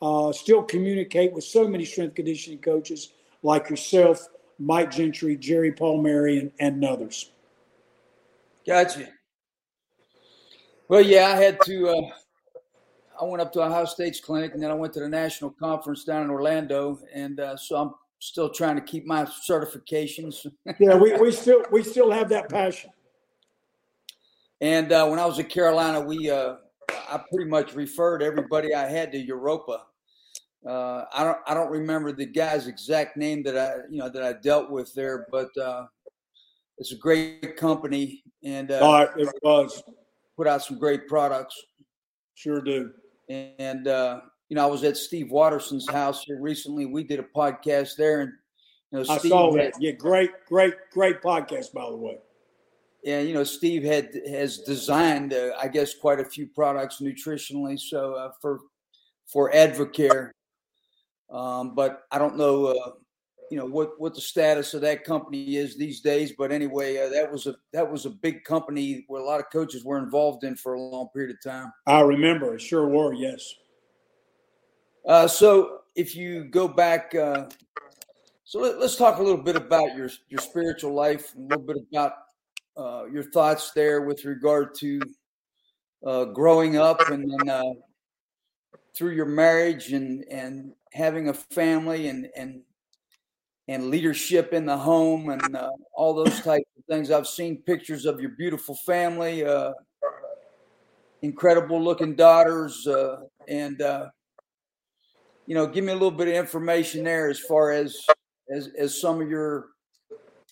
Uh, 0.00 0.32
still 0.32 0.62
communicate 0.62 1.32
with 1.32 1.44
so 1.44 1.66
many 1.66 1.84
strength 1.84 2.16
conditioning 2.16 2.58
coaches 2.58 3.12
like 3.42 3.70
yourself, 3.70 4.28
Mike 4.58 4.90
Gentry, 4.90 5.36
Jerry 5.36 5.72
Palmieri, 5.72 6.38
and, 6.38 6.52
and 6.58 6.84
others. 6.84 7.30
Gotcha. 8.66 9.08
Well, 10.88 11.00
yeah, 11.00 11.28
I 11.28 11.36
had 11.36 11.58
to. 11.62 11.88
Uh, 11.88 12.10
I 13.20 13.24
went 13.24 13.40
up 13.40 13.52
to 13.52 13.62
Ohio 13.62 13.84
State's 13.84 14.20
clinic, 14.20 14.54
and 14.54 14.62
then 14.62 14.70
I 14.70 14.74
went 14.74 14.92
to 14.94 15.00
the 15.00 15.08
national 15.08 15.50
conference 15.50 16.04
down 16.04 16.24
in 16.24 16.30
Orlando, 16.30 16.98
and 17.14 17.38
uh, 17.38 17.56
so 17.56 17.76
I'm 17.76 17.94
still 18.22 18.48
trying 18.48 18.76
to 18.76 18.82
keep 18.82 19.04
my 19.04 19.24
certifications. 19.24 20.46
yeah, 20.78 20.94
we, 20.94 21.12
we 21.16 21.32
still 21.32 21.64
we 21.72 21.82
still 21.82 22.10
have 22.10 22.28
that 22.28 22.48
passion. 22.48 22.90
And 24.60 24.92
uh, 24.92 25.08
when 25.08 25.18
I 25.18 25.26
was 25.26 25.40
at 25.40 25.48
Carolina, 25.48 26.00
we 26.00 26.30
uh, 26.30 26.54
I 26.88 27.20
pretty 27.32 27.50
much 27.50 27.74
referred 27.74 28.22
everybody 28.22 28.74
I 28.74 28.86
had 28.86 29.10
to 29.12 29.18
Europa. 29.18 29.86
Uh, 30.64 31.04
I 31.12 31.24
don't 31.24 31.38
I 31.48 31.54
don't 31.54 31.70
remember 31.70 32.12
the 32.12 32.26
guy's 32.26 32.68
exact 32.68 33.16
name 33.16 33.42
that 33.42 33.58
I 33.58 33.88
you 33.90 33.98
know 33.98 34.08
that 34.08 34.22
I 34.22 34.34
dealt 34.34 34.70
with 34.70 34.94
there, 34.94 35.26
but 35.32 35.48
uh, 35.58 35.86
it's 36.78 36.92
a 36.92 36.96
great 36.96 37.56
company, 37.56 38.22
and 38.44 38.70
uh, 38.70 38.78
oh, 38.82 39.20
it 39.20 39.28
was 39.42 39.82
put 40.36 40.46
out 40.46 40.62
some 40.62 40.78
great 40.78 41.08
products. 41.08 41.60
Sure 42.34 42.60
do. 42.60 42.92
And 43.28 43.88
uh, 43.88 44.20
you 44.52 44.56
know, 44.56 44.64
I 44.64 44.70
was 44.70 44.84
at 44.84 44.98
Steve 44.98 45.30
Watterson's 45.30 45.88
house 45.88 46.24
here 46.24 46.38
recently. 46.38 46.84
We 46.84 47.04
did 47.04 47.18
a 47.18 47.22
podcast 47.22 47.96
there, 47.96 48.20
and 48.20 48.32
you 48.90 48.98
know, 48.98 49.04
I 49.08 49.16
Steve 49.16 49.30
saw 49.30 49.50
that. 49.52 49.64
Had, 49.64 49.72
yeah, 49.80 49.92
great, 49.92 50.28
great, 50.46 50.74
great 50.92 51.22
podcast, 51.22 51.72
by 51.72 51.88
the 51.88 51.96
way. 51.96 52.18
Yeah, 53.02 53.20
you 53.20 53.32
know, 53.32 53.44
Steve 53.44 53.82
had 53.82 54.10
has 54.28 54.58
designed, 54.58 55.32
uh, 55.32 55.52
I 55.58 55.68
guess, 55.68 55.94
quite 55.94 56.20
a 56.20 56.24
few 56.26 56.46
products 56.46 57.00
nutritionally. 57.00 57.80
So 57.80 58.12
uh, 58.12 58.32
for 58.42 58.60
for 59.24 59.50
Advocare, 59.52 60.32
um, 61.30 61.74
but 61.74 62.02
I 62.10 62.18
don't 62.18 62.36
know 62.36 62.66
uh, 62.66 62.90
you 63.50 63.56
know 63.56 63.64
what 63.64 63.98
what 63.98 64.14
the 64.14 64.20
status 64.20 64.74
of 64.74 64.82
that 64.82 65.02
company 65.02 65.56
is 65.56 65.78
these 65.78 66.02
days. 66.02 66.34
But 66.36 66.52
anyway, 66.52 66.98
uh, 66.98 67.08
that 67.08 67.32
was 67.32 67.46
a 67.46 67.54
that 67.72 67.90
was 67.90 68.04
a 68.04 68.10
big 68.10 68.44
company 68.44 69.06
where 69.08 69.22
a 69.22 69.24
lot 69.24 69.40
of 69.40 69.46
coaches 69.50 69.82
were 69.82 69.96
involved 69.96 70.44
in 70.44 70.56
for 70.56 70.74
a 70.74 70.78
long 70.78 71.08
period 71.14 71.34
of 71.34 71.42
time. 71.42 71.72
I 71.86 72.00
remember, 72.00 72.58
sure 72.58 72.86
were, 72.86 73.14
yes. 73.14 73.50
Uh, 75.06 75.26
so 75.26 75.80
if 75.96 76.14
you 76.14 76.44
go 76.44 76.68
back, 76.68 77.14
uh, 77.14 77.46
so 78.44 78.60
let, 78.60 78.76
us 78.76 78.96
talk 78.96 79.18
a 79.18 79.22
little 79.22 79.42
bit 79.42 79.56
about 79.56 79.96
your 79.96 80.10
your 80.28 80.40
spiritual 80.40 80.94
life, 80.94 81.34
a 81.34 81.40
little 81.40 81.64
bit 81.64 81.76
about 81.90 82.12
uh, 82.76 83.04
your 83.12 83.24
thoughts 83.24 83.72
there 83.72 84.02
with 84.02 84.24
regard 84.24 84.74
to 84.76 85.00
uh, 86.06 86.24
growing 86.26 86.76
up 86.76 87.00
and 87.10 87.30
then 87.30 87.48
uh, 87.48 87.72
through 88.96 89.12
your 89.12 89.26
marriage 89.26 89.92
and 89.92 90.24
and 90.30 90.72
having 90.92 91.28
a 91.28 91.34
family 91.34 92.08
and 92.08 92.28
and 92.36 92.62
and 93.68 93.90
leadership 93.90 94.52
in 94.52 94.66
the 94.66 94.76
home 94.76 95.30
and 95.30 95.56
uh, 95.56 95.70
all 95.94 96.14
those 96.14 96.40
types 96.42 96.68
of 96.78 96.84
things. 96.88 97.10
I've 97.10 97.26
seen 97.26 97.62
pictures 97.62 98.06
of 98.06 98.20
your 98.20 98.30
beautiful 98.30 98.74
family, 98.74 99.44
incredible 101.22 101.82
looking 101.82 102.14
daughters, 102.14 102.86
and 103.48 103.82
you 105.52 105.58
know, 105.58 105.66
give 105.66 105.84
me 105.84 105.92
a 105.92 105.94
little 105.94 106.10
bit 106.10 106.28
of 106.28 106.34
information 106.34 107.04
there 107.04 107.28
as 107.28 107.38
far 107.38 107.72
as 107.72 108.06
as 108.56 108.70
as 108.78 108.98
some 108.98 109.20
of 109.20 109.28
your 109.28 109.66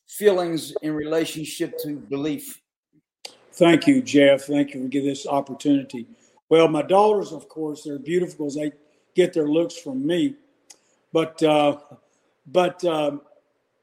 feelings 0.06 0.74
in 0.82 0.92
relationship 0.92 1.78
to 1.78 1.96
belief. 1.96 2.60
Thank 3.54 3.86
you, 3.86 4.02
Jeff. 4.02 4.42
Thank 4.42 4.74
you 4.74 4.82
for 4.82 4.88
giving 4.88 5.08
this 5.08 5.26
opportunity. 5.26 6.06
Well, 6.50 6.68
my 6.68 6.82
daughters, 6.82 7.32
of 7.32 7.48
course, 7.48 7.82
they're 7.82 7.98
beautiful 7.98 8.44
as 8.44 8.56
they 8.56 8.72
get 9.14 9.32
their 9.32 9.48
looks 9.48 9.74
from 9.74 10.06
me, 10.06 10.34
but 11.14 11.42
uh, 11.42 11.78
but 12.48 12.84
um, 12.84 13.22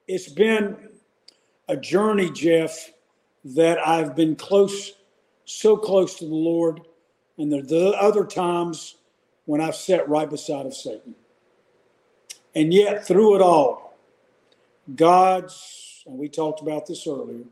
it's 0.08 0.30
been 0.30 0.78
a 1.68 1.76
journey, 1.76 2.30
Jeff, 2.30 2.92
that 3.44 3.80
I've 3.80 4.16
been 4.16 4.36
close, 4.36 4.92
so 5.46 5.78
close 5.78 6.14
to 6.20 6.26
the 6.26 6.36
Lord. 6.36 6.82
And 7.40 7.52
are 7.54 7.64
the 7.64 7.94
other 8.00 8.24
times 8.24 8.98
when 9.48 9.62
I've 9.62 9.76
sat 9.76 10.08
right 10.10 10.30
beside 10.30 10.66
of 10.66 10.76
Satan. 10.76 11.16
And 12.54 12.74
yet, 12.74 13.08
through 13.08 13.38
it 13.38 13.42
all, 13.42 13.98
God's, 14.94 16.04
and 16.06 16.18
we 16.18 16.28
talked 16.28 16.62
about 16.62 16.86
this 16.86 17.08
earlier, 17.08 17.46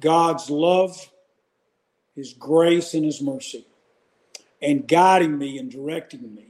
God's 0.00 0.50
love, 0.50 1.10
His 2.14 2.34
grace, 2.34 2.92
and 2.92 3.06
His 3.06 3.22
mercy, 3.22 3.66
and 4.60 4.86
guiding 4.86 5.38
me 5.38 5.58
and 5.58 5.70
directing 5.70 6.34
me. 6.34 6.46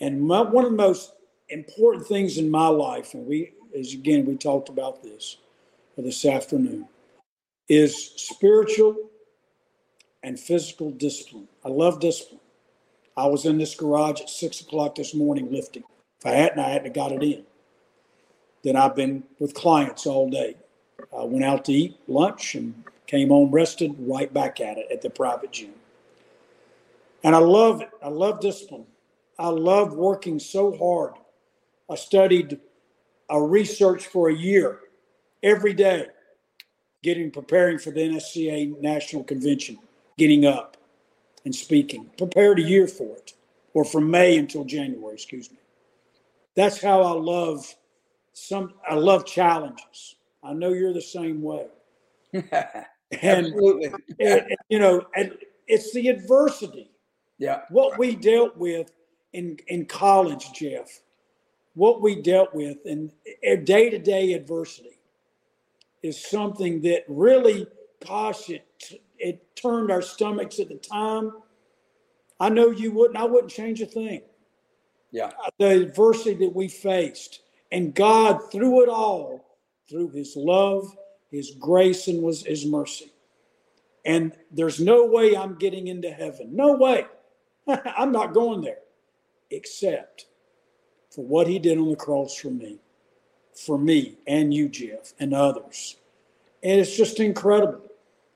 And 0.00 0.20
my, 0.20 0.42
one 0.42 0.66
of 0.66 0.72
the 0.72 0.76
most 0.76 1.12
important 1.48 2.06
things 2.06 2.36
in 2.36 2.50
my 2.50 2.68
life, 2.68 3.14
and 3.14 3.26
we, 3.26 3.54
as 3.76 3.94
again, 3.94 4.26
we 4.26 4.36
talked 4.36 4.68
about 4.68 5.02
this 5.02 5.38
this 5.96 6.26
afternoon, 6.26 6.86
is 7.70 8.10
spiritual 8.16 8.96
and 10.22 10.38
physical 10.38 10.90
discipline. 10.90 11.48
I 11.64 11.68
love 11.68 12.00
discipline. 12.00 12.40
I 13.16 13.26
was 13.26 13.44
in 13.44 13.58
this 13.58 13.74
garage 13.74 14.20
at 14.20 14.30
six 14.30 14.60
o'clock 14.60 14.96
this 14.96 15.14
morning 15.14 15.50
lifting. 15.52 15.84
If 16.20 16.26
I 16.26 16.30
hadn't, 16.30 16.58
I 16.58 16.70
hadn't 16.70 16.94
got 16.94 17.12
it 17.12 17.22
in. 17.22 17.44
Then 18.62 18.76
I've 18.76 18.96
been 18.96 19.24
with 19.38 19.54
clients 19.54 20.06
all 20.06 20.30
day. 20.30 20.56
I 21.16 21.24
went 21.24 21.44
out 21.44 21.64
to 21.66 21.72
eat 21.72 21.98
lunch 22.08 22.54
and 22.54 22.84
came 23.06 23.28
home 23.28 23.50
rested, 23.50 23.94
right 23.98 24.32
back 24.32 24.60
at 24.60 24.78
it 24.78 24.86
at 24.90 25.02
the 25.02 25.10
private 25.10 25.52
gym. 25.52 25.74
And 27.22 27.34
I 27.34 27.38
love 27.38 27.82
it. 27.82 27.90
I 28.02 28.08
love 28.08 28.40
discipline. 28.40 28.86
I 29.38 29.48
love 29.48 29.94
working 29.94 30.38
so 30.38 30.76
hard 30.76 31.14
I 31.90 31.96
studied 31.96 32.58
a 33.28 33.40
research 33.40 34.06
for 34.06 34.30
a 34.30 34.34
year 34.34 34.80
every 35.42 35.74
day, 35.74 36.06
getting 37.02 37.30
preparing 37.30 37.78
for 37.78 37.90
the 37.90 38.00
NSCA 38.00 38.80
National 38.80 39.22
Convention, 39.22 39.78
getting 40.16 40.46
up 40.46 40.76
and 41.44 41.54
speaking. 41.54 42.10
Prepared 42.16 42.58
a 42.58 42.62
year 42.62 42.86
for 42.86 43.16
it, 43.16 43.34
or 43.72 43.84
from 43.84 44.10
May 44.10 44.38
until 44.38 44.64
January, 44.64 45.14
excuse 45.14 45.50
me. 45.50 45.58
That's 46.54 46.80
how 46.80 47.02
I 47.02 47.12
love 47.12 47.74
some 48.32 48.74
I 48.88 48.94
love 48.94 49.26
challenges. 49.26 50.16
I 50.42 50.52
know 50.52 50.72
you're 50.72 50.92
the 50.92 51.00
same 51.00 51.42
way. 51.42 51.66
and, 52.32 52.46
Absolutely. 53.22 53.92
and, 54.20 54.42
you 54.68 54.78
know, 54.78 55.06
and 55.16 55.36
it's 55.66 55.92
the 55.92 56.08
adversity. 56.08 56.90
Yeah. 57.38 57.62
What 57.70 57.98
we 57.98 58.14
dealt 58.14 58.56
with 58.56 58.90
in 59.32 59.58
in 59.68 59.86
college, 59.86 60.52
Jeff, 60.52 61.00
what 61.74 62.00
we 62.00 62.20
dealt 62.20 62.54
with 62.54 62.78
and 62.84 63.10
day 63.64 63.90
to 63.90 63.98
day 63.98 64.32
adversity 64.34 64.98
is 66.02 66.22
something 66.22 66.82
that 66.82 67.04
really, 67.08 67.66
gosh, 68.06 68.50
it, 68.50 68.66
it 69.24 69.56
turned 69.56 69.90
our 69.90 70.02
stomachs 70.02 70.60
at 70.60 70.68
the 70.68 70.76
time. 70.76 71.32
I 72.38 72.50
know 72.50 72.70
you 72.70 72.92
wouldn't, 72.92 73.16
I 73.16 73.24
wouldn't 73.24 73.50
change 73.50 73.80
a 73.80 73.86
thing. 73.86 74.20
Yeah. 75.10 75.30
The 75.58 75.70
adversity 75.70 76.34
that 76.44 76.54
we 76.54 76.68
faced. 76.68 77.40
And 77.72 77.94
God, 77.94 78.52
through 78.52 78.82
it 78.82 78.88
all, 78.88 79.44
through 79.88 80.10
his 80.10 80.36
love, 80.36 80.94
his 81.30 81.52
grace, 81.58 82.06
and 82.06 82.22
was 82.22 82.44
his 82.44 82.66
mercy. 82.66 83.12
And 84.04 84.32
there's 84.50 84.80
no 84.80 85.06
way 85.06 85.34
I'm 85.34 85.56
getting 85.56 85.88
into 85.88 86.10
heaven. 86.10 86.54
No 86.54 86.74
way. 86.74 87.06
I'm 87.68 88.12
not 88.12 88.34
going 88.34 88.60
there 88.60 88.78
except 89.50 90.26
for 91.10 91.24
what 91.24 91.46
he 91.46 91.58
did 91.58 91.78
on 91.78 91.88
the 91.88 91.96
cross 91.96 92.36
for 92.36 92.50
me. 92.50 92.78
for 93.54 93.78
me 93.78 94.18
and 94.26 94.52
you, 94.52 94.68
Jeff, 94.68 95.14
and 95.18 95.32
others. 95.32 95.96
And 96.62 96.80
it's 96.80 96.96
just 96.96 97.20
incredible. 97.20 97.82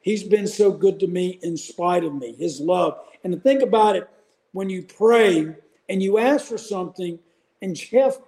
He's 0.01 0.23
been 0.23 0.47
so 0.47 0.71
good 0.71 1.01
to 1.01 1.07
me 1.07 1.39
in 1.43 1.57
spite 1.57 2.05
of 2.05 2.15
me, 2.15 2.35
his 2.35 2.61
love. 2.61 2.99
And 3.25 3.33
to 3.33 3.41
think 3.41 3.63
about 3.63 3.97
it, 3.97 4.09
when 4.53 4.71
you 4.71 4.83
pray 4.83 5.55
and 5.89 6.03
you 6.03 6.19
ask 6.19 6.47
for 6.47 6.59
something, 6.59 7.19
and 7.61 7.75
Jeff, 7.75 8.19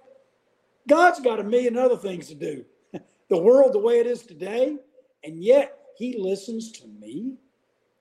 God's 0.87 1.19
got 1.19 1.39
a 1.39 1.43
million 1.43 1.77
other 1.77 1.97
things 1.97 2.27
to 2.27 2.35
do. 2.35 2.65
the 3.29 3.37
world 3.37 3.73
the 3.73 3.79
way 3.79 3.99
it 3.99 4.07
is 4.07 4.23
today, 4.23 4.77
and 5.23 5.43
yet 5.43 5.77
he 5.95 6.17
listens 6.17 6.71
to 6.73 6.87
me. 6.87 7.35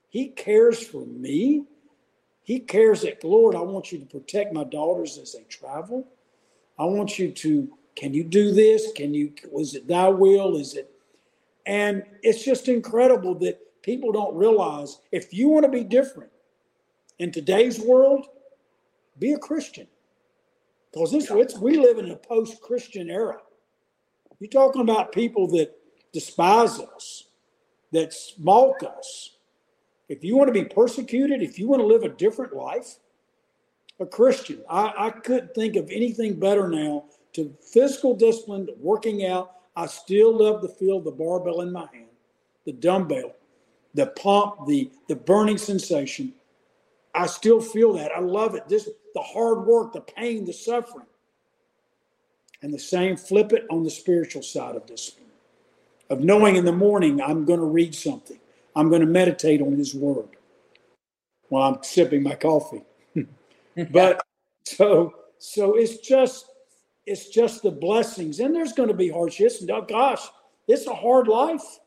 He 0.09 0.29
cares 0.29 0.83
for 0.85 1.07
me. 1.07 1.64
He 2.43 2.59
cares 2.59 3.03
that, 3.03 3.23
Lord, 3.23 3.55
I 3.55 3.61
want 3.61 3.93
you 3.93 3.99
to 3.99 4.07
protect 4.07 4.53
my 4.53 4.64
daughters 4.64 5.18
as 5.18 5.33
they 5.33 5.45
travel. 5.45 6.09
I 6.79 6.85
want 6.85 7.18
you 7.18 7.31
to, 7.31 7.68
can 7.95 8.12
you 8.12 8.25
do 8.25 8.53
this? 8.53 8.91
Can 8.93 9.14
you, 9.14 9.33
was 9.53 9.75
it 9.75 9.87
thy 9.87 10.09
will? 10.09 10.57
Is 10.57 10.75
it? 10.75 10.89
And 11.66 12.04
it's 12.22 12.44
just 12.44 12.68
incredible 12.68 13.34
that 13.40 13.61
people 13.82 14.12
don't 14.12 14.34
realize 14.34 15.00
if 15.12 15.32
you 15.32 15.48
want 15.48 15.64
to 15.64 15.70
be 15.70 15.84
different 15.84 16.30
in 17.18 17.30
today's 17.30 17.78
world, 17.78 18.26
be 19.18 19.32
a 19.32 19.38
Christian. 19.38 19.86
Because 20.92 21.12
this 21.12 21.30
it's 21.30 21.58
we 21.58 21.76
live 21.76 21.98
in 21.98 22.11
a 22.11 22.16
post-Christian 22.16 23.11
era. 23.11 23.38
You're 24.40 24.50
talking 24.50 24.82
about 24.82 25.12
people 25.12 25.46
that 25.48 25.76
despise 26.12 26.80
us, 26.80 27.28
that 27.92 28.12
smoke 28.12 28.82
us. 28.82 29.36
If 30.08 30.24
you 30.24 30.36
want 30.36 30.48
to 30.48 30.52
be 30.52 30.64
persecuted, 30.64 31.42
if 31.42 31.58
you 31.58 31.68
want 31.68 31.80
to 31.80 31.86
live 31.86 32.02
a 32.02 32.08
different 32.08 32.54
life, 32.54 32.96
a 34.00 34.06
Christian. 34.06 34.64
I, 34.68 34.92
I 34.96 35.11
couldn't 35.11 35.54
think 35.54 35.76
of 35.76 35.90
anything 35.90 36.40
better 36.40 36.68
now 36.68 37.04
to 37.34 37.54
physical 37.61 38.16
discipline, 38.16 38.68
working 38.78 39.26
out. 39.26 39.52
I 39.77 39.87
still 39.87 40.37
love 40.37 40.62
to 40.62 40.68
feel 40.68 41.01
the 41.01 41.11
barbell 41.11 41.61
in 41.61 41.73
my 41.73 41.87
hand, 41.93 42.11
the 42.66 42.73
dumbbell, 42.73 43.35
the 43.95 44.07
pump, 44.07 44.66
the 44.66 44.91
the 45.09 45.16
burning 45.16 45.59
sensation. 45.59 46.33
I 47.14 47.27
still 47.27 47.61
feel 47.61 47.93
that. 47.95 48.12
I 48.12 48.21
love 48.21 48.55
it. 48.55 48.68
This 48.68 48.89
the 49.14 49.23
hard 49.23 49.66
work, 49.66 49.93
the 49.93 50.01
pain, 50.01 50.45
the 50.45 50.53
suffering. 50.53 51.07
And 52.62 52.75
the 52.75 52.79
same 52.79 53.16
flip 53.16 53.53
it 53.53 53.64
on 53.71 53.85
the 53.85 53.91
spiritual 53.91 54.43
side 54.43 54.77
of 54.77 54.87
this 54.87 55.12
of 56.11 56.21
knowing 56.21 56.57
in 56.57 56.64
the 56.64 56.73
morning 56.73 57.23
I'm 57.23 57.45
going 57.45 57.61
to 57.61 57.66
read 57.66 57.95
something. 57.95 58.39
I'm 58.77 58.89
going 58.89 59.01
to 59.01 59.07
meditate 59.07 59.62
on 59.62 59.77
his 59.77 59.95
word 59.95 60.29
while 61.49 61.73
I'm 61.73 61.83
sipping 61.83 62.23
my 62.23 62.35
coffee. 62.35 62.83
but 63.91 64.21
so 64.64 65.14
so 65.39 65.77
it's 65.77 65.99
just 65.99 66.49
it's 67.11 67.28
just 67.28 67.62
the 67.62 67.70
blessings. 67.70 68.40
And 68.40 68.54
there's 68.54 68.72
going 68.72 68.88
to 68.88 68.94
be 68.94 69.08
hardships. 69.08 69.61
And 69.61 69.70
oh 69.70 69.82
gosh 69.82 70.26
it's 70.68 70.86
a 70.86 70.94
hard 70.94 71.26
life. 71.26 71.80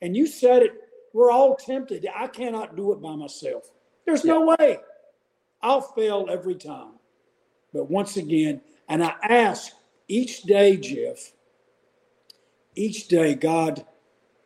And 0.00 0.16
you 0.16 0.26
said 0.26 0.62
it 0.62 0.72
we're 1.12 1.30
all 1.30 1.56
tempted. 1.56 2.06
I 2.14 2.26
cannot 2.26 2.76
do 2.76 2.92
it 2.92 3.00
by 3.00 3.14
myself. 3.14 3.70
There's 4.04 4.24
no 4.24 4.54
way. 4.58 4.78
I'll 5.62 5.80
fail 5.80 6.26
every 6.28 6.56
time. 6.56 6.94
But 7.72 7.90
once 7.90 8.16
again 8.16 8.60
and 8.88 9.02
i 9.02 9.14
ask 9.22 9.72
each 10.08 10.42
day 10.42 10.76
jeff 10.76 11.32
each 12.74 13.08
day 13.08 13.34
god 13.34 13.82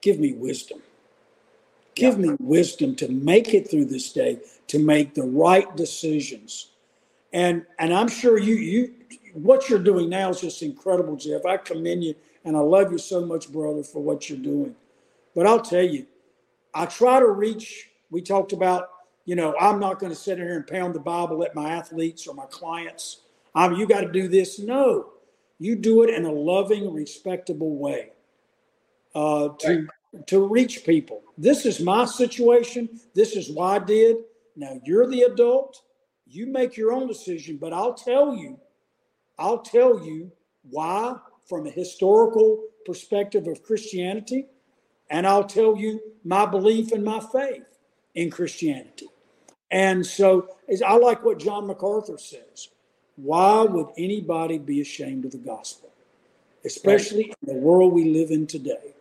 give 0.00 0.18
me 0.18 0.32
wisdom. 0.32 0.80
Give 1.94 2.18
yeah. 2.18 2.30
me 2.30 2.36
wisdom 2.38 2.94
to 2.96 3.08
make 3.08 3.54
it 3.54 3.70
through 3.70 3.86
this 3.86 4.12
day 4.12 4.38
to 4.68 4.78
make 4.78 5.14
the 5.14 5.22
right 5.22 5.74
decisions. 5.76 6.70
And 7.32 7.66
and 7.78 7.92
I'm 7.92 8.08
sure 8.08 8.38
you 8.38 8.54
you 8.54 8.94
what 9.32 9.68
you're 9.68 9.78
doing 9.78 10.08
now 10.08 10.30
is 10.30 10.40
just 10.40 10.62
incredible, 10.62 11.16
Jeff. 11.16 11.44
I 11.46 11.56
commend 11.56 12.04
you 12.04 12.14
and 12.44 12.56
I 12.56 12.60
love 12.60 12.92
you 12.92 12.98
so 12.98 13.24
much, 13.24 13.50
brother, 13.50 13.82
for 13.82 14.02
what 14.02 14.28
you're 14.28 14.38
doing. 14.38 14.74
But 15.34 15.46
I'll 15.46 15.60
tell 15.60 15.84
you, 15.84 16.06
I 16.74 16.86
try 16.86 17.20
to 17.20 17.28
reach, 17.28 17.88
we 18.10 18.22
talked 18.22 18.52
about, 18.52 18.90
you 19.24 19.36
know, 19.36 19.54
I'm 19.60 19.78
not 19.78 19.98
going 19.98 20.10
to 20.10 20.18
sit 20.18 20.38
here 20.38 20.56
and 20.56 20.66
pound 20.66 20.94
the 20.94 21.00
Bible 21.00 21.44
at 21.44 21.54
my 21.54 21.70
athletes 21.70 22.26
or 22.26 22.34
my 22.34 22.46
clients. 22.46 23.22
I'm 23.54 23.74
you 23.74 23.86
got 23.86 24.00
to 24.02 24.10
do 24.10 24.28
this. 24.28 24.58
No. 24.58 25.10
You 25.58 25.76
do 25.76 26.02
it 26.04 26.10
in 26.10 26.24
a 26.24 26.32
loving, 26.32 26.92
respectable 26.92 27.76
way. 27.76 28.10
Uh, 29.14 29.48
to 29.60 29.88
to 30.26 30.46
reach 30.46 30.84
people. 30.84 31.22
This 31.36 31.66
is 31.66 31.80
my 31.80 32.04
situation. 32.04 32.88
This 33.14 33.36
is 33.36 33.50
why 33.50 33.76
I 33.76 33.78
did. 33.78 34.16
Now 34.56 34.80
you're 34.84 35.06
the 35.06 35.22
adult. 35.22 35.82
You 36.26 36.46
make 36.46 36.76
your 36.76 36.92
own 36.92 37.06
decision, 37.06 37.56
but 37.56 37.72
I'll 37.72 37.94
tell 37.94 38.34
you, 38.34 38.58
I'll 39.38 39.58
tell 39.58 40.04
you 40.04 40.32
why 40.70 41.16
from 41.48 41.66
a 41.66 41.70
historical 41.70 42.64
perspective 42.84 43.46
of 43.46 43.62
Christianity, 43.62 44.46
and 45.10 45.26
I'll 45.26 45.44
tell 45.44 45.76
you 45.76 46.00
my 46.24 46.44
belief 46.44 46.92
and 46.92 47.04
my 47.04 47.20
faith 47.20 47.78
in 48.14 48.30
Christianity. 48.30 49.08
And 49.70 50.04
so 50.04 50.48
I 50.86 50.96
like 50.96 51.24
what 51.24 51.38
John 51.38 51.66
MacArthur 51.66 52.18
says. 52.18 52.68
Why 53.16 53.62
would 53.62 53.88
anybody 53.96 54.58
be 54.58 54.80
ashamed 54.80 55.24
of 55.24 55.32
the 55.32 55.38
gospel? 55.38 55.90
Especially 56.64 57.34
in 57.42 57.54
the 57.54 57.54
world 57.54 57.92
we 57.92 58.04
live 58.04 58.30
in 58.30 58.46
today. 58.46 58.94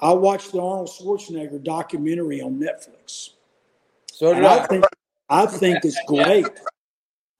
I 0.00 0.12
watched 0.12 0.52
the 0.52 0.60
Arnold 0.60 0.88
Schwarzenegger 0.88 1.62
documentary 1.62 2.40
on 2.40 2.60
Netflix. 2.60 3.30
So 4.12 4.34
did 4.34 4.44
I. 4.44 4.58
I 4.58 4.66
think 4.66 4.84
I 5.28 5.46
think 5.46 5.84
it's 5.84 6.00
great. 6.06 6.46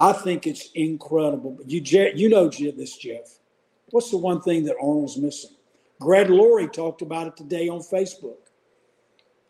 I 0.01 0.13
think 0.13 0.47
it's 0.47 0.71
incredible. 0.75 1.53
But 1.53 1.69
you, 1.69 1.81
you 2.15 2.29
know 2.29 2.49
this, 2.49 2.97
Jeff. 2.97 3.39
What's 3.91 4.11
the 4.11 4.19
one 4.19 4.41
thing 4.41 4.65
that 4.65 4.77
Arnold's 4.81 5.17
missing? 5.17 5.51
Greg 6.01 6.31
Laurie 6.31 6.69
talked 6.69 7.03
about 7.03 7.27
it 7.27 7.37
today 7.37 7.69
on 7.69 7.81
Facebook. 7.81 8.37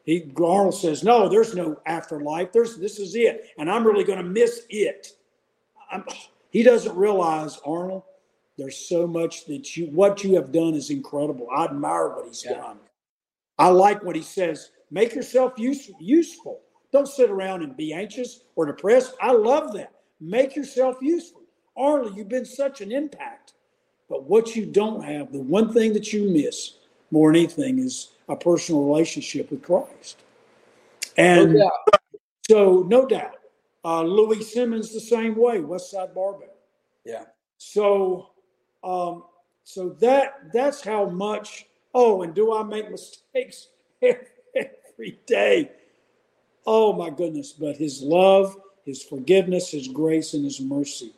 He 0.05 0.33
Arnold 0.37 0.75
says, 0.75 1.05
"No, 1.05 1.29
there's 1.29 1.55
no 1.55 1.77
afterlife. 1.85 2.51
There's 2.53 2.79
this 2.79 2.99
is 2.99 3.15
it, 3.15 3.51
and 3.59 3.71
I'm 3.71 3.87
really 3.87 4.05
going 4.05 4.19
to 4.19 4.25
miss 4.25 4.63
it." 4.71 5.13
I'm, 5.91 6.05
he 6.51 6.63
doesn't 6.63 6.97
realize, 6.97 7.59
Arnold. 7.65 8.05
There's 8.57 8.77
so 8.77 9.07
much 9.07 9.45
that 9.47 9.77
you 9.77 9.87
what 9.89 10.25
you 10.25 10.35
have 10.37 10.51
done 10.51 10.75
is 10.75 10.89
incredible. 10.89 11.49
I 11.55 11.65
admire 11.65 12.09
what 12.09 12.27
he's 12.27 12.45
yeah. 12.45 12.55
done. 12.55 12.79
I 13.59 13.69
like 13.69 14.03
what 14.03 14.17
he 14.17 14.23
says. 14.23 14.71
Make 14.91 15.15
yourself 15.15 15.53
use, 15.59 15.91
useful. 16.01 16.61
Don't 16.91 17.07
sit 17.07 17.31
around 17.31 17.63
and 17.63 17.77
be 17.77 17.93
anxious 17.93 18.41
or 18.57 18.65
depressed. 18.65 19.15
I 19.21 19.33
love 19.33 19.75
that. 19.75 19.93
Make 20.21 20.57
yourself 20.57 20.99
useful. 21.01 21.43
Arlie, 21.77 22.13
you've 22.17 22.29
been 22.29 22.45
such 22.45 22.81
an 22.81 22.91
impact. 22.93 23.53
But 24.09 24.25
what 24.25 24.57
you 24.57 24.67
don't 24.67 25.05
have, 25.05 25.33
the 25.33 25.39
one 25.41 25.73
thing 25.73 25.93
that 25.93 26.13
you 26.13 26.31
miss 26.31 26.75
more 27.11 27.31
than 27.31 27.43
anything, 27.43 27.79
is 27.79 28.09
a 28.29 28.37
personal 28.37 28.85
relationship 28.85 29.51
with 29.51 29.63
Christ. 29.63 30.23
And 31.17 31.55
no 31.55 31.71
so, 32.49 32.87
no 32.89 33.07
doubt, 33.07 33.37
uh, 33.85 34.03
Louie 34.03 34.43
Simmons 34.43 34.93
the 34.93 35.01
same 35.01 35.37
way, 35.37 35.59
Westside 35.59 36.15
Barbell. 36.15 36.49
Yeah. 37.05 37.25
So, 37.59 38.31
um, 38.83 39.25
so 39.65 39.91
that 40.01 40.53
that's 40.53 40.81
how 40.81 41.07
much. 41.07 41.67
Oh, 41.95 42.23
and 42.23 42.35
do 42.35 42.55
I 42.55 42.63
make 42.63 42.91
mistakes 42.91 43.69
every 44.03 45.19
day? 45.27 45.73
Oh 46.67 46.93
my 46.93 47.11
goodness, 47.11 47.53
but 47.53 47.77
his 47.77 48.03
love, 48.03 48.57
his 48.89 49.03
forgiveness, 49.03 49.71
his 49.71 49.87
grace, 49.89 50.33
and 50.33 50.45
his 50.45 50.61
mercy. 50.61 51.13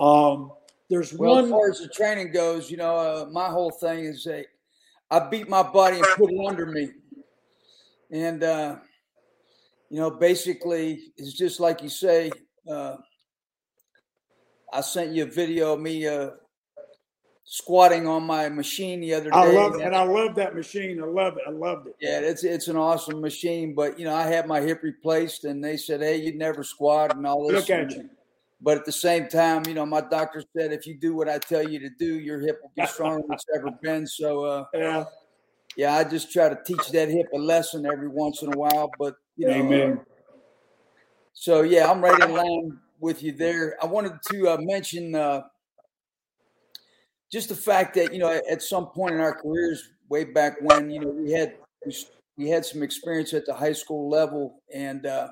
Um, 0.00 0.52
there's 0.90 1.12
well, 1.12 1.36
one. 1.36 1.44
As 1.44 1.50
far 1.50 1.70
as 1.70 1.78
the 1.78 1.88
training 1.88 2.32
goes, 2.32 2.70
you 2.70 2.76
know, 2.76 2.96
uh, 2.96 3.28
my 3.30 3.48
whole 3.48 3.70
thing 3.70 4.04
is 4.04 4.24
that 4.24 4.46
I 5.10 5.20
beat 5.28 5.48
my 5.48 5.62
body 5.62 5.96
and 5.96 6.06
put 6.16 6.30
it 6.32 6.46
under 6.46 6.66
me, 6.66 6.90
and 8.10 8.42
uh, 8.42 8.76
you 9.90 10.00
know, 10.00 10.10
basically, 10.10 11.12
it's 11.16 11.32
just 11.32 11.60
like 11.60 11.82
you 11.82 11.88
say. 11.88 12.30
Uh, 12.68 12.96
I 14.70 14.82
sent 14.82 15.14
you 15.14 15.22
a 15.22 15.26
video 15.26 15.72
of 15.72 15.80
me 15.80 16.06
uh, 16.06 16.30
squatting 17.50 18.06
on 18.06 18.24
my 18.24 18.50
machine 18.50 19.00
the 19.00 19.14
other 19.14 19.30
day. 19.30 19.36
I 19.36 19.50
love 19.50 19.74
and 19.80 19.96
I 19.96 20.02
love 20.02 20.34
that 20.34 20.54
machine. 20.54 21.02
I 21.02 21.06
love 21.06 21.38
it. 21.38 21.44
I 21.46 21.50
loved 21.50 21.86
it. 21.86 21.96
Yeah, 21.98 22.20
it's 22.20 22.44
it's 22.44 22.68
an 22.68 22.76
awesome 22.76 23.22
machine. 23.22 23.74
But 23.74 23.98
you 23.98 24.04
know, 24.04 24.14
I 24.14 24.24
had 24.24 24.46
my 24.46 24.60
hip 24.60 24.82
replaced, 24.82 25.44
and 25.44 25.64
they 25.64 25.78
said, 25.78 26.02
"Hey, 26.02 26.16
you'd 26.18 26.36
never 26.36 26.62
squat 26.62 27.16
and 27.16 27.26
all 27.26 27.48
this." 27.48 27.68
Look 27.68 27.70
at 27.70 27.90
you. 27.92 28.10
But 28.60 28.76
at 28.76 28.84
the 28.84 28.92
same 28.92 29.28
time, 29.28 29.62
you 29.66 29.74
know, 29.74 29.86
my 29.86 30.02
doctor 30.02 30.42
said 30.54 30.72
if 30.72 30.86
you 30.86 30.98
do 30.98 31.14
what 31.14 31.28
I 31.28 31.38
tell 31.38 31.66
you 31.66 31.78
to 31.78 31.88
do, 31.98 32.18
your 32.18 32.40
hip 32.40 32.60
will 32.62 32.72
be 32.76 32.86
stronger 32.86 33.22
than 33.22 33.34
it's 33.34 33.44
ever 33.54 33.70
been. 33.70 34.06
So, 34.06 34.44
uh, 34.44 34.64
yeah, 34.74 35.04
yeah, 35.76 35.94
I 35.94 36.04
just 36.04 36.32
try 36.32 36.48
to 36.50 36.58
teach 36.66 36.90
that 36.90 37.08
hip 37.08 37.28
a 37.32 37.38
lesson 37.38 37.86
every 37.86 38.08
once 38.08 38.42
in 38.42 38.52
a 38.52 38.58
while. 38.58 38.90
But 38.98 39.14
you 39.36 39.46
know, 39.46 39.54
Amen. 39.54 40.00
So 41.32 41.62
yeah, 41.62 41.90
I'm 41.90 42.02
right 42.02 42.20
in 42.20 42.34
line 42.34 42.78
with 43.00 43.22
you 43.22 43.32
there. 43.32 43.78
I 43.82 43.86
wanted 43.86 44.14
to 44.32 44.48
uh, 44.48 44.56
mention 44.60 45.14
uh, 45.14 45.42
just 47.30 47.48
the 47.48 47.56
fact 47.56 47.94
that 47.94 48.12
you 48.12 48.18
know 48.18 48.40
at 48.50 48.62
some 48.62 48.86
point 48.86 49.14
in 49.14 49.20
our 49.20 49.34
careers, 49.34 49.90
way 50.08 50.24
back 50.24 50.56
when, 50.60 50.90
you 50.90 51.00
know, 51.00 51.08
we 51.08 51.32
had 51.32 51.54
we 52.36 52.48
had 52.48 52.64
some 52.64 52.82
experience 52.82 53.32
at 53.34 53.46
the 53.46 53.54
high 53.54 53.72
school 53.72 54.08
level, 54.08 54.62
and 54.72 55.06
uh, 55.06 55.28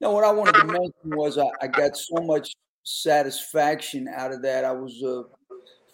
you 0.00 0.06
know 0.06 0.12
what 0.12 0.24
I 0.24 0.32
wanted 0.32 0.54
to 0.56 0.64
mention 0.64 1.16
was 1.16 1.38
I, 1.38 1.46
I 1.62 1.66
got 1.66 1.96
so 1.96 2.16
much 2.22 2.54
satisfaction 2.84 4.08
out 4.08 4.32
of 4.32 4.42
that. 4.42 4.64
I 4.64 4.72
was 4.72 5.02
a 5.02 5.24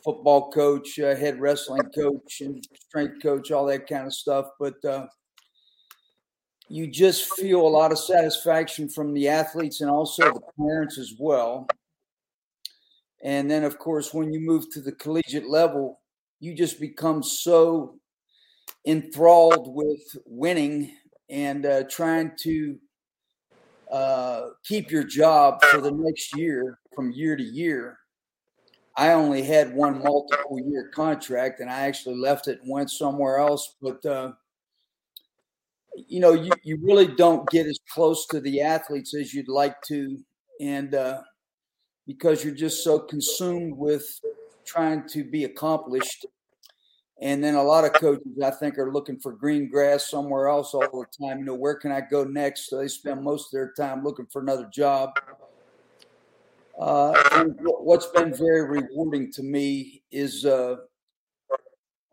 football 0.05 0.51
coach, 0.51 0.99
uh, 0.99 1.14
head 1.14 1.41
wrestling 1.41 1.83
coach, 1.95 2.41
and 2.41 2.64
strength 2.89 3.22
coach, 3.22 3.51
all 3.51 3.66
that 3.66 3.87
kind 3.87 4.07
of 4.07 4.14
stuff. 4.14 4.47
But 4.59 4.85
uh, 4.85 5.07
you 6.68 6.87
just 6.87 7.33
feel 7.35 7.61
a 7.61 7.68
lot 7.68 7.93
of 7.93 7.99
satisfaction 7.99 8.89
from 8.89 9.12
the 9.12 9.28
athletes 9.28 9.81
and 9.81 9.91
also 9.91 10.24
the 10.24 10.41
parents 10.59 10.99
as 10.99 11.14
well. 11.18 11.66
And 13.23 13.51
then, 13.51 13.64
of 13.64 13.79
course, 13.79 14.14
when 14.14 14.33
you 14.33 14.41
move 14.41 14.71
to 14.73 14.81
the 14.81 14.93
collegiate 14.93 15.49
level, 15.49 16.01
you 16.41 16.55
just 16.55 16.81
become 16.81 17.23
so 17.23 17.99
enthralled 18.87 19.75
with 19.75 20.01
winning 20.25 20.93
and 21.29 21.66
uh, 21.66 21.85
trying 21.91 22.33
to 22.41 22.79
uh, 23.91 24.43
keep 24.64 24.91
your 24.91 25.05
job 25.05 25.62
for 25.64 25.81
the 25.81 25.91
next 25.91 26.37
year 26.37 26.79
from 26.95 27.11
year 27.12 27.37
to 27.37 27.43
year. 27.43 27.99
I 28.97 29.12
only 29.12 29.43
had 29.43 29.75
one 29.75 30.03
multiple 30.03 30.59
year 30.61 30.91
contract 30.95 31.61
and 31.61 31.71
I 31.71 31.81
actually 31.81 32.16
left 32.16 32.49
it 32.49 32.61
and 32.61 32.71
went 32.71 32.91
somewhere 32.91 33.39
else. 33.39 33.77
But, 33.81 34.05
uh, 34.05 34.33
you 35.95 36.21
know, 36.21 36.33
you, 36.33 36.51
you 36.62 36.79
really 36.83 37.07
don't 37.07 37.49
get 37.51 37.66
as 37.66 37.79
close 37.93 38.27
to 38.29 38.41
the 38.41 38.61
athletes 38.61 39.14
as 39.14 39.33
you'd 39.33 39.49
like 39.49 39.81
to. 39.83 40.18
And 40.61 40.95
uh, 40.95 41.23
because 42.11 42.42
you're 42.42 42.52
just 42.52 42.82
so 42.82 42.98
consumed 42.98 43.76
with 43.76 44.04
trying 44.64 45.06
to 45.06 45.22
be 45.22 45.44
accomplished 45.44 46.26
and 47.22 47.44
then 47.44 47.54
a 47.54 47.62
lot 47.62 47.84
of 47.84 47.92
coaches, 47.92 48.40
I 48.42 48.50
think, 48.50 48.78
are 48.78 48.90
looking 48.90 49.18
for 49.18 49.32
green 49.32 49.68
grass 49.68 50.08
somewhere 50.08 50.48
else 50.48 50.72
all 50.72 50.80
the 50.80 51.04
time. 51.26 51.40
You 51.40 51.44
know, 51.44 51.54
where 51.54 51.74
can 51.74 51.92
I 51.92 52.00
go 52.00 52.24
next? 52.24 52.70
So 52.70 52.78
they 52.78 52.88
spend 52.88 53.22
most 53.22 53.48
of 53.48 53.52
their 53.52 53.72
time 53.76 54.02
looking 54.02 54.26
for 54.26 54.40
another 54.40 54.68
job. 54.72 55.11
Uh, 56.80 57.12
and 57.32 57.58
what's 57.61 58.06
been 58.06 58.34
very 58.34 58.66
rewarding 58.66 59.30
to 59.32 59.42
me 59.42 60.02
is 60.11 60.46
uh, 60.46 60.76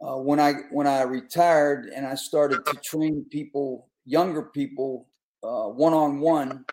uh, 0.02 0.18
when 0.18 0.42
I 0.42 0.56
when 0.72 0.88
I 0.88 1.04
retired 1.04 1.90
and 1.96 2.06
I 2.06 2.16
started 2.16 2.66
to 2.66 2.78
train 2.84 3.26
people, 3.32 3.88
younger 4.06 4.44
people, 4.44 5.08
one 5.42 5.94
on 5.94 6.20
one. 6.20 6.66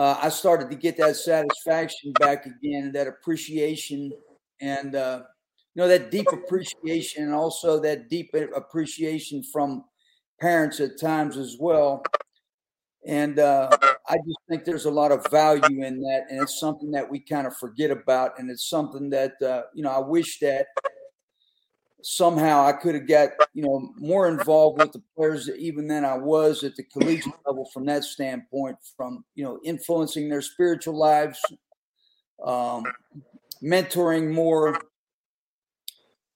I 0.00 0.28
started 0.28 0.70
to 0.70 0.76
get 0.76 0.96
that 0.98 1.16
satisfaction 1.16 2.12
back 2.20 2.46
again, 2.46 2.92
that 2.92 3.06
appreciation, 3.06 4.12
and 4.60 4.94
uh, 4.94 5.22
you 5.74 5.82
know 5.82 5.88
that 5.88 6.10
deep 6.10 6.26
appreciation 6.32 7.24
and 7.24 7.34
also 7.34 7.78
that 7.80 8.08
deep 8.08 8.34
appreciation 8.54 9.42
from 9.42 9.84
parents 10.40 10.80
at 10.80 10.98
times 11.00 11.36
as 11.36 11.56
well. 11.58 12.02
And 13.06 13.38
uh, 13.38 13.70
i 14.10 14.16
just 14.16 14.38
think 14.48 14.64
there's 14.64 14.86
a 14.86 14.90
lot 14.90 15.12
of 15.12 15.24
value 15.30 15.84
in 15.84 16.00
that 16.00 16.26
and 16.28 16.42
it's 16.42 16.58
something 16.58 16.90
that 16.90 17.08
we 17.08 17.20
kind 17.20 17.46
of 17.46 17.56
forget 17.56 17.90
about 17.90 18.38
and 18.38 18.50
it's 18.50 18.68
something 18.68 19.08
that 19.10 19.40
uh, 19.40 19.62
you 19.72 19.82
know 19.82 19.90
i 19.90 19.98
wish 19.98 20.38
that 20.40 20.66
somehow 22.02 22.64
i 22.64 22.72
could 22.72 22.94
have 22.94 23.06
got 23.06 23.30
you 23.54 23.62
know 23.62 23.92
more 23.96 24.28
involved 24.28 24.80
with 24.80 24.92
the 24.92 25.02
players 25.16 25.48
even 25.58 25.86
than 25.86 26.04
i 26.04 26.16
was 26.16 26.64
at 26.64 26.74
the 26.76 26.82
collegiate 26.84 27.34
level 27.46 27.68
from 27.72 27.84
that 27.84 28.04
standpoint 28.04 28.76
from 28.96 29.24
you 29.34 29.44
know 29.44 29.58
influencing 29.64 30.28
their 30.28 30.42
spiritual 30.42 30.96
lives 30.96 31.40
um, 32.44 32.84
mentoring 33.62 34.32
more 34.32 34.80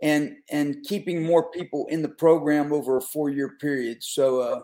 and 0.03 0.37
and 0.51 0.85
keeping 0.85 1.23
more 1.23 1.51
people 1.51 1.87
in 1.89 2.03
the 2.03 2.09
program 2.09 2.73
over 2.73 2.99
a 2.99 3.01
four 3.01 3.31
year 3.31 3.57
period. 3.61 4.03
So 4.03 4.41
uh, 4.41 4.61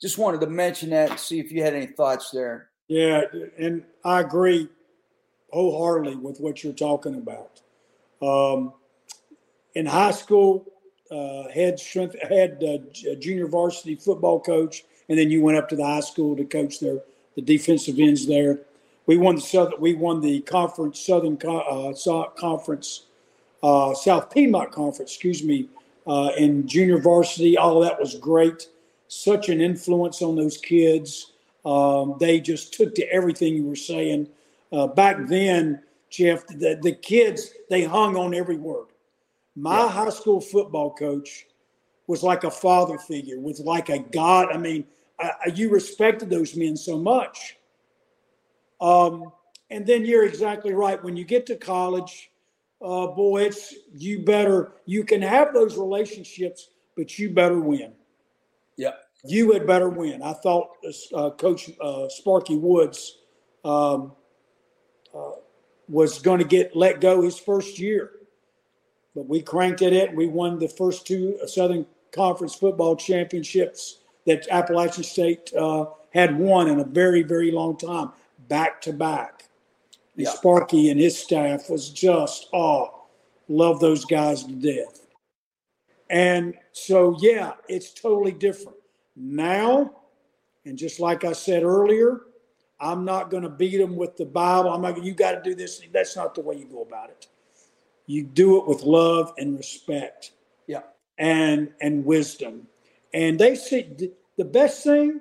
just 0.00 0.18
wanted 0.18 0.40
to 0.40 0.46
mention 0.46 0.90
that 0.90 1.10
and 1.10 1.20
see 1.20 1.38
if 1.38 1.52
you 1.52 1.62
had 1.62 1.74
any 1.74 1.86
thoughts 1.86 2.30
there. 2.30 2.70
Yeah, 2.88 3.22
and 3.58 3.84
I 4.04 4.20
agree 4.20 4.68
wholeheartedly 5.50 6.16
with 6.16 6.38
what 6.38 6.62
you're 6.62 6.72
talking 6.72 7.16
about. 7.16 7.60
Um, 8.22 8.72
in 9.76 9.84
high 9.84 10.10
school, 10.10 10.66
uh, 11.10 11.48
head 11.50 11.78
strength, 11.78 12.16
head 12.22 12.62
uh, 12.64 13.14
junior 13.16 13.46
varsity 13.46 13.94
football 13.94 14.40
coach, 14.40 14.84
and 15.08 15.18
then 15.18 15.30
you 15.30 15.42
went 15.42 15.58
up 15.58 15.68
to 15.68 15.76
the 15.76 15.84
high 15.84 16.00
school 16.00 16.34
to 16.34 16.44
coach 16.44 16.80
their 16.80 16.98
the 17.36 17.42
defensive 17.42 17.98
ends 17.98 18.26
there. 18.26 18.60
We 19.04 19.18
won 19.18 19.34
the 19.34 19.42
southern, 19.42 19.78
we 19.78 19.94
won 19.94 20.22
the 20.22 20.40
conference 20.40 20.98
Southern 21.00 21.38
uh, 21.46 21.92
Conference 22.36 23.02
uh, 23.62 23.94
South 23.94 24.32
Piedmont 24.32 24.72
Conference, 24.72 25.12
excuse 25.12 25.44
me, 25.44 25.68
uh, 26.06 26.30
in 26.38 26.66
junior 26.66 26.98
varsity. 26.98 27.58
All 27.58 27.80
that 27.80 28.00
was 28.00 28.14
great. 28.14 28.68
Such 29.08 29.50
an 29.50 29.60
influence 29.60 30.22
on 30.22 30.34
those 30.34 30.56
kids. 30.56 31.32
Um, 31.66 32.16
they 32.18 32.40
just 32.40 32.72
took 32.72 32.94
to 32.94 33.12
everything 33.12 33.54
you 33.54 33.66
were 33.66 33.76
saying. 33.76 34.28
Uh, 34.72 34.86
back 34.86 35.26
then, 35.26 35.82
Jeff, 36.08 36.46
the, 36.46 36.78
the 36.82 36.92
kids, 36.92 37.50
they 37.68 37.84
hung 37.84 38.16
on 38.16 38.34
every 38.34 38.56
word. 38.56 38.86
My 39.56 39.78
yeah. 39.78 39.88
high 39.88 40.10
school 40.10 40.40
football 40.40 40.94
coach 40.94 41.46
was 42.06 42.22
like 42.22 42.44
a 42.44 42.50
father 42.50 42.98
figure, 42.98 43.40
was 43.40 43.58
like 43.60 43.88
a 43.88 43.98
God. 43.98 44.52
I 44.52 44.58
mean, 44.58 44.84
I, 45.18 45.32
you 45.54 45.70
respected 45.70 46.30
those 46.30 46.54
men 46.54 46.76
so 46.76 46.98
much. 46.98 47.56
Um, 48.80 49.32
and 49.70 49.86
then 49.86 50.04
you're 50.04 50.26
exactly 50.26 50.74
right. 50.74 51.02
When 51.02 51.16
you 51.16 51.24
get 51.24 51.46
to 51.46 51.56
college, 51.56 52.30
uh, 52.82 53.08
boy, 53.08 53.44
it's 53.44 53.74
you 53.94 54.20
better. 54.20 54.72
You 54.84 55.04
can 55.04 55.22
have 55.22 55.54
those 55.54 55.76
relationships, 55.76 56.68
but 56.96 57.18
you 57.18 57.30
better 57.30 57.58
win. 57.58 57.92
Yeah, 58.76 58.92
you 59.24 59.52
had 59.52 59.66
better 59.66 59.88
win. 59.88 60.22
I 60.22 60.34
thought 60.34 60.68
uh, 61.14 61.30
Coach 61.30 61.70
uh, 61.80 62.08
Sparky 62.08 62.56
Woods 62.56 63.18
um, 63.64 64.12
uh, 65.14 65.32
was 65.88 66.20
going 66.20 66.38
to 66.38 66.44
get 66.44 66.76
let 66.76 67.00
go 67.00 67.22
his 67.22 67.38
first 67.38 67.78
year, 67.78 68.12
but 69.16 69.26
we 69.26 69.42
cranked 69.42 69.82
at 69.82 69.92
it. 69.92 70.14
We 70.14 70.28
won 70.28 70.60
the 70.60 70.68
first 70.68 71.06
two 71.06 71.38
Southern 71.46 71.86
Conference 72.12 72.54
football 72.54 72.94
championships 72.94 73.98
that 74.26 74.46
Appalachian 74.48 75.02
State 75.02 75.52
uh, 75.54 75.86
had 76.14 76.38
won 76.38 76.68
in 76.68 76.78
a 76.78 76.84
very, 76.84 77.22
very 77.22 77.50
long 77.50 77.76
time, 77.76 78.12
back 78.46 78.80
to 78.82 78.92
back 78.92 79.46
yeah. 80.16 80.30
Sparky 80.30 80.90
and 80.90 80.98
his 80.98 81.18
staff 81.18 81.68
was 81.68 81.90
just, 81.90 82.48
oh, 82.52 83.04
love 83.48 83.80
those 83.80 84.04
guys 84.04 84.44
to 84.44 84.52
death. 84.52 85.06
And 86.08 86.54
so, 86.72 87.16
yeah, 87.20 87.52
it's 87.68 87.92
totally 87.92 88.32
different. 88.32 88.78
Now, 89.14 89.92
and 90.64 90.76
just 90.76 91.00
like 91.00 91.24
I 91.24 91.32
said 91.32 91.62
earlier, 91.62 92.22
I'm 92.80 93.04
not 93.04 93.30
going 93.30 93.42
to 93.42 93.48
beat 93.48 93.78
them 93.78 93.96
with 93.96 94.16
the 94.16 94.24
Bible. 94.24 94.70
I'm 94.70 94.82
not, 94.82 95.02
you 95.02 95.12
got 95.14 95.32
to 95.32 95.42
do 95.42 95.54
this. 95.54 95.80
That's 95.92 96.16
not 96.16 96.34
the 96.34 96.42
way 96.42 96.56
you 96.56 96.66
go 96.66 96.82
about 96.82 97.10
it. 97.10 97.26
You 98.06 98.24
do 98.24 98.58
it 98.58 98.66
with 98.66 98.82
love 98.82 99.32
and 99.38 99.56
respect. 99.56 100.32
Yeah. 100.66 100.82
And, 101.18 101.72
and 101.80 102.04
wisdom. 102.04 102.66
And 103.12 103.38
they 103.38 103.54
see 103.54 104.10
the 104.36 104.44
best 104.44 104.84
thing, 104.84 105.20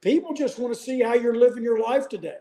people 0.00 0.34
just 0.34 0.58
want 0.58 0.74
to 0.74 0.80
see 0.80 1.00
how 1.00 1.14
you're 1.14 1.34
living 1.34 1.62
your 1.62 1.80
life 1.80 2.08
today. 2.08 2.38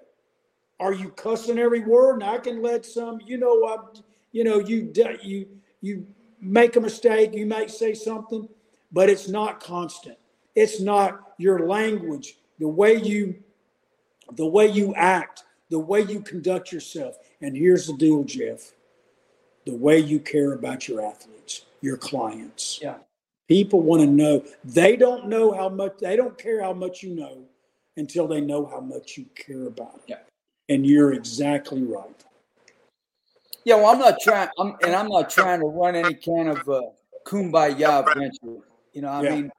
Are 0.79 0.93
you 0.93 1.09
cussing 1.09 1.59
every 1.59 1.81
word? 1.81 2.15
And 2.15 2.23
I 2.23 2.37
can 2.37 2.61
let 2.61 2.85
some, 2.85 3.19
you 3.25 3.37
know, 3.37 3.65
I, 3.65 3.77
you 4.31 4.43
know, 4.43 4.59
you 4.59 4.91
you 5.21 5.47
you 5.81 6.07
make 6.39 6.75
a 6.75 6.81
mistake, 6.81 7.33
you 7.33 7.45
might 7.45 7.69
say 7.69 7.93
something, 7.93 8.47
but 8.91 9.09
it's 9.09 9.27
not 9.27 9.59
constant. 9.59 10.17
It's 10.55 10.81
not 10.81 11.33
your 11.37 11.67
language, 11.67 12.37
the 12.59 12.67
way 12.67 12.95
you 12.95 13.35
the 14.33 14.45
way 14.45 14.67
you 14.67 14.93
act, 14.95 15.43
the 15.69 15.79
way 15.79 16.01
you 16.01 16.21
conduct 16.21 16.71
yourself. 16.71 17.17
And 17.41 17.55
here's 17.55 17.87
the 17.87 17.97
deal, 17.97 18.23
Jeff. 18.23 18.71
The 19.65 19.75
way 19.75 19.99
you 19.99 20.19
care 20.19 20.53
about 20.53 20.87
your 20.87 21.05
athletes, 21.05 21.65
your 21.81 21.97
clients. 21.97 22.79
Yeah. 22.81 22.95
People 23.47 23.81
want 23.81 24.01
to 24.01 24.07
know. 24.07 24.43
They 24.63 24.95
don't 24.95 25.27
know 25.27 25.51
how 25.51 25.69
much 25.69 25.97
they 25.99 26.15
don't 26.15 26.37
care 26.37 26.61
how 26.63 26.73
much 26.73 27.03
you 27.03 27.15
know 27.15 27.43
until 27.97 28.27
they 28.27 28.41
know 28.41 28.65
how 28.65 28.79
much 28.79 29.17
you 29.17 29.25
care 29.35 29.67
about 29.67 29.95
it. 29.95 30.03
Yeah. 30.07 30.17
And 30.69 30.85
you're 30.85 31.13
exactly 31.13 31.83
right. 31.83 32.23
Yeah, 33.65 33.75
well, 33.75 33.87
I'm 33.87 33.99
not 33.99 34.19
trying, 34.21 34.49
I'm, 34.57 34.75
and 34.83 34.95
I'm 34.95 35.07
not 35.07 35.29
trying 35.29 35.59
to 35.59 35.67
run 35.67 35.95
any 35.95 36.15
kind 36.15 36.49
of 36.49 36.67
uh, 36.67 36.81
kumbaya 37.27 38.05
venture. 38.15 38.63
You 38.93 39.01
know, 39.01 39.09
I 39.09 39.21
yeah. 39.21 39.35
mean, 39.35 39.51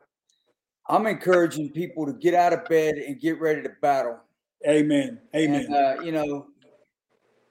I'm 0.88 1.07
encouraging 1.07 1.70
people 1.70 2.07
to 2.07 2.12
get 2.12 2.34
out 2.34 2.53
of 2.53 2.64
bed 2.64 2.96
and 2.96 3.20
get 3.20 3.40
ready 3.40 3.62
to 3.62 3.70
battle. 3.80 4.18
Amen. 4.66 5.20
Amen. 5.36 5.66
And, 5.66 5.74
uh, 5.74 6.03
you 6.03 6.12
know, 6.12 6.46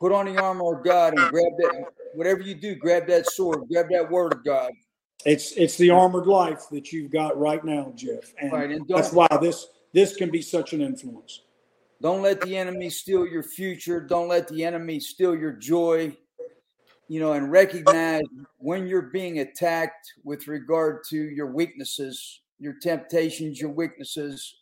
put 0.02 0.12
on 0.12 0.26
the 0.26 0.42
armor 0.42 0.76
of 0.76 0.84
God 0.84 1.14
and 1.14 1.30
grab 1.30 1.54
that. 1.60 1.86
Whatever 2.16 2.42
you 2.42 2.56
do, 2.56 2.76
grab 2.76 3.08
that 3.08 3.30
sword, 3.30 3.70
grab 3.70 3.86
that 3.92 4.10
word 4.10 4.34
of 4.34 4.44
God. 4.44 4.72
It's 5.26 5.52
it's 5.52 5.78
the 5.78 5.92
armored 5.92 6.26
life 6.26 6.64
that 6.72 6.92
you've 6.92 7.12
got 7.12 7.38
right 7.38 7.64
now, 7.64 7.94
Jeff, 7.96 8.34
and, 8.42 8.52
right, 8.52 8.72
and 8.72 8.86
that's 8.88 9.14
why 9.14 9.28
this 9.40 9.68
this 9.94 10.16
can 10.16 10.32
be 10.32 10.42
such 10.42 10.74
an 10.74 10.82
influence. 10.82 11.44
Don't 12.02 12.24
let 12.24 12.42
the 12.42 12.58
enemy 12.58 12.90
steal 12.90 13.28
your 13.28 13.44
future. 13.44 14.02
Don't 14.02 14.28
let 14.28 14.48
the 14.48 14.66
enemy 14.66 15.00
steal 15.00 15.36
your 15.36 15.54
joy. 15.54 16.18
You 17.08 17.20
know, 17.20 17.34
and 17.34 17.52
recognize 17.52 18.22
when 18.58 18.88
you're 18.88 19.02
being 19.02 19.40
attacked 19.40 20.14
with 20.24 20.48
regard 20.48 21.04
to 21.10 21.18
your 21.18 21.52
weaknesses, 21.52 22.40
your 22.58 22.76
temptations, 22.82 23.60
your 23.60 23.70
weaknesses, 23.70 24.56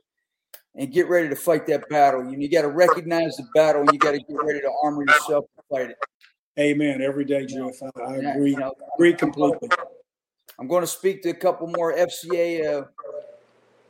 and 0.76 0.92
get 0.92 1.10
ready 1.10 1.30
to 1.30 1.36
fight 1.36 1.66
that 1.68 1.90
battle. 1.90 2.30
You, 2.30 2.38
you 2.38 2.50
got 2.50 2.62
to 2.62 2.70
recognize 2.70 3.38
the 3.38 3.48
battle 3.54 3.82
and 3.82 3.94
you 3.94 4.00
got 4.00 4.12
to 4.12 4.20
get 4.20 4.44
ready 4.44 4.60
to 4.60 4.72
armor 4.84 5.04
yourself 5.04 5.46
to 5.58 5.64
fight 5.70 5.90
it. 5.92 5.98
Amen. 6.60 7.02
Every 7.02 7.26
day, 7.26 7.46
Jeff. 7.46 7.76
I, 7.82 8.02
I 8.02 8.16
agree. 8.18 8.52
You 8.52 8.58
know, 8.58 8.74
agree 8.96 9.14
completely. 9.14 9.70
I'm 10.60 10.68
going 10.68 10.82
to 10.82 10.88
speak 10.88 11.24
to 11.24 11.30
a 11.30 11.34
couple 11.34 11.68
more 11.68 11.96
FCA 11.96 12.82
uh, 12.82 12.86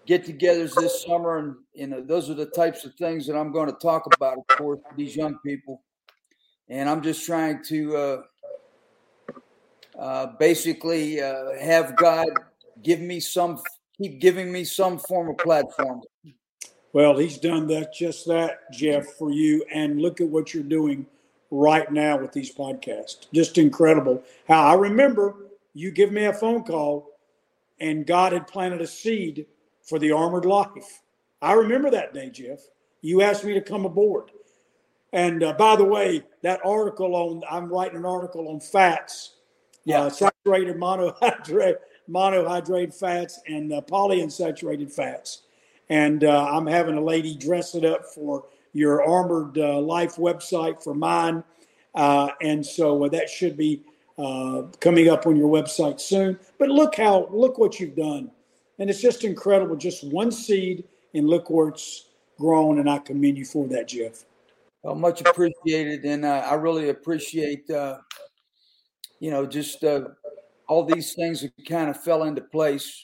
get-togethers 0.05 0.75
this 0.75 1.03
summer, 1.03 1.39
and 1.39 1.55
you 1.73 1.87
know 1.87 2.01
those 2.01 2.29
are 2.29 2.35
the 2.35 2.45
types 2.45 2.85
of 2.85 2.93
things 2.95 3.25
that 3.25 3.35
I'm 3.35 3.51
going 3.51 3.67
to 3.67 3.77
talk 3.79 4.07
about, 4.15 4.37
of 4.37 4.57
course, 4.57 4.79
with 4.87 4.97
these 4.97 5.15
young 5.15 5.39
people. 5.39 5.81
And 6.67 6.87
I'm 6.87 7.01
just 7.01 7.25
trying 7.25 7.63
to 7.65 7.97
uh, 7.97 8.21
uh, 9.97 10.27
basically 10.39 11.21
uh, 11.21 11.59
have 11.59 11.95
God 11.95 12.27
give 12.83 13.01
me 13.01 13.19
some, 13.19 13.59
keep 13.97 14.21
giving 14.21 14.51
me 14.51 14.63
some 14.63 14.99
form 14.99 15.29
of 15.29 15.37
platform. 15.37 16.01
Well, 16.93 17.17
He's 17.17 17.37
done 17.37 17.67
that, 17.67 17.93
just 17.93 18.27
that, 18.27 18.71
Jeff, 18.71 19.05
for 19.05 19.31
you. 19.31 19.63
And 19.71 20.01
look 20.01 20.21
at 20.21 20.27
what 20.27 20.53
you're 20.53 20.63
doing 20.63 21.05
right 21.51 21.91
now 21.91 22.17
with 22.17 22.31
these 22.31 22.53
podcasts. 22.53 23.27
Just 23.33 23.57
incredible. 23.57 24.23
How 24.47 24.63
I 24.63 24.73
remember 24.75 25.35
you 25.73 25.91
give 25.91 26.11
me 26.11 26.25
a 26.25 26.33
phone 26.33 26.63
call 26.63 27.11
and 27.79 28.05
God 28.05 28.33
had 28.33 28.47
planted 28.47 28.81
a 28.81 28.87
seed 28.87 29.45
for 29.83 29.99
the 29.99 30.11
armored 30.11 30.45
life. 30.45 31.01
I 31.41 31.53
remember 31.53 31.89
that 31.91 32.13
day, 32.13 32.29
Jeff. 32.29 32.59
You 33.01 33.21
asked 33.21 33.45
me 33.45 33.53
to 33.53 33.61
come 33.61 33.85
aboard. 33.85 34.31
And 35.13 35.41
uh, 35.41 35.53
by 35.53 35.75
the 35.75 35.85
way, 35.85 36.23
that 36.43 36.59
article 36.63 37.15
on, 37.15 37.41
I'm 37.49 37.71
writing 37.71 37.97
an 37.97 38.05
article 38.05 38.49
on 38.49 38.59
fats, 38.59 39.35
yeah. 39.85 40.01
Uh, 40.01 40.09
saturated 40.09 40.75
monohydrate, 40.75 41.77
monohydrate 42.09 42.93
fats 42.93 43.39
and 43.47 43.71
uh, 43.71 43.81
polyunsaturated 43.81 44.91
fats. 44.91 45.43
And 45.89 46.23
uh, 46.23 46.45
I'm 46.45 46.67
having 46.67 46.95
a 46.95 47.01
lady 47.01 47.35
dress 47.35 47.75
it 47.75 47.83
up 47.83 48.05
for 48.05 48.45
your 48.73 49.03
Armored 49.03 49.57
uh, 49.57 49.79
Life 49.79 50.17
website 50.17 50.83
for 50.83 50.93
mine. 50.93 51.43
Uh, 51.95 52.29
and 52.41 52.63
so 52.63 53.03
uh, 53.03 53.09
that 53.09 53.29
should 53.29 53.57
be 53.57 53.81
uh, 54.17 54.63
coming 54.79 55.09
up 55.09 55.25
on 55.25 55.35
your 55.35 55.49
website 55.49 55.99
soon. 55.99 56.37
But 56.59 56.69
look 56.69 56.95
how, 56.95 57.27
look 57.31 57.57
what 57.57 57.79
you've 57.79 57.95
done. 57.95 58.29
And 58.77 58.89
it's 58.89 59.01
just 59.01 59.23
incredible. 59.23 59.75
Just 59.75 60.03
one 60.03 60.31
seed, 60.31 60.83
and 61.13 61.27
look 61.27 61.49
where 61.49 61.69
it's 61.69 62.09
grown. 62.37 62.79
And 62.79 62.89
I 62.89 62.99
commend 62.99 63.37
you 63.37 63.45
for 63.45 63.67
that, 63.69 63.87
Jeff. 63.87 64.25
Well, 64.83 64.95
much 64.95 65.21
appreciated. 65.21 66.05
And 66.05 66.23
uh, 66.23 66.43
I 66.49 66.53
really 66.53 66.89
appreciate, 66.89 67.69
uh, 67.69 67.97
you 69.19 69.31
know, 69.31 69.45
just 69.45 69.83
all 70.67 70.85
these 70.85 71.13
things 71.13 71.41
that 71.41 71.51
kind 71.67 71.89
of 71.89 72.01
fell 72.01 72.23
into 72.23 72.41
place. 72.41 73.03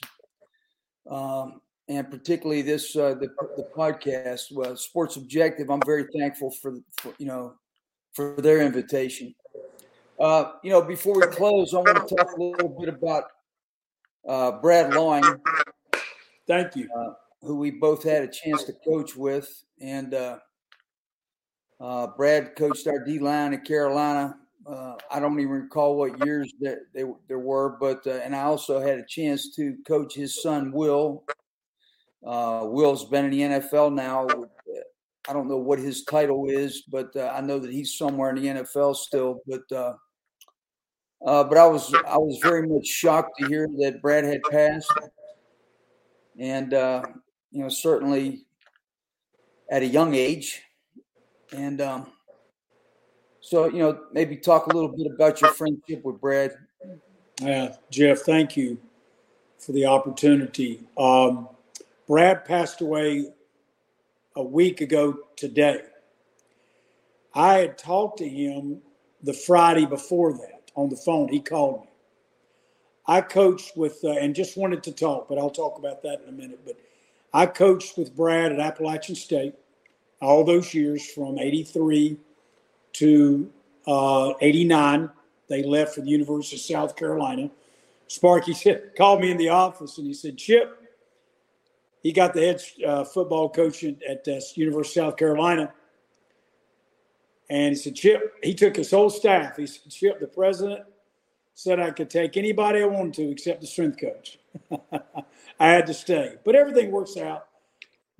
Um, 1.10 1.60
and 1.88 2.10
particularly 2.10 2.62
this 2.62 2.96
uh, 2.96 3.14
the 3.14 3.28
the 3.56 3.66
podcast 3.76 4.78
Sports 4.78 5.16
Objective. 5.16 5.70
I'm 5.70 5.82
very 5.84 6.06
thankful 6.16 6.50
for, 6.50 6.74
for 6.98 7.14
you 7.18 7.26
know 7.26 7.54
for 8.12 8.34
their 8.38 8.62
invitation. 8.62 9.34
Uh, 10.18 10.52
you 10.64 10.70
know, 10.70 10.80
before 10.80 11.14
we 11.14 11.26
close, 11.26 11.74
I 11.74 11.78
want 11.78 12.08
to 12.08 12.16
talk 12.16 12.32
a 12.32 12.42
little 12.42 12.70
bit 12.80 12.88
about 12.88 13.24
uh, 14.26 14.52
Brad 14.52 14.94
Lawing. 14.94 15.24
Thank 16.46 16.74
you. 16.74 16.88
Uh, 16.96 17.12
who 17.42 17.56
we 17.56 17.70
both 17.70 18.02
had 18.02 18.22
a 18.22 18.28
chance 18.28 18.64
to 18.64 18.72
coach 18.72 19.14
with, 19.14 19.64
and 19.80 20.14
uh, 20.14 20.38
uh, 21.80 22.08
Brad 22.16 22.56
coached 22.56 22.86
our 22.86 23.04
D 23.04 23.18
line 23.18 23.52
at 23.52 23.64
Carolina. 23.64 24.38
I 25.08 25.20
don't 25.20 25.38
even 25.38 25.52
recall 25.52 25.96
what 25.96 26.18
years 26.26 26.52
that 26.60 26.78
they, 26.92 27.04
there 27.28 27.38
were, 27.38 27.76
but 27.78 28.04
and 28.06 28.34
I 28.34 28.42
also 28.42 28.80
had 28.80 28.98
a 28.98 29.04
chance 29.06 29.54
to 29.54 29.76
coach 29.86 30.14
his 30.14 30.42
son 30.42 30.72
Will 30.72 31.22
uh, 32.26 32.62
Will's 32.64 33.04
been 33.04 33.26
in 33.26 33.30
the 33.30 33.40
NFL 33.40 33.94
now. 33.94 34.26
I 35.28 35.32
don't 35.32 35.48
know 35.48 35.56
what 35.56 35.78
his 35.78 36.04
title 36.04 36.46
is, 36.48 36.82
but 36.82 37.14
uh, 37.16 37.32
I 37.34 37.40
know 37.40 37.58
that 37.58 37.72
he's 37.72 37.96
somewhere 37.96 38.30
in 38.30 38.42
the 38.42 38.48
NFL 38.48 38.96
still. 38.96 39.40
But 39.46 39.72
uh, 39.72 39.94
uh, 41.24 41.44
but 41.44 41.56
I 41.56 41.66
was 41.66 41.94
I 41.94 42.16
was 42.16 42.38
very 42.42 42.66
much 42.66 42.86
shocked 42.86 43.38
to 43.38 43.46
hear 43.46 43.68
that 43.78 44.02
Brad 44.02 44.24
had 44.24 44.42
passed, 44.50 44.92
and 46.38 46.74
uh, 46.74 47.02
you 47.52 47.62
know 47.62 47.68
certainly 47.68 48.44
at 49.70 49.82
a 49.82 49.86
young 49.86 50.14
age, 50.14 50.62
and 51.52 51.80
um, 51.80 52.12
so 53.40 53.66
you 53.66 53.78
know 53.78 54.00
maybe 54.12 54.36
talk 54.36 54.66
a 54.66 54.74
little 54.74 54.94
bit 54.96 55.06
about 55.12 55.40
your 55.40 55.52
friendship 55.52 56.04
with 56.04 56.20
Brad. 56.20 56.52
Yeah, 57.40 57.74
Jeff, 57.90 58.20
thank 58.20 58.56
you 58.56 58.78
for 59.58 59.72
the 59.72 59.86
opportunity. 59.86 60.80
Um, 60.96 61.48
Brad 62.06 62.44
passed 62.44 62.80
away 62.80 63.32
a 64.36 64.42
week 64.42 64.80
ago 64.80 65.18
today. 65.34 65.80
I 67.34 67.54
had 67.54 67.78
talked 67.78 68.18
to 68.18 68.28
him 68.28 68.80
the 69.22 69.32
Friday 69.32 69.86
before 69.86 70.32
that 70.32 70.70
on 70.74 70.88
the 70.88 70.96
phone. 70.96 71.28
He 71.28 71.40
called 71.40 71.82
me. 71.82 71.88
I 73.08 73.20
coached 73.20 73.76
with, 73.76 73.98
uh, 74.04 74.12
and 74.12 74.34
just 74.34 74.56
wanted 74.56 74.82
to 74.84 74.92
talk, 74.92 75.28
but 75.28 75.38
I'll 75.38 75.50
talk 75.50 75.78
about 75.78 76.02
that 76.02 76.22
in 76.22 76.28
a 76.28 76.32
minute. 76.32 76.60
But 76.64 76.76
I 77.32 77.46
coached 77.46 77.96
with 77.98 78.16
Brad 78.16 78.52
at 78.52 78.60
Appalachian 78.60 79.14
State 79.14 79.54
all 80.20 80.44
those 80.44 80.74
years 80.74 81.08
from 81.10 81.38
83 81.38 82.16
to 82.94 83.50
uh, 83.86 84.32
89. 84.40 85.10
They 85.48 85.62
left 85.62 85.94
for 85.94 86.00
the 86.00 86.10
University 86.10 86.56
of 86.56 86.62
South 86.62 86.96
Carolina. 86.96 87.50
Sparky 88.08 88.54
called 88.96 89.20
me 89.20 89.30
in 89.30 89.36
the 89.36 89.50
office 89.50 89.98
and 89.98 90.06
he 90.06 90.14
said, 90.14 90.36
Chip, 90.36 90.85
he 92.06 92.12
got 92.12 92.34
the 92.34 92.40
head 92.40 92.62
uh, 92.86 93.02
football 93.02 93.48
coach 93.48 93.82
at 93.82 94.28
uh, 94.28 94.38
University 94.54 95.00
of 95.00 95.06
South 95.08 95.16
Carolina. 95.16 95.72
And 97.50 97.70
he 97.70 97.74
said, 97.74 97.96
Chip, 97.96 98.34
he 98.44 98.54
took 98.54 98.76
his 98.76 98.92
whole 98.92 99.10
staff. 99.10 99.56
He 99.56 99.66
said, 99.66 99.90
Chip, 99.90 100.20
the 100.20 100.28
president 100.28 100.82
said 101.54 101.80
I 101.80 101.90
could 101.90 102.08
take 102.08 102.36
anybody 102.36 102.80
I 102.80 102.84
wanted 102.84 103.14
to 103.14 103.30
except 103.32 103.60
the 103.60 103.66
strength 103.66 104.00
coach. 104.00 104.38
I 105.58 105.68
had 105.68 105.88
to 105.88 105.94
stay. 105.94 106.36
But 106.44 106.54
everything 106.54 106.92
works 106.92 107.16
out. 107.16 107.48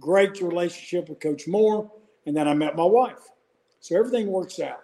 Great 0.00 0.40
relationship 0.40 1.08
with 1.08 1.20
Coach 1.20 1.46
Moore. 1.46 1.88
And 2.26 2.36
then 2.36 2.48
I 2.48 2.54
met 2.54 2.74
my 2.74 2.82
wife. 2.82 3.22
So 3.78 3.96
everything 3.96 4.26
works 4.26 4.58
out. 4.58 4.82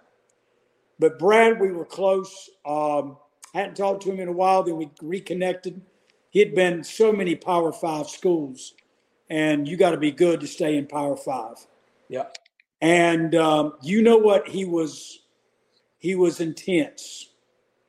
But 0.97 1.19
Brad, 1.19 1.59
we 1.59 1.73
were 1.73 1.83
close. 1.83 2.49
Um, 2.65 3.17
hadn't 3.53 3.75
talked 3.75 4.03
to 4.03 4.11
him 4.11 4.21
in 4.21 4.29
a 4.29 4.31
while. 4.31 4.63
Then 4.63 4.77
we 4.77 4.89
reconnected. 5.01 5.81
He 6.29 6.39
had 6.39 6.55
been 6.55 6.85
so 6.85 7.11
many 7.11 7.35
Power 7.35 7.73
Five 7.73 8.07
schools 8.07 8.75
and 9.29 9.67
you 9.67 9.77
got 9.77 9.91
to 9.91 9.97
be 9.97 10.11
good 10.11 10.39
to 10.41 10.47
stay 10.47 10.77
in 10.77 10.87
Power 10.87 11.15
Five. 11.15 11.55
Yeah. 12.09 12.25
And 12.81 13.33
um, 13.35 13.73
you 13.81 14.01
know 14.01 14.17
what? 14.17 14.47
He 14.47 14.65
was 14.65 15.19
he 15.99 16.15
was 16.15 16.39
intense. 16.39 17.29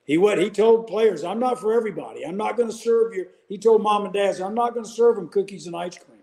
He 0.04 0.18
what 0.18 0.38
he 0.38 0.50
told 0.50 0.86
players, 0.86 1.24
"I'm 1.24 1.40
not 1.40 1.60
for 1.60 1.72
everybody. 1.72 2.24
I'm 2.24 2.36
not 2.36 2.56
going 2.56 2.70
to 2.70 2.76
serve 2.76 3.14
you." 3.14 3.26
He 3.48 3.58
told 3.58 3.82
mom 3.82 4.04
and 4.04 4.14
dads, 4.14 4.40
"I'm 4.40 4.54
not 4.54 4.74
going 4.74 4.84
to 4.84 4.90
serve 4.90 5.16
them 5.16 5.28
cookies 5.28 5.66
and 5.66 5.76
ice 5.76 5.98
cream." 5.98 6.20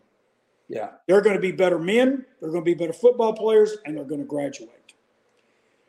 Yeah. 0.71 0.91
They're 1.05 1.21
going 1.21 1.35
to 1.35 1.41
be 1.41 1.51
better 1.51 1.77
men. 1.77 2.25
They're 2.39 2.49
going 2.49 2.63
to 2.63 2.65
be 2.65 2.73
better 2.73 2.93
football 2.93 3.33
players, 3.33 3.75
and 3.85 3.97
they're 3.97 4.05
going 4.05 4.21
to 4.21 4.27
graduate. 4.27 4.93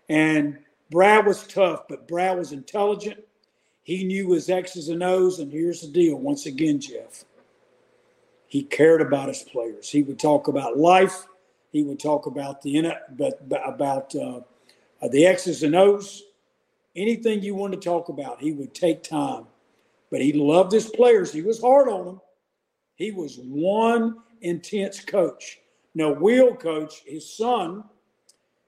And 0.09 0.59
Brad 0.91 1.25
was 1.25 1.47
tough, 1.47 1.85
but 1.89 2.09
Brad 2.09 2.37
was 2.37 2.51
intelligent. 2.51 3.20
He 3.85 4.05
knew 4.05 4.33
his 4.33 4.51
X's 4.51 4.89
and 4.89 5.03
O's. 5.03 5.39
And 5.39 5.53
here's 5.53 5.83
the 5.83 5.89
deal 5.89 6.16
once 6.16 6.47
again, 6.47 6.81
Jeff. 6.81 7.25
He 8.53 8.63
cared 8.63 9.01
about 9.01 9.29
his 9.29 9.43
players. 9.45 9.89
He 9.89 10.03
would 10.03 10.19
talk 10.19 10.47
about 10.47 10.77
life. 10.77 11.27
He 11.71 11.83
would 11.85 11.99
talk 11.99 12.27
about 12.27 12.61
the 12.61 12.93
but 13.17 13.41
about 13.67 14.15
uh, 14.15 14.41
the 15.09 15.25
X's 15.25 15.63
and 15.63 15.75
O's. 15.75 16.23
Anything 16.95 17.43
you 17.43 17.55
want 17.55 17.73
to 17.73 17.81
talk 17.81 18.11
about, 18.11 18.43
he 18.43 18.53
would 18.53 18.75
take 18.75 19.03
time. 19.03 19.47
But 20.11 20.21
he 20.21 20.35
loved 20.35 20.71
his 20.71 20.91
players. 20.91 21.33
He 21.33 21.41
was 21.41 21.63
hard 21.63 21.89
on 21.89 22.05
them. 22.05 22.21
He 22.97 23.11
was 23.11 23.39
one 23.39 24.17
intense 24.43 25.03
coach. 25.03 25.61
Now, 25.95 26.13
Will 26.13 26.55
coach, 26.55 27.05
his 27.07 27.35
son, 27.35 27.83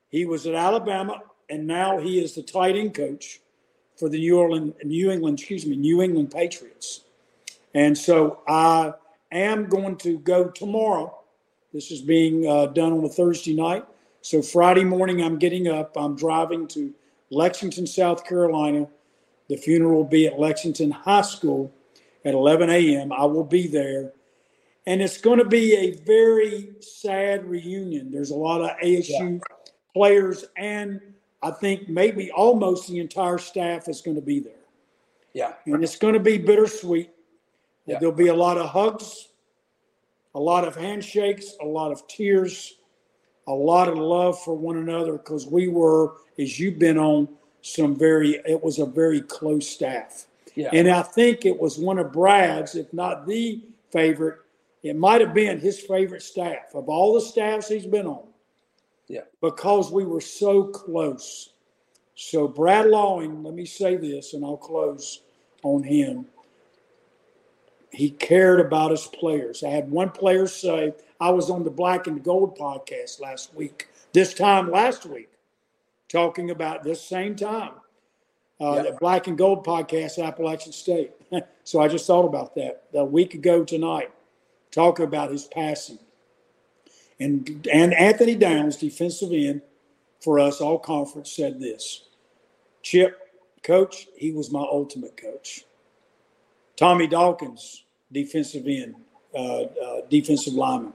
he 0.09 0.25
was 0.25 0.47
at 0.47 0.55
Alabama, 0.55 1.21
and 1.51 1.67
now 1.67 1.99
he 1.99 2.25
is 2.25 2.35
the 2.35 2.43
tight 2.43 2.75
end 2.75 2.95
coach 2.95 3.41
for 3.99 4.09
the 4.09 4.19
New 4.19 4.39
Orleans, 4.39 4.73
New 4.83 5.11
England, 5.11 5.41
excuse 5.41 5.67
me, 5.67 5.77
New 5.77 6.01
England 6.01 6.31
Patriots. 6.31 7.03
And 7.75 7.99
so 7.99 8.41
I 8.49 8.95
am 9.39 9.67
going 9.69 9.97
to 9.99 10.19
go 10.19 10.49
tomorrow. 10.49 11.19
This 11.73 11.91
is 11.91 12.03
being 12.03 12.47
uh, 12.47 12.67
done 12.67 12.93
on 12.93 13.05
a 13.05 13.09
Thursday 13.09 13.55
night. 13.55 13.85
So 14.23 14.41
Friday 14.41 14.85
morning, 14.85 15.23
I'm 15.23 15.39
getting 15.39 15.69
up. 15.69 15.97
I'm 15.97 16.17
driving 16.17 16.67
to 16.69 16.95
Lexington, 17.31 17.87
South 17.87 18.25
Carolina. 18.25 18.87
The 19.49 19.57
funeral 19.57 19.97
will 19.97 20.05
be 20.05 20.27
at 20.27 20.39
Lexington 20.39 20.91
High 20.91 21.23
School 21.23 21.73
at 22.25 22.35
11 22.35 22.71
a.m. 22.71 23.13
I 23.13 23.25
will 23.25 23.45
be 23.45 23.67
there. 23.67 24.13
And 24.87 25.03
it's 25.03 25.19
going 25.19 25.39
to 25.39 25.45
be 25.45 25.75
a 25.75 25.93
very 26.05 26.73
sad 26.81 27.45
reunion. 27.45 28.11
There's 28.11 28.31
a 28.31 28.37
lot 28.37 28.61
of 28.61 28.71
ASU 28.83 29.09
yeah. 29.09 29.39
players, 29.95 30.45
and 30.57 31.01
I 31.43 31.51
think 31.51 31.89
maybe 31.89 32.31
almost 32.31 32.89
the 32.89 33.01
entire 33.01 33.39
staff 33.39 33.89
is 33.89 34.01
going 34.01 34.17
to 34.17 34.23
be 34.23 34.41
there. 34.41 34.53
Yeah. 35.33 35.53
And 35.67 35.83
it's 35.83 35.97
going 35.97 36.15
to 36.15 36.21
be 36.21 36.39
bittersweet. 36.39 37.11
Yeah. 37.87 37.99
There'll 37.99 38.15
be 38.15 38.29
a 38.29 38.35
lot 38.35 38.59
of 38.59 38.69
hugs, 38.71 39.29
a 40.35 40.41
lot 40.41 40.67
of 40.67 40.75
handshakes, 40.75 41.55
a 41.61 41.67
lot 41.67 41.93
of 41.93 42.07
tears, 42.09 42.77
a 43.47 43.53
lot 43.53 43.89
of 43.89 43.97
love 43.99 44.41
for 44.43 44.55
one 44.57 44.79
another 44.79 45.13
because 45.19 45.47
we 45.47 45.69
were, 45.69 46.15
as 46.39 46.59
you've 46.59 46.79
been 46.79 46.99
on 46.99 47.29
some 47.63 47.97
very. 47.97 48.41
It 48.47 48.63
was 48.63 48.79
a 48.79 48.87
very 48.87 49.21
close 49.21 49.67
staff, 49.69 50.27
Yeah. 50.55 50.71
and 50.73 50.89
I 50.89 51.03
think 51.03 51.45
it 51.45 51.59
was 51.59 51.79
one 51.79 51.99
of 51.99 52.13
Brad's, 52.13 52.75
if 52.75 52.93
not 52.93 53.27
the 53.27 53.63
favorite. 53.91 54.39
It 54.83 54.97
might 54.97 55.23
have 55.23 55.33
been 55.33 55.59
his 55.59 55.81
favorite 55.81 56.23
staff 56.23 56.75
of 56.75 56.89
all 56.91 57.15
the 57.15 57.21
staffs 57.21 57.69
he's 57.69 57.87
been 57.87 58.07
on. 58.07 58.27
Yeah. 59.09 59.23
Because 59.41 59.91
we 59.91 60.05
were 60.05 60.21
so 60.21 60.65
close. 60.65 61.51
So 62.17 62.47
Brad 62.47 62.87
Lawing, 62.87 63.43
let 63.43 63.55
me 63.55 63.65
say 63.65 63.97
this, 63.97 64.35
and 64.35 64.45
I'll 64.45 64.57
close 64.59 65.21
on 65.63 65.83
him. 65.83 66.27
He 67.95 68.11
cared 68.11 68.61
about 68.61 68.91
his 68.91 69.07
players. 69.07 69.63
I 69.63 69.71
had 69.71 69.91
one 69.91 70.11
player 70.11 70.47
say, 70.47 70.95
I 71.21 71.31
was 71.31 71.49
on 71.49 71.65
the 71.65 71.71
Black 71.71 72.07
and 72.07 72.23
Gold 72.23 72.59
podcast 72.59 73.21
last 73.21 73.55
week, 73.55 73.89
this 74.13 74.35
time 74.35 74.71
last 74.71 75.07
week, 75.07 75.31
talking 76.09 76.51
about 76.51 76.83
this 76.83 77.03
same 77.03 77.37
time. 77.37 77.73
Uh, 78.61 78.75
Yeah. 78.77 78.83
The 78.83 78.97
Black 79.01 79.27
and 79.27 79.39
Gold 79.39 79.65
podcast, 79.65 80.23
Appalachian 80.23 80.73
State. 80.73 81.13
so 81.65 81.81
I 81.81 81.89
just 81.89 82.07
thought 82.07 82.27
about 82.27 82.55
that 82.57 82.85
a 82.95 83.05
week 83.05 83.35
ago 83.35 83.65
tonight, 83.65 84.11
talking 84.71 85.05
about 85.07 85.31
his 85.31 85.47
passing. 85.47 85.99
And, 87.21 87.67
and 87.73 87.95
Anthony 87.95 88.35
Downs, 88.35 88.77
defensive 88.77 89.33
end 89.33 89.63
for 90.21 90.41
us, 90.41 90.61
all 90.61 90.79
conference, 90.79 91.33
said 91.33 91.61
this 91.61 92.09
Chip, 92.83 93.19
coach, 93.63 94.09
he 94.17 94.33
was 94.33 94.51
my 94.51 94.61
ultimate 94.61 95.17
coach. 95.17 95.65
Tommy 96.77 97.07
Dawkins, 97.07 97.84
defensive 98.15 98.67
end, 98.67 98.95
uh, 99.35 99.63
uh, 99.65 100.01
defensive 100.09 100.55
lineman. 100.55 100.95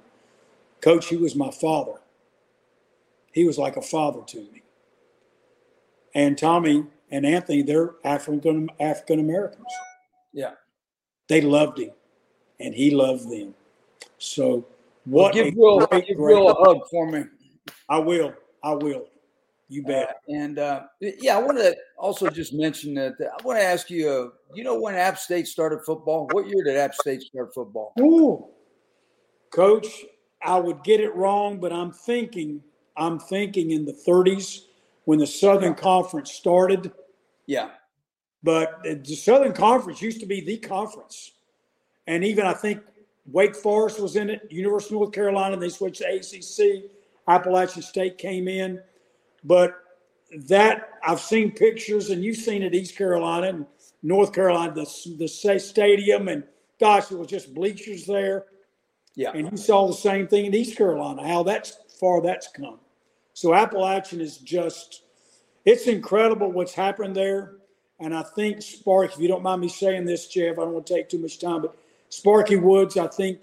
Coach, 0.82 1.08
he 1.08 1.18
was 1.18 1.36
my 1.36 1.52
father. 1.52 2.00
He 3.34 3.44
was 3.44 3.58
like 3.58 3.78
a 3.78 3.82
father 3.82 4.22
to 4.28 4.38
me. 4.38 4.64
And 6.16 6.38
Tommy 6.38 6.86
and 7.12 7.26
Anthony, 7.26 7.62
they're 7.62 7.92
African 8.04 8.70
African 8.80 9.20
Americans. 9.20 9.68
Yeah. 10.34 10.54
They 11.28 11.42
loved 11.42 11.78
him, 11.78 11.92
and 12.60 12.74
he 12.74 12.90
loved 12.90 13.30
them. 13.30 13.54
So 14.18 14.66
Well, 15.06 15.26
what? 15.26 15.34
give 15.34 15.48
a 15.48 15.52
Will, 15.52 15.86
give 15.88 16.18
Will 16.18 16.50
a 16.50 16.54
hug 16.56 16.80
for 16.90 17.12
me. 17.12 17.26
I 17.88 18.00
will. 18.00 18.34
I 18.64 18.74
will. 18.74 19.06
You 19.70 19.84
bet. 19.84 20.10
Uh, 20.10 20.34
and 20.34 20.60
uh, 20.60 20.82
yeah, 21.00 21.38
I 21.38 21.42
want 21.42 21.60
to 21.60 21.76
also 21.96 22.28
just 22.30 22.54
mention 22.54 22.96
that 22.96 23.14
I 23.22 23.44
want 23.44 23.60
to 23.60 23.64
ask 23.64 23.90
you. 23.90 24.10
Uh, 24.10 24.56
you 24.56 24.64
know 24.64 24.80
when 24.80 24.96
App 24.96 25.20
State 25.20 25.48
started 25.48 25.82
football? 25.86 26.28
What 26.32 26.48
year 26.48 26.64
did 26.64 26.76
App 26.76 26.96
State 26.96 27.22
start 27.22 27.54
football? 27.54 27.94
Ooh. 28.00 28.48
Coach, 29.52 30.06
I 30.44 30.60
would 30.60 30.84
get 30.84 31.00
it 31.00 31.16
wrong, 31.16 31.60
but 31.60 31.72
I'm 31.72 31.92
thinking, 31.92 32.64
I'm 32.98 33.20
thinking 33.20 33.72
in 33.72 33.86
the 33.86 33.94
30s 33.94 34.62
when 35.06 35.20
the 35.20 35.28
Southern 35.28 35.76
Conference 35.76 36.32
started. 36.32 36.92
Yeah, 37.46 37.70
But 38.44 38.84
the 38.84 39.16
Southern 39.16 39.54
Conference 39.54 40.02
used 40.02 40.20
to 40.20 40.28
be 40.28 40.42
the 40.42 40.58
conference. 40.58 41.32
And 42.06 42.24
even 42.24 42.46
I 42.46 42.54
think 42.54 42.82
Wake 43.26 43.56
Forest 43.56 44.00
was 44.00 44.16
in 44.16 44.30
it, 44.30 44.48
University 44.52 44.94
of 44.96 45.02
North 45.02 45.14
Carolina, 45.14 45.58
they 45.58 45.70
switched 45.70 46.02
to 46.02 46.08
ACC. 46.08 46.92
Appalachian 47.28 47.82
State 47.82 48.18
came 48.20 48.48
in. 48.48 48.80
But 49.44 49.76
that, 50.48 50.90
I've 51.04 51.20
seen 51.20 51.52
pictures, 51.52 52.10
and 52.10 52.24
you've 52.24 52.38
seen 52.38 52.64
it, 52.64 52.76
East 52.76 52.96
Carolina 52.98 53.48
and 53.48 53.66
North 54.04 54.34
Carolina, 54.34 54.74
the, 54.74 55.16
the 55.18 55.28
stadium, 55.60 56.28
and 56.28 56.44
gosh, 56.80 57.12
it 57.12 57.18
was 57.18 57.28
just 57.28 57.54
bleachers 57.54 58.06
there. 58.06 58.46
yeah, 59.16 59.32
And 59.34 59.52
you 59.52 59.58
saw 59.58 59.88
the 59.88 59.94
same 59.94 60.28
thing 60.28 60.46
in 60.46 60.56
East 60.56 60.78
Carolina, 60.78 61.28
how 61.28 61.44
that's 61.44 61.78
far 62.00 62.22
that's 62.22 62.48
come. 62.48 62.80
So 63.34 63.54
Appalachian 63.54 64.22
is 64.22 64.38
just, 64.38 65.04
it's 65.66 65.88
incredible 65.88 66.52
what's 66.52 66.74
happened 66.74 67.16
there. 67.16 67.56
And 68.00 68.16
I 68.16 68.24
think 68.24 68.62
Spark, 68.62 69.14
if 69.14 69.20
you 69.20 69.28
don't 69.28 69.44
mind 69.44 69.62
me 69.62 69.68
saying 69.68 70.06
this, 70.06 70.28
Jeff, 70.28 70.54
I 70.54 70.62
don't 70.62 70.74
want 70.74 70.88
to 70.88 70.94
take 70.94 71.10
too 71.10 71.20
much 71.20 71.40
time, 71.40 71.62
but 71.62 71.78
Sparky 72.10 72.56
Woods, 72.56 72.98
I 72.98 73.08
think 73.08 73.42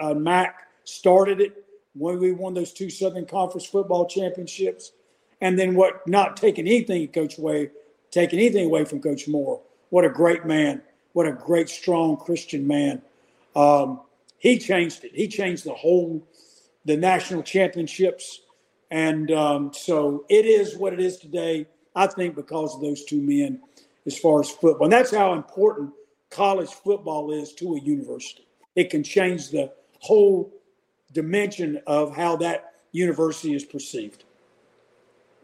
uh, 0.00 0.14
Mack 0.14 0.68
started 0.84 1.40
it 1.40 1.64
when 1.94 2.18
we 2.18 2.32
won 2.32 2.54
those 2.54 2.72
two 2.72 2.90
Southern 2.90 3.26
Conference 3.26 3.66
football 3.66 4.06
championships. 4.06 4.92
And 5.40 5.58
then 5.58 5.74
what, 5.74 6.06
not 6.06 6.36
taking 6.36 6.66
anything, 6.66 7.08
Coach 7.08 7.38
away, 7.38 7.70
taking 8.10 8.38
anything 8.38 8.66
away 8.66 8.84
from 8.84 9.00
Coach 9.00 9.28
Moore. 9.28 9.60
What 9.90 10.04
a 10.04 10.10
great 10.10 10.44
man. 10.44 10.82
What 11.12 11.26
a 11.26 11.32
great, 11.32 11.68
strong 11.68 12.16
Christian 12.16 12.66
man. 12.66 13.02
Um, 13.56 14.00
he 14.38 14.58
changed 14.58 15.04
it. 15.04 15.12
He 15.14 15.28
changed 15.28 15.64
the 15.64 15.74
whole, 15.74 16.26
the 16.84 16.96
national 16.96 17.42
championships. 17.42 18.40
And 18.90 19.30
um, 19.30 19.72
so 19.72 20.24
it 20.28 20.46
is 20.46 20.76
what 20.76 20.92
it 20.92 21.00
is 21.00 21.18
today, 21.18 21.66
I 21.94 22.06
think, 22.06 22.34
because 22.34 22.74
of 22.74 22.80
those 22.80 23.04
two 23.04 23.20
men 23.20 23.60
as 24.06 24.18
far 24.18 24.40
as 24.40 24.50
football. 24.50 24.84
And 24.84 24.92
that's 24.92 25.10
how 25.10 25.34
important 25.34 25.92
college 26.30 26.70
football 26.70 27.32
is 27.32 27.52
to 27.54 27.74
a 27.74 27.80
university. 27.80 28.46
It 28.76 28.90
can 28.90 29.02
change 29.02 29.50
the 29.50 29.72
whole 30.00 30.52
dimension 31.12 31.80
of 31.86 32.14
how 32.14 32.36
that 32.36 32.74
university 32.92 33.54
is 33.54 33.64
perceived. 33.64 34.24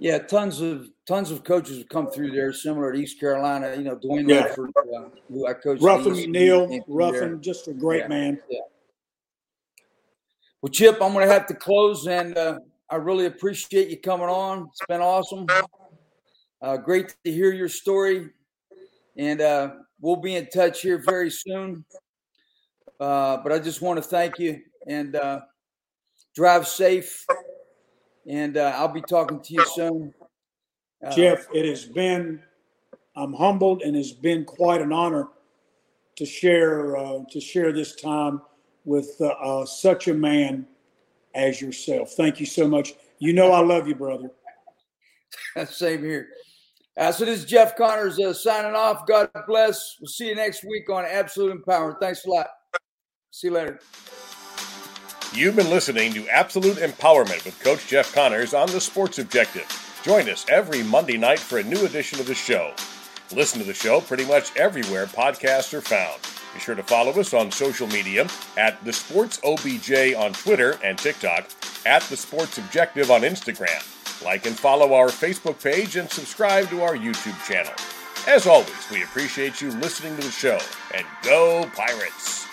Yeah. 0.04 0.18
Tons 0.18 0.60
of 0.60 0.90
tons 1.06 1.30
of 1.30 1.44
coaches 1.44 1.78
have 1.78 1.88
come 1.88 2.10
through 2.10 2.32
there, 2.32 2.52
similar 2.52 2.92
to 2.92 2.98
East 2.98 3.18
Carolina. 3.18 3.74
You 3.74 3.84
know, 3.84 3.96
Dwayne 3.96 4.28
Yeah. 4.28 4.48
Ledford, 4.48 4.68
uh, 4.76 5.08
who 5.28 5.46
I 5.46 5.54
coached. 5.54 5.82
Ruffin 5.82 6.12
McNeill. 6.12 6.82
Ruffin, 6.86 7.40
just 7.40 7.68
a 7.68 7.72
great 7.72 8.02
Yeah. 8.02 8.08
man. 8.08 8.42
Well, 10.60 10.70
Chip, 10.70 11.00
I'm 11.00 11.14
going 11.14 11.26
to 11.26 11.32
have 11.32 11.46
to 11.46 11.54
close, 11.54 12.06
and 12.06 12.36
uh, 12.36 12.58
I 12.90 12.96
really 12.96 13.24
appreciate 13.24 13.88
you 13.88 13.98
coming 13.98 14.28
on. 14.28 14.66
It's 14.68 14.86
been 14.86 15.00
awesome. 15.00 15.46
Uh, 16.60 16.76
great 16.76 17.14
to 17.24 17.32
hear 17.32 17.52
your 17.52 17.68
story, 17.70 18.28
and 19.16 19.40
uh, 19.40 19.74
we'll 20.02 20.16
be 20.16 20.36
in 20.36 20.48
touch 20.48 20.82
here 20.82 20.98
very 20.98 21.30
soon. 21.30 21.82
Uh, 23.00 23.38
but 23.38 23.52
I 23.52 23.58
just 23.58 23.80
want 23.80 24.02
to 24.02 24.02
thank 24.02 24.38
you 24.38 24.60
and 24.86 25.16
uh, 25.16 25.40
drive 26.34 26.68
safe, 26.68 27.26
and 28.26 28.56
uh, 28.56 28.72
I'll 28.76 28.88
be 28.88 29.02
talking 29.02 29.40
to 29.40 29.54
you 29.54 29.64
soon. 29.64 30.14
Uh, 31.04 31.10
Jeff, 31.10 31.46
it 31.52 31.66
has 31.66 31.84
been, 31.84 32.40
I'm 33.16 33.32
humbled 33.32 33.82
and 33.82 33.96
it's 33.96 34.12
been 34.12 34.44
quite 34.44 34.80
an 34.80 34.92
honor 34.92 35.28
to 36.16 36.24
share 36.24 36.96
uh, 36.96 37.20
to 37.30 37.40
share 37.40 37.72
this 37.72 37.96
time 37.96 38.40
with 38.84 39.16
uh, 39.20 39.26
uh, 39.26 39.66
such 39.66 40.08
a 40.08 40.14
man 40.14 40.66
as 41.34 41.60
yourself. 41.60 42.12
Thank 42.12 42.40
you 42.40 42.46
so 42.46 42.68
much. 42.68 42.94
You 43.18 43.32
know 43.32 43.52
I 43.52 43.60
love 43.60 43.88
you, 43.88 43.94
brother. 43.94 44.30
Same 45.66 46.02
here. 46.02 46.28
Uh, 46.96 47.10
so 47.10 47.24
this 47.24 47.40
is 47.40 47.44
Jeff 47.44 47.76
Connors 47.76 48.20
uh, 48.20 48.32
signing 48.32 48.74
off. 48.74 49.06
God 49.06 49.28
bless. 49.48 49.96
We'll 50.00 50.08
see 50.08 50.28
you 50.28 50.36
next 50.36 50.64
week 50.64 50.88
on 50.90 51.04
Absolute 51.04 51.60
Empowerment. 51.60 51.98
Thanks 52.00 52.24
a 52.24 52.30
lot. 52.30 52.46
See 53.30 53.48
you 53.48 53.54
later. 53.54 53.80
You've 55.36 55.56
been 55.56 55.68
listening 55.68 56.12
to 56.12 56.28
Absolute 56.28 56.76
Empowerment 56.76 57.44
with 57.44 57.58
Coach 57.58 57.88
Jeff 57.88 58.14
Connors 58.14 58.54
on 58.54 58.70
the 58.70 58.80
Sports 58.80 59.18
Objective. 59.18 59.66
Join 60.04 60.28
us 60.28 60.46
every 60.48 60.84
Monday 60.84 61.16
night 61.16 61.40
for 61.40 61.58
a 61.58 61.62
new 61.64 61.84
edition 61.84 62.20
of 62.20 62.26
the 62.28 62.36
show. 62.36 62.72
Listen 63.32 63.58
to 63.58 63.66
the 63.66 63.74
show 63.74 64.00
pretty 64.00 64.24
much 64.26 64.56
everywhere 64.56 65.06
podcasts 65.06 65.74
are 65.74 65.80
found. 65.80 66.20
Be 66.54 66.60
sure 66.60 66.76
to 66.76 66.84
follow 66.84 67.10
us 67.18 67.34
on 67.34 67.50
social 67.50 67.88
media 67.88 68.28
at 68.56 68.84
The 68.84 68.92
Sports 68.92 69.40
OBJ 69.42 70.14
on 70.14 70.34
Twitter 70.34 70.78
and 70.84 70.96
TikTok, 70.96 71.50
at 71.84 72.02
The 72.02 72.16
Sports 72.16 72.58
Objective 72.58 73.10
on 73.10 73.22
Instagram. 73.22 73.82
Like 74.24 74.46
and 74.46 74.56
follow 74.56 74.94
our 74.94 75.08
Facebook 75.08 75.60
page 75.60 75.96
and 75.96 76.08
subscribe 76.08 76.68
to 76.68 76.82
our 76.82 76.96
YouTube 76.96 77.44
channel. 77.44 77.72
As 78.28 78.46
always, 78.46 78.88
we 78.88 79.02
appreciate 79.02 79.60
you 79.60 79.72
listening 79.72 80.14
to 80.14 80.22
the 80.22 80.30
show. 80.30 80.60
And 80.94 81.04
go 81.24 81.68
Pirates! 81.74 82.43